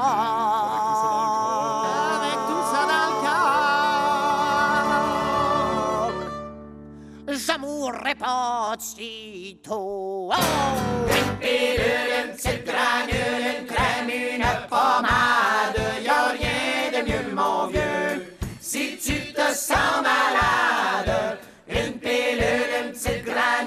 Avec 2.15 2.39
tout 2.47 2.63
ça 2.71 2.81
dans 2.91 3.07
le 3.11 3.15
corps. 3.25 3.47
Je 7.27 7.55
mourrai 7.59 8.15
pas 8.15 8.75
de 8.77 8.81
sitôt. 8.81 10.31
Oh! 10.31 10.35
Une 11.09 11.33
pilule, 11.39 12.13
une 12.23 12.31
petite 12.33 12.63
granule, 12.65 13.45
une 13.59 13.65
crème, 13.65 14.09
une 14.09 14.49
pommade. 14.69 15.79
Y'a 16.01 16.21
rien 16.39 16.91
de 16.93 16.99
mieux, 17.07 17.25
mon 17.35 17.67
vieux. 17.67 18.15
Si 18.61 18.97
tu 18.97 19.33
te 19.33 19.47
sens 19.53 20.01
malade, 20.01 20.86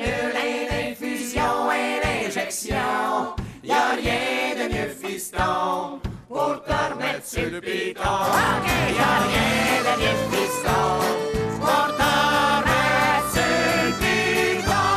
petite 0.01 0.33
granule, 0.33 0.37
une 0.37 0.73
infusion, 0.93 1.71
une 1.71 2.27
injection. 2.27 3.35
Y'a 3.63 3.91
rien 3.91 4.55
de 4.57 4.65
mieux, 4.73 4.89
fiston, 4.89 6.01
pour 6.29 6.63
te 6.65 6.73
remettre 6.93 7.27
sur 7.27 7.51
le 7.51 7.61
piton. 7.61 8.01
Y'a 8.03 9.19
rien 9.29 9.83
de 9.85 9.93
mieux, 10.01 10.19
fiston, 10.31 10.91
pour 11.61 11.87
te 11.97 12.11
remettre 12.61 13.31
sur 13.33 13.43
le 13.77 13.91
piton. 14.01 14.91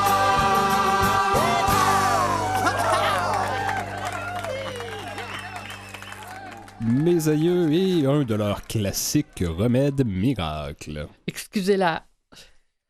Mes 6.81 7.27
aïeux 7.27 7.71
et 7.73 8.05
un 8.05 8.23
de 8.23 8.35
leurs 8.35 8.65
classiques 8.67 9.43
remèdes 9.45 10.05
miracles. 10.05 11.07
Excusez 11.27 11.77
la. 11.77 12.03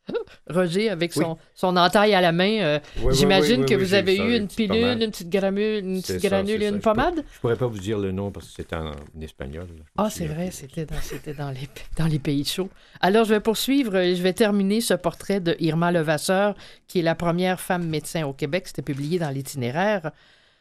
Roger, 0.49 0.89
avec 0.89 1.13
son, 1.13 1.37
son 1.53 1.77
entaille 1.77 2.13
à 2.13 2.21
la 2.21 2.31
main, 2.31 2.59
euh, 2.61 2.79
Oui, 3.01 3.13
j'imagine 3.15 3.61
oui, 3.61 3.65
que 3.65 3.75
vous 3.75 3.93
avez 3.93 4.17
eu 4.17 4.35
une 4.37 4.47
pilule, 4.47 5.01
une 5.01 5.11
petite 5.11 5.29
granule, 5.29 5.85
une 5.85 6.01
petite 6.01 6.21
granule 6.21 6.61
et 6.61 6.67
une 6.67 6.79
pommade? 6.79 7.23
Je 7.33 7.39
pourrais 7.39 7.55
pas 7.55 7.67
vous 7.67 7.79
dire 7.79 7.97
le 7.97 8.11
nom 8.11 8.31
parce 8.31 8.47
que 8.47 8.53
c'est 8.57 8.73
en, 8.73 8.91
en 8.91 9.21
espagnol. 9.21 9.67
Ah, 9.97 10.09
c'est 10.09 10.25
vrai, 10.25 10.51
c'était 10.51 10.85
dans, 10.85 11.01
c'était 11.01 11.33
dans, 11.33 11.51
les, 11.51 11.69
dans 11.97 12.07
les 12.07 12.19
pays 12.19 12.45
chauds. 12.45 12.69
Alors, 12.99 13.25
je 13.25 13.33
vais 13.33 13.39
poursuivre 13.39 13.95
et 13.95 14.15
je 14.15 14.21
vais 14.23 14.33
terminer 14.33 14.81
ce 14.81 14.93
portrait 14.93 15.39
de 15.39 15.55
Irma 15.59 15.91
Levasseur, 15.91 16.55
qui 16.87 16.99
est 16.99 17.03
la 17.03 17.15
première 17.15 17.59
femme 17.59 17.87
médecin 17.87 18.25
au 18.25 18.33
Québec. 18.33 18.67
C'était 18.67 18.81
publié 18.81 19.19
dans 19.19 19.29
l'itinéraire. 19.29 20.11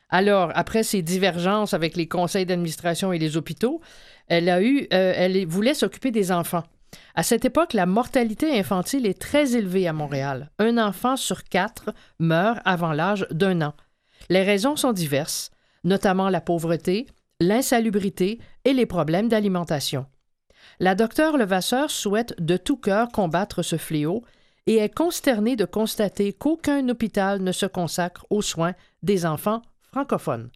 Alors, 0.09 0.53
après 0.55 0.82
ses 0.82 1.01
divergences 1.03 1.72
avec 1.72 1.97
les 1.97 2.07
conseils 2.07 2.45
d'administration 2.47 3.12
et 3.12 3.18
les 3.18 3.36
hôpitaux, 3.36 3.80
elle 4.28 4.49
a 4.51 4.62
eu, 4.62 4.86
euh, 4.93 5.12
elle 5.16 5.47
voulait 5.47 5.74
s'occuper 5.74 6.11
des 6.11 6.30
enfants. 6.30 6.64
À 7.14 7.22
cette 7.22 7.45
époque, 7.45 7.72
la 7.74 7.86
mortalité 7.86 8.59
infantile 8.59 9.07
est 9.07 9.20
très 9.20 9.55
élevée 9.55 9.86
à 9.86 9.93
Montréal. 9.93 10.51
Un 10.59 10.78
enfant 10.78 11.16
sur 11.16 11.45
quatre 11.45 11.93
meurt 12.18 12.59
avant 12.64 12.93
l'âge 12.93 13.26
d'un 13.30 13.61
an. 13.62 13.74
Les 14.30 14.43
raisons 14.43 14.76
sont 14.76 14.93
diverses, 14.93 15.51
notamment 15.84 16.28
la 16.28 16.40
pauvreté, 16.40 17.07
l'insalubrité 17.40 18.40
et 18.64 18.72
les 18.72 18.86
problèmes 18.86 19.28
d'alimentation. 19.28 20.07
La 20.80 20.95
docteure 20.95 21.36
Levasseur 21.36 21.90
souhaite 21.90 22.34
de 22.40 22.57
tout 22.57 22.76
cœur 22.76 23.09
combattre 23.11 23.62
ce 23.62 23.76
fléau 23.76 24.22
et 24.66 24.76
est 24.76 24.95
consternée 24.95 25.57
de 25.57 25.64
constater 25.64 26.32
qu'aucun 26.32 26.88
hôpital 26.88 27.43
ne 27.43 27.53
se 27.53 27.66
consacre 27.66 28.26
aux 28.30 28.43
soins 28.43 28.74
des 29.03 29.26
enfants 29.26 29.62
francophones. 29.82 30.51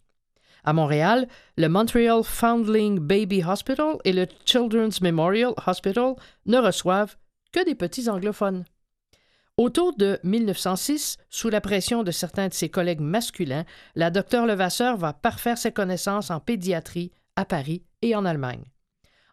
À 0.67 0.73
Montréal, 0.73 1.29
le 1.55 1.69
Montreal 1.69 2.25
Foundling 2.25 2.99
Baby 2.99 3.41
Hospital 3.41 3.99
et 4.03 4.11
le 4.11 4.27
Children's 4.43 4.99
Memorial 4.99 5.53
Hospital 5.65 6.15
ne 6.45 6.57
reçoivent 6.57 7.15
que 7.53 7.63
des 7.63 7.73
petits 7.73 8.09
anglophones. 8.09 8.65
Autour 9.55 9.95
de 9.95 10.19
1906, 10.25 11.19
sous 11.29 11.47
la 11.47 11.61
pression 11.61 12.03
de 12.03 12.11
certains 12.11 12.49
de 12.49 12.53
ses 12.53 12.67
collègues 12.67 12.99
masculins, 12.99 13.63
la 13.95 14.09
docteure 14.09 14.45
Levasseur 14.45 14.97
va 14.97 15.13
parfaire 15.13 15.57
ses 15.57 15.71
connaissances 15.71 16.31
en 16.31 16.41
pédiatrie 16.41 17.13
à 17.37 17.45
Paris 17.45 17.85
et 18.01 18.13
en 18.13 18.25
Allemagne. 18.25 18.65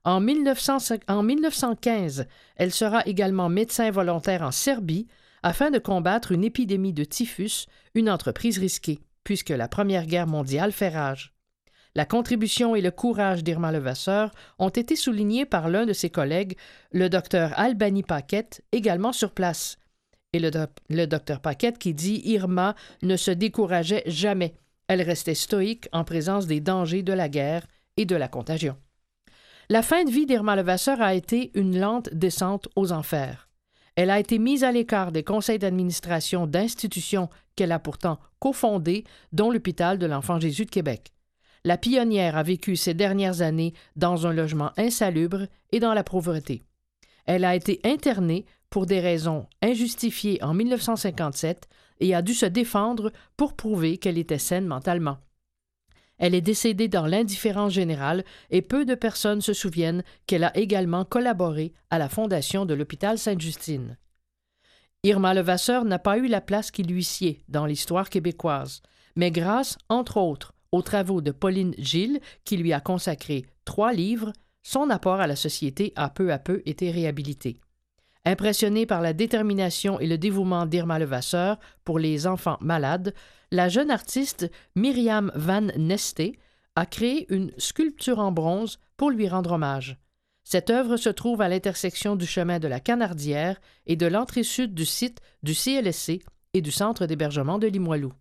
En, 0.04 0.20
1900 0.20 0.98
en 1.08 1.24
1915, 1.24 2.28
elle 2.54 2.72
sera 2.72 3.04
également 3.06 3.48
médecin 3.48 3.90
volontaire 3.90 4.42
en 4.42 4.52
Serbie 4.52 5.08
afin 5.42 5.72
de 5.72 5.80
combattre 5.80 6.30
une 6.30 6.44
épidémie 6.44 6.92
de 6.92 7.02
typhus, 7.02 7.66
une 7.96 8.08
entreprise 8.08 8.58
risquée, 8.58 9.00
puisque 9.24 9.50
la 9.50 9.68
Première 9.68 10.06
Guerre 10.06 10.26
mondiale 10.26 10.72
fait 10.72 10.90
rage. 10.90 11.32
La 11.96 12.04
contribution 12.04 12.74
et 12.74 12.80
le 12.80 12.90
courage 12.90 13.44
d'Irma 13.44 13.70
Levasseur 13.70 14.32
ont 14.58 14.68
été 14.68 14.96
soulignés 14.96 15.46
par 15.46 15.68
l'un 15.68 15.86
de 15.86 15.92
ses 15.92 16.10
collègues, 16.10 16.56
le 16.92 17.08
docteur 17.08 17.52
Albany 17.56 18.02
Paquette, 18.02 18.62
également 18.72 19.12
sur 19.12 19.30
place. 19.30 19.78
Et 20.32 20.40
le, 20.40 20.50
doc- 20.50 20.70
le 20.90 21.06
docteur 21.06 21.40
Paquette 21.40 21.78
qui 21.78 21.94
dit 21.94 22.20
Irma 22.24 22.74
ne 23.02 23.16
se 23.16 23.30
décourageait 23.30 24.02
jamais. 24.06 24.54
Elle 24.88 25.02
restait 25.02 25.34
stoïque 25.34 25.88
en 25.92 26.02
présence 26.02 26.48
des 26.48 26.60
dangers 26.60 27.04
de 27.04 27.12
la 27.12 27.28
guerre 27.28 27.64
et 27.96 28.06
de 28.06 28.16
la 28.16 28.26
contagion. 28.26 28.76
La 29.70 29.80
fin 29.82 30.04
de 30.04 30.10
vie 30.10 30.26
d'Irma 30.26 30.56
Levasseur 30.56 31.00
a 31.00 31.14
été 31.14 31.52
une 31.54 31.78
lente 31.78 32.12
descente 32.12 32.68
aux 32.74 32.92
enfers. 32.92 33.43
Elle 33.96 34.10
a 34.10 34.18
été 34.18 34.38
mise 34.38 34.64
à 34.64 34.72
l'écart 34.72 35.12
des 35.12 35.22
conseils 35.22 35.58
d'administration 35.58 36.46
d'institutions 36.46 37.28
qu'elle 37.54 37.72
a 37.72 37.78
pourtant 37.78 38.18
cofondées, 38.40 39.04
dont 39.32 39.50
l'hôpital 39.50 39.98
de 39.98 40.06
l'Enfant 40.06 40.40
Jésus 40.40 40.64
de 40.64 40.70
Québec. 40.70 41.12
La 41.64 41.78
pionnière 41.78 42.36
a 42.36 42.42
vécu 42.42 42.76
ces 42.76 42.92
dernières 42.92 43.40
années 43.40 43.72
dans 43.96 44.26
un 44.26 44.32
logement 44.32 44.72
insalubre 44.76 45.46
et 45.72 45.80
dans 45.80 45.94
la 45.94 46.04
pauvreté. 46.04 46.62
Elle 47.26 47.44
a 47.44 47.54
été 47.54 47.80
internée 47.84 48.44
pour 48.68 48.86
des 48.86 49.00
raisons 49.00 49.46
injustifiées 49.62 50.42
en 50.42 50.52
1957 50.52 51.68
et 52.00 52.14
a 52.14 52.22
dû 52.22 52.34
se 52.34 52.46
défendre 52.46 53.12
pour 53.36 53.54
prouver 53.54 53.96
qu'elle 53.96 54.18
était 54.18 54.38
saine 54.38 54.66
mentalement. 54.66 55.18
Elle 56.18 56.34
est 56.34 56.40
décédée 56.40 56.88
dans 56.88 57.06
l'indifférence 57.06 57.72
générale 57.72 58.24
et 58.50 58.62
peu 58.62 58.84
de 58.84 58.94
personnes 58.94 59.40
se 59.40 59.52
souviennent 59.52 60.04
qu'elle 60.26 60.44
a 60.44 60.56
également 60.56 61.04
collaboré 61.04 61.72
à 61.90 61.98
la 61.98 62.08
fondation 62.08 62.66
de 62.66 62.74
l'hôpital 62.74 63.18
Sainte-Justine. 63.18 63.96
Irma 65.02 65.34
Levasseur 65.34 65.84
n'a 65.84 65.98
pas 65.98 66.18
eu 66.18 66.28
la 66.28 66.40
place 66.40 66.70
qui 66.70 66.82
lui 66.82 67.04
sied 67.04 67.44
dans 67.48 67.66
l'histoire 67.66 68.08
québécoise, 68.08 68.80
mais 69.16 69.30
grâce, 69.30 69.76
entre 69.88 70.16
autres, 70.16 70.54
aux 70.72 70.82
travaux 70.82 71.20
de 71.20 71.30
Pauline 71.30 71.74
Gilles, 71.78 72.20
qui 72.44 72.56
lui 72.56 72.72
a 72.72 72.80
consacré 72.80 73.44
trois 73.64 73.92
livres, 73.92 74.32
son 74.62 74.88
apport 74.90 75.20
à 75.20 75.26
la 75.26 75.36
société 75.36 75.92
a 75.94 76.08
peu 76.08 76.32
à 76.32 76.38
peu 76.38 76.62
été 76.64 76.90
réhabilité. 76.90 77.60
Impressionnée 78.26 78.86
par 78.86 79.02
la 79.02 79.12
détermination 79.12 80.00
et 80.00 80.06
le 80.06 80.16
dévouement 80.16 80.64
d'Irma 80.64 80.98
Levasseur 80.98 81.58
pour 81.84 81.98
les 81.98 82.26
enfants 82.26 82.56
malades, 82.60 83.14
la 83.50 83.68
jeune 83.68 83.90
artiste 83.90 84.50
Myriam 84.74 85.30
Van 85.34 85.68
Nesté 85.76 86.38
a 86.74 86.86
créé 86.86 87.26
une 87.32 87.52
sculpture 87.58 88.20
en 88.20 88.32
bronze 88.32 88.78
pour 88.96 89.10
lui 89.10 89.28
rendre 89.28 89.52
hommage. 89.52 89.98
Cette 90.42 90.70
œuvre 90.70 90.96
se 90.96 91.10
trouve 91.10 91.42
à 91.42 91.48
l'intersection 91.48 92.16
du 92.16 92.26
chemin 92.26 92.58
de 92.58 92.68
la 92.68 92.80
Canardière 92.80 93.60
et 93.86 93.96
de 93.96 94.06
l'entrée 94.06 94.42
sud 94.42 94.74
du 94.74 94.86
site 94.86 95.20
du 95.42 95.54
CLSC 95.54 96.22
et 96.54 96.62
du 96.62 96.70
centre 96.70 97.06
d'hébergement 97.06 97.58
de 97.58 97.66
Limoilou. 97.66 98.12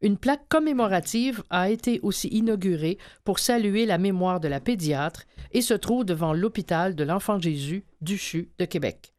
Une 0.00 0.18
plaque 0.18 0.48
commémorative 0.48 1.44
a 1.48 1.70
été 1.70 2.00
aussi 2.02 2.26
inaugurée 2.26 2.98
pour 3.22 3.38
saluer 3.38 3.86
la 3.86 3.98
mémoire 3.98 4.40
de 4.40 4.48
la 4.48 4.58
pédiatre 4.58 5.22
et 5.52 5.62
se 5.62 5.74
trouve 5.74 6.04
devant 6.04 6.32
l'hôpital 6.32 6.96
de 6.96 7.04
l'Enfant 7.04 7.40
Jésus 7.40 7.84
du 8.00 8.18
CHU 8.18 8.50
de 8.58 8.64
Québec. 8.64 9.11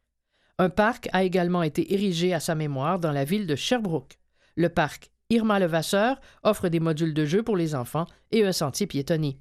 Un 0.58 0.70
parc 0.70 1.08
a 1.12 1.24
également 1.24 1.64
été 1.64 1.94
érigé 1.94 2.32
à 2.32 2.38
sa 2.38 2.54
mémoire 2.54 3.00
dans 3.00 3.10
la 3.10 3.24
ville 3.24 3.46
de 3.46 3.56
Sherbrooke. 3.56 4.18
Le 4.54 4.68
parc 4.68 5.10
Irma 5.30 5.58
Levasseur 5.58 6.20
offre 6.44 6.68
des 6.68 6.78
modules 6.78 7.14
de 7.14 7.24
jeu 7.24 7.42
pour 7.42 7.56
les 7.56 7.74
enfants 7.74 8.06
et 8.30 8.44
un 8.44 8.52
sentier 8.52 8.86
piétonnier. 8.86 9.36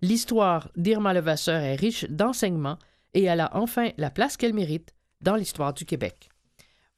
L'histoire 0.00 0.70
d'Irma 0.76 1.12
Levasseur 1.12 1.60
est 1.60 1.74
riche 1.74 2.04
d'enseignements 2.08 2.78
et 3.14 3.24
elle 3.24 3.40
a 3.40 3.50
enfin 3.56 3.90
la 3.96 4.10
place 4.10 4.36
qu'elle 4.36 4.54
mérite 4.54 4.94
dans 5.22 5.34
l'histoire 5.34 5.74
du 5.74 5.84
Québec. 5.84 6.28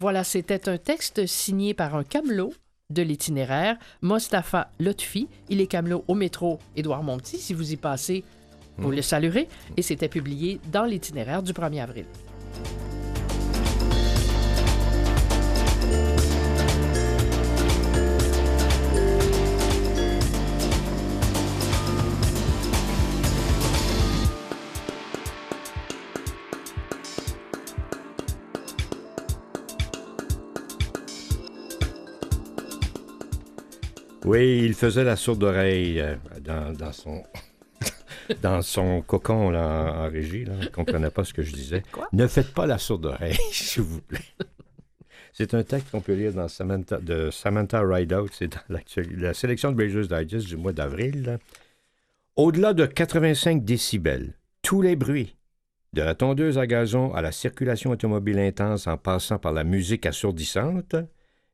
Voilà, 0.00 0.22
c'était 0.22 0.68
un 0.68 0.76
texte 0.76 1.26
signé 1.26 1.72
par 1.72 1.94
un 1.94 2.04
camelot 2.04 2.52
de 2.90 3.00
l'itinéraire, 3.00 3.78
Mostafa 4.02 4.70
Lotfi. 4.78 5.28
Il 5.48 5.62
est 5.62 5.66
camelot 5.66 6.04
au 6.08 6.14
métro 6.14 6.58
Édouard-Montpetit. 6.76 7.38
Si 7.38 7.54
vous 7.54 7.72
y 7.72 7.76
passez, 7.76 8.22
vous 8.76 8.90
le 8.90 9.00
saluerez. 9.00 9.48
Et 9.78 9.82
c'était 9.82 10.08
publié 10.08 10.60
dans 10.70 10.84
l'itinéraire 10.84 11.42
du 11.42 11.52
1er 11.52 11.82
avril. 11.82 12.06
Oui, 34.30 34.60
il 34.64 34.74
faisait 34.74 35.02
la 35.02 35.16
sourde 35.16 35.42
oreille 35.42 35.98
euh, 36.00 36.14
dans, 36.40 36.72
dans 36.72 36.92
son 36.92 37.24
dans 38.42 38.62
son 38.62 39.02
cocon 39.02 39.50
là, 39.50 39.92
en, 39.92 40.06
en 40.06 40.08
régie. 40.08 40.44
Là. 40.44 40.52
Il 40.60 40.66
ne 40.66 40.70
comprenait 40.70 41.10
pas 41.10 41.24
ce 41.24 41.34
que 41.34 41.42
je 41.42 41.52
disais. 41.52 41.82
Ne 42.12 42.28
faites 42.28 42.54
pas 42.54 42.64
la 42.64 42.78
sourde 42.78 43.06
oreille, 43.06 43.36
s'il 43.50 43.82
vous 43.82 44.00
plaît. 44.00 44.20
C'est 45.32 45.52
un 45.54 45.64
texte 45.64 45.90
qu'on 45.90 46.00
peut 46.00 46.14
lire 46.14 46.32
dans 46.32 46.46
Samantha, 46.46 46.98
de 46.98 47.30
Samantha 47.32 47.82
Rideout. 47.82 48.28
C'est 48.32 48.46
dans 48.46 48.78
la 49.16 49.34
sélection 49.34 49.72
de 49.72 49.76
Brazers 49.76 50.06
Digest 50.06 50.46
du 50.46 50.56
mois 50.56 50.72
d'avril. 50.72 51.24
là. 51.24 51.38
Au-delà 52.36 52.72
de 52.72 52.86
85 52.86 53.64
décibels, 53.64 54.34
tous 54.62 54.80
les 54.80 54.94
bruits, 54.94 55.34
de 55.92 56.02
la 56.02 56.14
tondeuse 56.14 56.56
à 56.56 56.68
gazon 56.68 57.12
à 57.14 57.20
la 57.20 57.32
circulation 57.32 57.90
automobile 57.90 58.38
intense 58.38 58.86
en 58.86 58.96
passant 58.96 59.40
par 59.40 59.52
la 59.52 59.64
musique 59.64 60.06
assourdissante, 60.06 60.94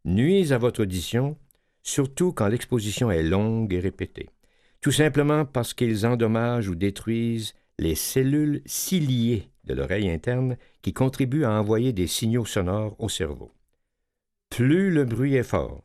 nuisent 0.05 0.53
à 0.53 0.59
votre 0.59 0.83
audition, 0.83 1.39
surtout 1.87 2.33
quand 2.33 2.49
l'exposition 2.49 3.13
est 3.13 3.23
longue 3.23 3.73
et 3.73 3.79
répétée. 3.79 4.29
Tout 4.81 4.91
simplement 4.91 5.45
parce 5.45 5.73
qu'ils 5.73 6.05
endommagent 6.05 6.69
ou 6.69 6.75
détruisent 6.75 7.55
les 7.79 7.95
cellules 7.95 8.61
ciliées 8.67 9.51
de 9.65 9.75
l'oreille 9.75 10.11
interne 10.11 10.57
qui 10.83 10.93
contribuent 10.93 11.45
à 11.45 11.53
envoyer 11.53 11.93
des 11.93 12.09
signaux 12.09 12.45
sonores 12.45 12.97
au 12.99 13.09
cerveau. 13.09 13.53
Plus 14.51 14.91
le 14.91 15.05
bruit 15.05 15.37
est 15.37 15.45
fort, 15.45 15.85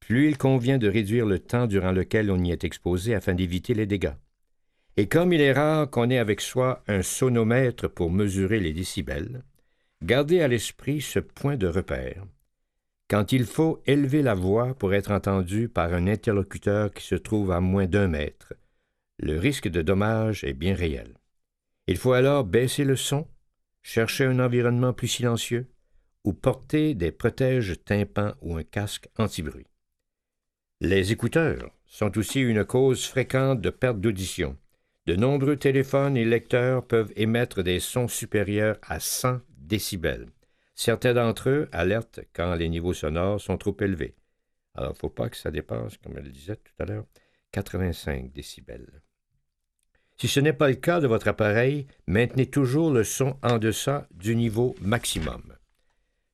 plus 0.00 0.28
il 0.28 0.38
convient 0.38 0.78
de 0.78 0.88
réduire 0.88 1.26
le 1.26 1.38
temps 1.38 1.68
durant 1.68 1.92
lequel 1.92 2.32
on 2.32 2.42
y 2.42 2.50
est 2.50 2.64
exposé 2.64 3.14
afin 3.14 3.34
d'éviter 3.34 3.74
les 3.74 3.86
dégâts. 3.86 4.16
Et 4.96 5.06
comme 5.06 5.32
il 5.32 5.40
est 5.40 5.52
rare 5.52 5.88
qu'on 5.88 6.10
ait 6.10 6.18
avec 6.18 6.40
soi 6.40 6.82
un 6.88 7.02
sonomètre 7.02 7.88
pour 7.88 8.10
mesurer 8.10 8.58
les 8.58 8.72
décibels, 8.72 9.44
gardez 10.02 10.40
à 10.40 10.48
l'esprit 10.48 11.00
ce 11.00 11.20
point 11.20 11.56
de 11.56 11.68
repère. 11.68 12.24
Quand 13.08 13.32
il 13.32 13.46
faut 13.46 13.82
élever 13.86 14.20
la 14.20 14.34
voix 14.34 14.74
pour 14.74 14.92
être 14.92 15.10
entendu 15.12 15.70
par 15.70 15.94
un 15.94 16.06
interlocuteur 16.06 16.92
qui 16.92 17.04
se 17.04 17.14
trouve 17.14 17.52
à 17.52 17.60
moins 17.60 17.86
d'un 17.86 18.06
mètre, 18.06 18.52
le 19.18 19.38
risque 19.38 19.68
de 19.68 19.80
dommage 19.80 20.44
est 20.44 20.52
bien 20.52 20.74
réel. 20.74 21.14
Il 21.86 21.96
faut 21.96 22.12
alors 22.12 22.44
baisser 22.44 22.84
le 22.84 22.96
son, 22.96 23.26
chercher 23.82 24.26
un 24.26 24.38
environnement 24.38 24.92
plus 24.92 25.08
silencieux 25.08 25.70
ou 26.24 26.34
porter 26.34 26.94
des 26.94 27.10
protèges 27.10 27.82
tympans 27.82 28.34
ou 28.42 28.56
un 28.56 28.62
casque 28.62 29.08
anti-bruit. 29.16 29.66
Les 30.82 31.10
écouteurs 31.10 31.70
sont 31.86 32.18
aussi 32.18 32.40
une 32.40 32.66
cause 32.66 33.06
fréquente 33.06 33.62
de 33.62 33.70
perte 33.70 34.00
d'audition. 34.02 34.58
De 35.06 35.16
nombreux 35.16 35.56
téléphones 35.56 36.18
et 36.18 36.26
lecteurs 36.26 36.86
peuvent 36.86 37.12
émettre 37.16 37.62
des 37.62 37.80
sons 37.80 38.08
supérieurs 38.08 38.76
à 38.82 39.00
100 39.00 39.40
décibels. 39.56 40.26
Certains 40.80 41.12
d'entre 41.12 41.48
eux 41.48 41.68
alertent 41.72 42.20
quand 42.32 42.54
les 42.54 42.68
niveaux 42.68 42.94
sonores 42.94 43.40
sont 43.40 43.58
trop 43.58 43.76
élevés. 43.80 44.14
Alors, 44.76 44.90
il 44.90 44.94
ne 44.94 44.98
faut 44.98 45.08
pas 45.08 45.28
que 45.28 45.36
ça 45.36 45.50
dépasse, 45.50 45.96
comme 45.96 46.16
elle 46.16 46.26
le 46.26 46.30
disait 46.30 46.54
tout 46.54 46.72
à 46.78 46.84
l'heure, 46.84 47.04
85 47.50 48.32
décibels. 48.32 49.02
Si 50.18 50.28
ce 50.28 50.38
n'est 50.38 50.52
pas 50.52 50.68
le 50.68 50.76
cas 50.76 51.00
de 51.00 51.08
votre 51.08 51.26
appareil, 51.26 51.88
maintenez 52.06 52.46
toujours 52.46 52.92
le 52.92 53.02
son 53.02 53.36
en 53.42 53.58
deçà 53.58 54.06
du 54.12 54.36
niveau 54.36 54.76
maximum. 54.80 55.42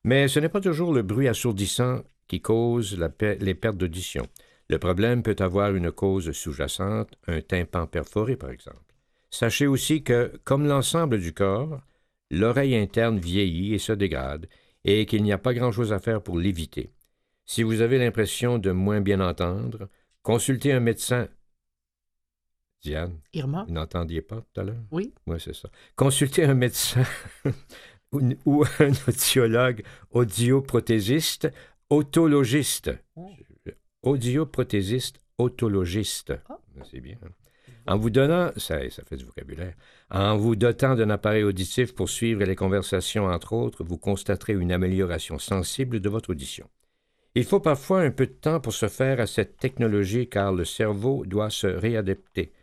Mais 0.03 0.27
ce 0.27 0.39
n'est 0.39 0.47
pas 0.47 0.61
toujours 0.61 0.93
le 0.93 1.01
bruit 1.01 1.27
assourdissant 1.27 2.03
qui 2.27 2.39
cause 2.39 2.99
les 3.39 3.55
pertes 3.55 3.77
d'audition. 3.77 4.27
Le 4.69 4.77
problème 4.77 5.23
peut 5.23 5.35
avoir 5.39 5.73
une 5.73 5.91
cause 5.91 6.31
sous-jacente, 6.33 7.17
un 7.25 7.41
tympan 7.41 7.87
perforé 7.87 8.35
par 8.35 8.51
exemple. 8.51 8.93
Sachez 9.31 9.65
aussi 9.65 10.03
que, 10.03 10.39
comme 10.43 10.67
l'ensemble 10.67 11.19
du 11.19 11.33
corps, 11.33 11.81
l'oreille 12.31 12.75
interne 12.75 13.19
vieillit 13.19 13.73
et 13.73 13.79
se 13.79 13.91
dégrade, 13.93 14.47
et 14.83 15.05
qu'il 15.05 15.23
n'y 15.23 15.31
a 15.33 15.37
pas 15.37 15.53
grand-chose 15.53 15.93
à 15.93 15.99
faire 15.99 16.21
pour 16.21 16.37
l'éviter. 16.39 16.91
Si 17.45 17.63
vous 17.63 17.81
avez 17.81 17.97
l'impression 17.97 18.57
de 18.57 18.71
moins 18.71 19.01
bien 19.01 19.19
entendre, 19.21 19.89
consultez 20.23 20.71
un 20.73 20.79
médecin. 20.79 21.27
Diane, 22.81 23.19
Irma? 23.33 23.65
vous 23.67 23.73
n'entendiez 23.73 24.21
pas 24.21 24.41
tout 24.41 24.61
à 24.61 24.63
l'heure? 24.63 24.83
Oui. 24.91 25.13
Oui, 25.25 25.37
c'est 25.39 25.55
ça. 25.55 25.69
Consultez 25.95 26.43
un 26.43 26.53
médecin 26.53 27.03
ou, 28.11 28.21
ou 28.45 28.63
un 28.79 28.91
audiologue 29.07 29.83
audioprothésiste, 30.11 31.51
otologiste. 31.89 32.91
Audioprothésiste, 34.03 35.19
otologiste. 35.37 36.33
C'est 36.91 36.99
bien. 36.99 37.17
hein? 37.23 37.29
En 37.87 37.97
vous 37.97 38.09
donnant, 38.09 38.51
ça, 38.57 38.79
fait 38.79 39.17
du 39.17 39.25
vocabulaire, 39.25 39.75
en 40.09 40.37
vous 40.37 40.55
dotant 40.55 40.95
d'un 40.95 41.11
appareil 41.11 41.43
auditif 41.43 41.93
pour 41.93 42.09
suivre 42.09 42.43
les 42.43 42.55
conversations, 42.55 43.25
entre 43.25 43.53
autres, 43.53 43.83
vous 43.83 43.97
constaterez 43.97 44.53
une 44.53 44.71
amélioration 44.71 45.37
sensible 45.37 45.99
de 45.99 46.09
votre 46.09 46.31
audition. 46.31 46.67
Il 47.35 47.43
faut 47.43 47.59
parfois 47.59 48.01
un 48.01 48.11
peu 48.11 48.25
de 48.25 48.31
temps 48.31 48.59
pour 48.59 48.73
se 48.73 48.87
faire 48.87 49.19
à 49.19 49.27
cette 49.27 49.57
technologie 49.57 50.27
car 50.27 50.53
le 50.53 50.65
cerveau 50.65 51.25
doit 51.25 51.49
se 51.49 51.67
réadapter, 51.67 52.53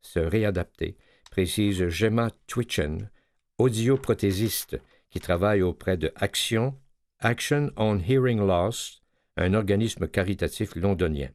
se 0.00 0.20
réadapter, 0.20 0.96
précise 1.30 1.88
Gemma 1.88 2.30
Twitchen, 2.46 3.10
audioprothésiste 3.58 4.80
qui 5.10 5.20
travaille 5.20 5.62
auprès 5.62 5.96
de 5.96 6.12
Action, 6.14 6.74
Action 7.18 7.70
on 7.76 7.98
Hearing 7.98 8.38
Loss, 8.38 9.02
un 9.36 9.52
organisme 9.52 10.06
caritatif 10.06 10.74
londonien. 10.76 11.28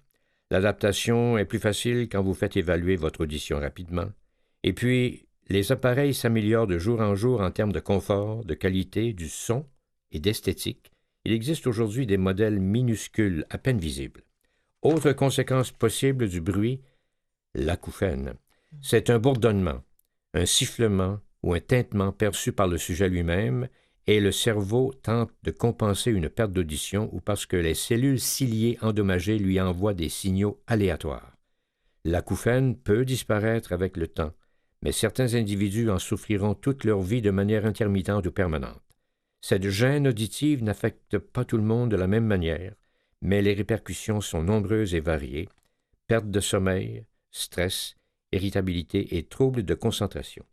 L'adaptation 0.51 1.37
est 1.37 1.45
plus 1.45 1.59
facile 1.59 2.07
quand 2.09 2.21
vous 2.21 2.33
faites 2.33 2.57
évaluer 2.57 2.95
votre 2.95 3.21
audition 3.21 3.59
rapidement. 3.59 4.11
Et 4.63 4.73
puis, 4.73 5.25
les 5.47 5.71
appareils 5.71 6.13
s'améliorent 6.13 6.67
de 6.67 6.77
jour 6.77 7.01
en 7.01 7.15
jour 7.15 7.41
en 7.41 7.51
termes 7.51 7.71
de 7.71 7.79
confort, 7.79 8.45
de 8.45 8.53
qualité, 8.53 9.13
du 9.13 9.29
son 9.29 9.65
et 10.11 10.19
d'esthétique. 10.19 10.91
Il 11.23 11.31
existe 11.31 11.67
aujourd'hui 11.67 12.05
des 12.05 12.17
modèles 12.17 12.59
minuscules, 12.59 13.45
à 13.49 13.57
peine 13.57 13.79
visibles. 13.79 14.23
Autre 14.81 15.11
conséquence 15.13 15.71
possible 15.71 16.29
du 16.29 16.41
bruit, 16.41 16.81
l'acouphène. 17.55 18.35
C'est 18.81 19.09
un 19.09 19.17
bourdonnement, 19.17 19.83
un 20.35 20.45
sifflement 20.45 21.19
ou 21.41 21.53
un 21.53 21.59
tintement 21.59 22.11
perçu 22.11 22.51
par 22.51 22.67
le 22.67 22.77
sujet 22.77 23.09
lui-même 23.09 23.67
et 24.07 24.19
le 24.19 24.31
cerveau 24.31 24.93
tente 25.01 25.31
de 25.43 25.51
compenser 25.51 26.11
une 26.11 26.29
perte 26.29 26.51
d'audition 26.51 27.09
ou 27.11 27.21
parce 27.21 27.45
que 27.45 27.57
les 27.57 27.73
cellules 27.73 28.19
ciliées 28.19 28.77
endommagées 28.81 29.39
lui 29.39 29.59
envoient 29.59 29.93
des 29.93 30.09
signaux 30.09 30.61
aléatoires. 30.67 31.35
L'acouphène 32.03 32.77
peut 32.77 33.03
disparaître 33.03 33.73
avec 33.73 33.97
le 33.97 34.07
temps, 34.07 34.33
mais 34.83 34.91
certains 34.91 35.33
individus 35.33 35.89
en 35.89 35.97
souffriront 35.97 36.53
toute 36.53 36.83
leur 36.83 37.01
vie 37.01 37.21
de 37.21 37.31
manière 37.31 37.65
intermittente 37.65 38.27
ou 38.27 38.31
permanente. 38.31 38.81
Cette 39.41 39.69
gêne 39.69 40.07
auditive 40.07 40.63
n'affecte 40.63 41.17
pas 41.17 41.45
tout 41.45 41.57
le 41.57 41.63
monde 41.63 41.89
de 41.89 41.95
la 41.95 42.07
même 42.07 42.25
manière, 42.25 42.75
mais 43.21 43.41
les 43.41 43.53
répercussions 43.53 44.21
sont 44.21 44.43
nombreuses 44.43 44.93
et 44.93 44.99
variées. 44.99 45.49
Perte 46.07 46.29
de 46.29 46.39
sommeil, 46.39 47.05
stress, 47.31 47.95
irritabilité 48.31 49.17
et 49.17 49.23
troubles 49.23 49.63
de 49.63 49.73
concentration. 49.73 50.45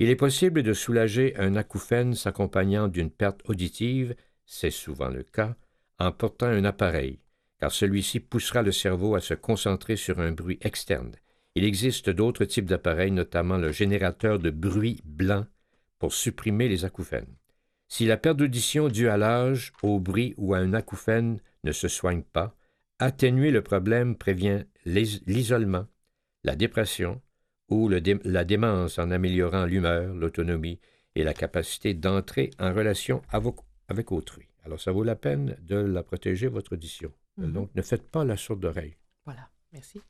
Il 0.00 0.08
est 0.08 0.16
possible 0.16 0.62
de 0.62 0.72
soulager 0.72 1.36
un 1.36 1.56
acouphène 1.56 2.14
s'accompagnant 2.14 2.88
d'une 2.88 3.10
perte 3.10 3.42
auditive, 3.44 4.16
c'est 4.46 4.70
souvent 4.70 5.10
le 5.10 5.22
cas, 5.22 5.54
en 5.98 6.10
portant 6.10 6.46
un 6.46 6.64
appareil, 6.64 7.20
car 7.58 7.70
celui-ci 7.70 8.18
poussera 8.20 8.62
le 8.62 8.72
cerveau 8.72 9.14
à 9.14 9.20
se 9.20 9.34
concentrer 9.34 9.96
sur 9.96 10.18
un 10.18 10.32
bruit 10.32 10.58
externe. 10.62 11.12
Il 11.54 11.64
existe 11.64 12.08
d'autres 12.08 12.46
types 12.46 12.64
d'appareils, 12.64 13.10
notamment 13.10 13.58
le 13.58 13.72
générateur 13.72 14.38
de 14.38 14.48
bruit 14.48 15.02
blanc, 15.04 15.44
pour 15.98 16.14
supprimer 16.14 16.66
les 16.66 16.86
acouphènes. 16.86 17.36
Si 17.86 18.06
la 18.06 18.16
perte 18.16 18.38
d'audition 18.38 18.88
due 18.88 19.10
à 19.10 19.18
l'âge, 19.18 19.74
au 19.82 20.00
bruit 20.00 20.32
ou 20.38 20.54
à 20.54 20.58
un 20.60 20.72
acouphène 20.72 21.42
ne 21.62 21.72
se 21.72 21.88
soigne 21.88 22.22
pas, 22.22 22.56
atténuer 23.00 23.50
le 23.50 23.60
problème 23.60 24.16
prévient 24.16 24.64
l'is- 24.86 25.20
l'isolement, 25.26 25.86
la 26.42 26.56
dépression 26.56 27.20
ou 27.70 27.88
le 27.88 28.00
dé- 28.00 28.18
la 28.24 28.44
démence 28.44 28.98
en 28.98 29.10
améliorant 29.10 29.64
l'humeur, 29.64 30.12
l'autonomie 30.14 30.78
et 31.14 31.24
la 31.24 31.34
capacité 31.34 31.94
d'entrer 31.94 32.50
en 32.58 32.72
relation 32.72 33.22
avec, 33.30 33.54
avec 33.88 34.12
autrui. 34.12 34.46
Alors, 34.64 34.80
ça 34.80 34.92
vaut 34.92 35.04
la 35.04 35.16
peine 35.16 35.56
de 35.62 35.76
la 35.76 36.02
protéger, 36.02 36.48
votre 36.48 36.74
audition. 36.74 37.12
Mhm. 37.38 37.52
Donc, 37.52 37.70
ne 37.74 37.82
faites 37.82 38.10
pas 38.10 38.24
la 38.24 38.36
sourde 38.36 38.64
oreille. 38.64 38.96
Voilà, 39.24 39.48
merci. 39.72 40.00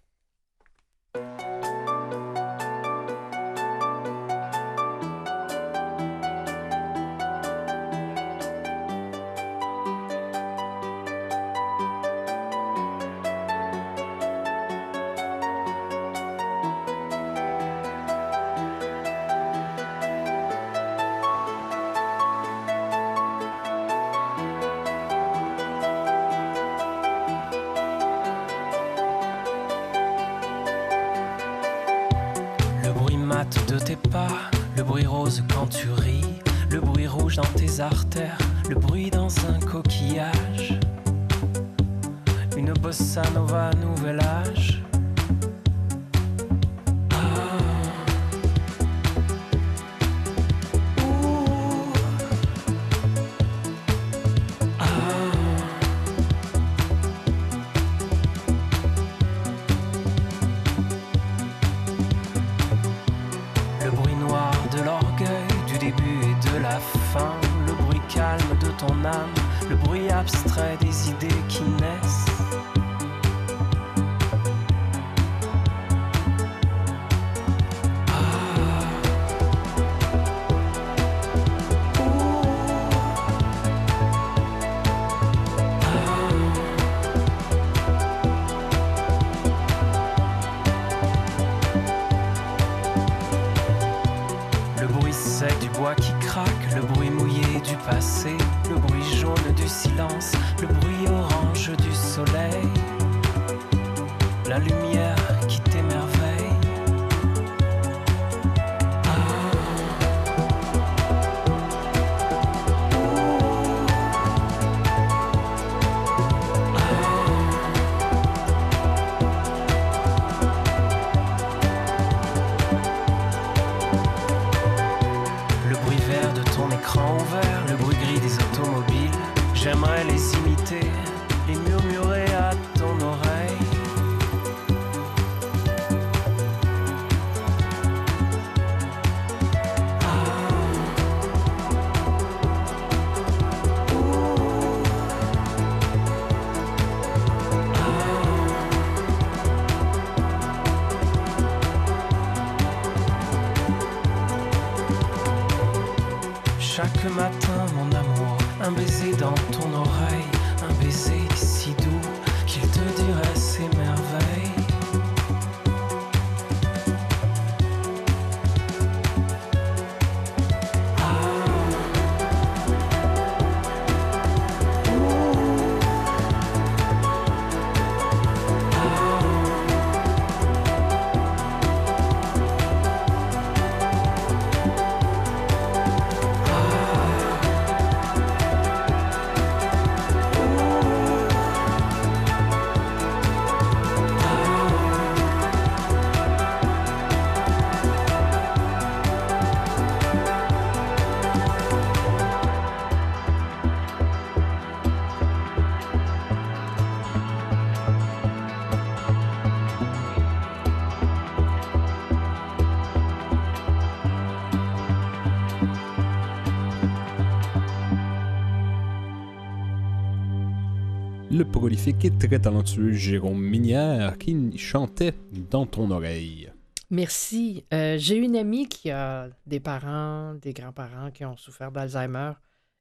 Prolifique 221.71 222.05
et 222.05 222.11
très 222.11 222.41
talentueux 222.41 222.93
Jérôme 222.93 223.41
Minière 223.41 224.19
qui 224.19 224.59
chantait 224.59 225.15
dans 225.31 225.67
ton 225.67 225.93
oreille. 225.93 226.51
Merci. 226.91 227.65
Euh, 227.73 227.97
J'ai 227.97 228.17
une 228.17 228.35
amie 228.35 228.69
qui 228.69 228.91
a 228.91 229.29
des 229.47 229.61
parents, 229.61 230.35
des 230.35 230.53
grands-parents 230.53 231.13
qui 231.13 231.25
ont 231.25 231.37
souffert 231.37 231.71
d'Alzheimer 231.71 232.33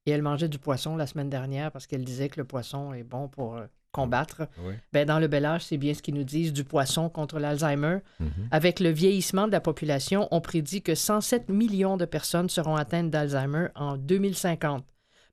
et 0.07 0.11
elle 0.11 0.23
mangeait 0.23 0.47
du 0.49 0.57
poisson 0.57 0.95
la 0.95 1.05
semaine 1.05 1.29
dernière 1.29 1.71
parce 1.71 1.85
qu'elle 1.85 2.03
disait 2.03 2.29
que 2.29 2.39
le 2.39 2.45
poisson 2.45 2.91
est 2.91 3.03
bon 3.03 3.27
pour 3.27 3.57
euh, 3.57 3.67
combattre. 3.91 4.47
Oui. 4.65 4.73
Ben, 4.91 5.05
dans 5.05 5.19
le 5.19 5.27
bel 5.27 5.45
âge, 5.45 5.65
c'est 5.65 5.77
bien 5.77 5.93
ce 5.93 6.01
qu'ils 6.01 6.15
nous 6.15 6.23
disent 6.23 6.51
du 6.51 6.63
poisson 6.63 7.09
contre 7.09 7.37
l'Alzheimer. 7.37 7.99
Mhm. 8.19 8.47
Avec 8.49 8.79
le 8.79 8.89
vieillissement 8.89 9.45
de 9.45 9.51
la 9.51 9.61
population, 9.61 10.27
on 10.31 10.41
prédit 10.41 10.81
que 10.81 10.95
107 10.95 11.49
millions 11.49 11.95
de 11.95 12.05
personnes 12.05 12.49
seront 12.49 12.75
atteintes 12.75 13.11
d'Alzheimer 13.11 13.67
en 13.75 13.97
2050. 13.97 14.83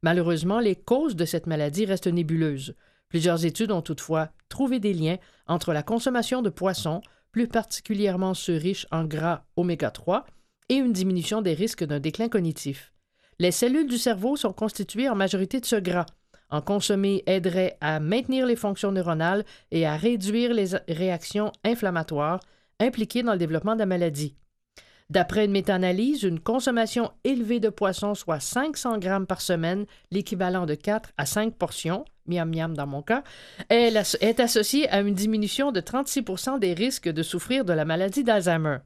Malheureusement, 0.02 0.60
les 0.60 0.76
causes 0.76 1.16
de 1.16 1.24
cette 1.24 1.46
maladie 1.46 1.86
restent 1.86 2.06
nébuleuses. 2.06 2.74
Plusieurs 3.08 3.44
études 3.44 3.70
ont 3.70 3.82
toutefois 3.82 4.30
trouvé 4.48 4.80
des 4.80 4.92
liens 4.92 5.18
entre 5.46 5.72
la 5.72 5.82
consommation 5.82 6.42
de 6.42 6.50
poissons, 6.50 7.00
plus 7.32 7.48
particulièrement 7.48 8.34
ceux 8.34 8.56
riches 8.56 8.86
en 8.90 9.04
gras 9.04 9.44
oméga 9.56 9.90
3, 9.90 10.26
et 10.68 10.74
une 10.74 10.92
diminution 10.92 11.42
des 11.42 11.54
risques 11.54 11.84
d'un 11.84 12.00
déclin 12.00 12.28
cognitif. 12.28 12.92
Les 13.38 13.52
cellules 13.52 13.88
du 13.88 13.98
cerveau 13.98 14.36
sont 14.36 14.52
constituées 14.52 15.08
en 15.08 15.14
majorité 15.14 15.60
de 15.60 15.66
ce 15.66 15.76
gras. 15.76 16.06
En 16.48 16.60
consommer 16.60 17.22
aiderait 17.26 17.76
à 17.80 18.00
maintenir 18.00 18.46
les 18.46 18.56
fonctions 18.56 18.92
neuronales 18.92 19.44
et 19.70 19.86
à 19.86 19.96
réduire 19.96 20.54
les 20.54 20.70
réactions 20.88 21.52
inflammatoires 21.64 22.40
impliquées 22.80 23.22
dans 23.22 23.32
le 23.32 23.38
développement 23.38 23.74
de 23.74 23.80
la 23.80 23.86
maladie. 23.86 24.34
D'après 25.08 25.44
une 25.44 25.52
méta-analyse, 25.52 26.24
une 26.24 26.40
consommation 26.40 27.12
élevée 27.22 27.60
de 27.60 27.68
poissons, 27.68 28.14
soit 28.14 28.40
500 28.40 28.98
grammes 28.98 29.26
par 29.26 29.40
semaine, 29.40 29.86
l'équivalent 30.10 30.66
de 30.66 30.74
4 30.74 31.12
à 31.16 31.26
5 31.26 31.54
portions, 31.54 32.04
miam 32.28 32.54
miam 32.54 32.74
dans 32.74 32.86
mon 32.86 33.02
cas, 33.02 33.22
est, 33.70 34.40
associée 34.40 34.88
à 34.90 35.00
une 35.00 35.14
diminution 35.14 35.72
de 35.72 35.80
36% 35.80 36.58
des 36.58 36.74
risques 36.74 37.08
de 37.08 37.22
souffrir 37.22 37.64
de 37.64 37.72
la 37.72 37.84
maladie 37.84 38.24
d'Alzheimer. 38.24 38.78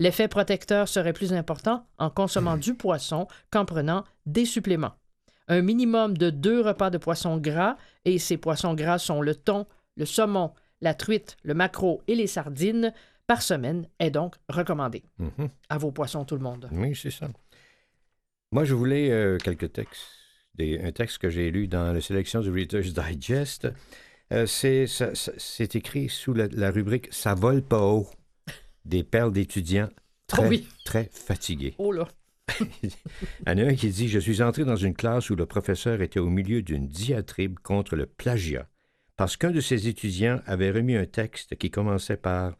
L'effet 0.00 0.28
protecteur 0.28 0.88
serait 0.88 1.12
plus 1.12 1.32
important 1.32 1.86
en 1.98 2.10
consommant 2.10 2.56
du 2.56 2.74
poisson 2.74 3.26
qu'en 3.50 3.64
prenant 3.64 4.04
des 4.26 4.44
suppléments. 4.44 4.94
Un 5.48 5.62
minimum 5.62 6.16
de 6.16 6.30
deux 6.30 6.60
repas 6.60 6.90
de 6.90 6.98
poisson 6.98 7.38
gras, 7.38 7.76
et 8.04 8.18
ces 8.18 8.36
poissons 8.36 8.74
gras 8.74 8.98
sont 8.98 9.22
le 9.22 9.34
thon, 9.34 9.66
le 9.96 10.04
saumon, 10.04 10.52
la 10.80 10.94
truite, 10.94 11.36
le 11.42 11.54
maquereau 11.54 12.02
et 12.06 12.14
les 12.14 12.26
sardines, 12.26 12.92
par 13.26 13.42
semaine 13.42 13.88
est 13.98 14.10
donc 14.10 14.36
recommandé. 14.48 15.04
Mhm. 15.18 15.50
À 15.68 15.78
vos 15.78 15.90
poissons, 15.90 16.24
tout 16.24 16.36
le 16.36 16.42
monde. 16.42 16.68
Oui, 16.72 16.96
c'est 16.96 17.10
ça. 17.10 17.28
Moi, 18.52 18.64
je 18.64 18.74
voulais 18.74 19.10
euh, 19.10 19.36
quelques 19.38 19.72
textes. 19.72 20.06
Des- 20.58 20.80
un 20.80 20.92
texte 20.92 21.18
que 21.18 21.30
j'ai 21.30 21.50
lu 21.50 21.68
dans 21.68 21.92
la 21.92 22.00
sélection 22.00 22.40
du 22.40 22.50
Reader's 22.50 22.92
Digest. 22.92 23.68
Euh, 24.32 24.44
c'est, 24.46 25.74
écrit 25.74 26.08
sous 26.10 26.34
la, 26.34 26.48
la 26.48 26.70
rubrique 26.70 27.08
Ça 27.10 27.34
vole 27.34 27.62
pas 27.62 27.80
haut. 27.82 28.08
Des 28.84 29.02
perles 29.04 29.32
d'étudiants 29.32 29.88
très, 30.26 30.42
Oh 30.44 30.48
oui. 30.48 30.68
très 30.84 31.08
fatigués. 31.12 31.74
Oh 31.78 31.92
là! 31.92 32.08
Il 32.82 32.90
y 32.90 33.50
en 33.50 33.58
a 33.58 33.62
un 33.70 33.74
qui 33.74 33.88
dit 33.90 34.08
Je 34.08 34.18
suis 34.18 34.42
entré 34.42 34.64
dans 34.64 34.76
une 34.76 34.94
classe 34.94 35.30
où 35.30 35.36
le 35.36 35.46
professeur 35.46 36.02
était 36.02 36.20
au 36.20 36.28
milieu 36.30 36.62
d'une 36.62 36.88
diatribe 36.88 37.58
contre 37.62 37.96
le 37.96 38.06
plagiat, 38.06 38.66
parce 39.16 39.36
qu'un 39.36 39.50
de 39.50 39.60
ses 39.60 39.88
étudiants 39.88 40.40
avait 40.46 40.70
remis 40.70 40.96
un 40.96 41.06
texte 41.06 41.56
qui 41.56 41.70
commençait 41.70 42.16
par 42.16 42.56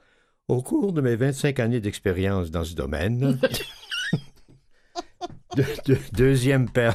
Au 0.48 0.62
cours 0.62 0.92
de 0.92 1.00
mes 1.00 1.16
25 1.16 1.58
années 1.60 1.80
d'expérience 1.80 2.50
dans 2.50 2.64
ce 2.64 2.74
domaine. 2.74 3.38
De- 5.56 5.64
de- 5.86 5.98
deuxième 6.12 6.70
perle. 6.70 6.94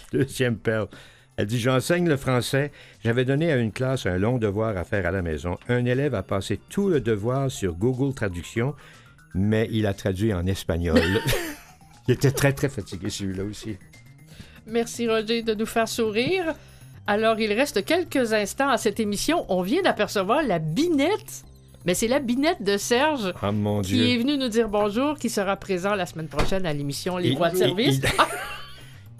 deuxième 0.12 0.56
perle. 0.56 0.88
Elle 1.36 1.46
dit 1.46 1.58
J'enseigne 1.60 2.08
le 2.08 2.16
français. 2.16 2.72
J'avais 3.04 3.24
donné 3.24 3.50
à 3.52 3.56
une 3.56 3.72
classe 3.72 4.06
un 4.06 4.18
long 4.18 4.38
devoir 4.38 4.76
à 4.76 4.84
faire 4.84 5.06
à 5.06 5.10
la 5.10 5.22
maison. 5.22 5.58
Un 5.68 5.84
élève 5.86 6.14
a 6.14 6.22
passé 6.22 6.60
tout 6.68 6.88
le 6.88 7.00
devoir 7.00 7.50
sur 7.50 7.74
Google 7.74 8.14
Traduction, 8.14 8.74
mais 9.34 9.68
il 9.72 9.86
a 9.86 9.94
traduit 9.94 10.34
en 10.34 10.46
espagnol. 10.46 11.00
il 12.08 12.14
était 12.14 12.32
très, 12.32 12.52
très 12.52 12.68
fatigué, 12.68 13.08
celui-là 13.10 13.44
aussi. 13.44 13.76
Merci 14.66 15.08
Roger 15.08 15.42
de 15.42 15.54
nous 15.54 15.66
faire 15.66 15.88
sourire. 15.88 16.54
Alors, 17.06 17.40
il 17.40 17.52
reste 17.52 17.84
quelques 17.84 18.32
instants 18.32 18.68
à 18.68 18.76
cette 18.76 19.00
émission. 19.00 19.44
On 19.48 19.62
vient 19.62 19.82
d'apercevoir 19.82 20.42
la 20.44 20.60
binette, 20.60 21.42
mais 21.84 21.94
c'est 21.94 22.06
la 22.06 22.20
binette 22.20 22.62
de 22.62 22.76
Serge 22.76 23.32
Ah, 23.42 23.50
mon 23.50 23.80
qui 23.82 24.12
est 24.12 24.18
venu 24.18 24.36
nous 24.38 24.46
dire 24.48 24.68
bonjour, 24.68 25.18
qui 25.18 25.28
sera 25.28 25.56
présent 25.56 25.96
la 25.96 26.06
semaine 26.06 26.28
prochaine 26.28 26.64
à 26.64 26.72
l'émission 26.72 27.16
Les 27.16 27.30
Il- 27.30 27.36
Voix 27.36 27.48
de 27.50 27.56
il- 27.56 27.58
service. 27.58 27.96
il- 27.96 28.08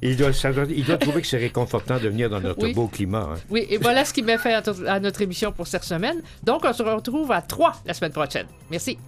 Il 0.04 0.16
doit, 0.16 0.32
ça 0.32 0.52
doit- 0.52 0.64
il 0.68 0.84
doit 0.84 0.96
trouver 0.98 1.20
que 1.22 1.26
c'est 1.28 1.38
réconfortant 1.38 1.98
de 1.98 2.08
venir 2.08 2.28
dans 2.28 2.40
notre 2.40 2.62
Oui. 2.64 2.74
beau 2.74 2.88
climat. 2.88 3.28
hein. 3.34 3.38
Oui, 3.50 3.66
et 3.70 3.78
voilà 3.78 4.04
ce 4.04 4.12
qui 4.12 4.22
met 4.22 4.36
fait 4.36 4.52
à, 4.54 4.62
à 4.88 4.98
notre 4.98 5.22
émission 5.22 5.52
pour 5.52 5.66
cette 5.68 5.84
semaine. 5.84 6.20
Donc, 6.42 6.62
on 6.64 6.72
se 6.72 6.82
retrouve 6.82 7.30
à 7.30 7.40
3 7.40 7.72
la 7.86 7.94
semaine 7.94 8.10
prochaine. 8.12 8.46
Merci. 8.70 8.98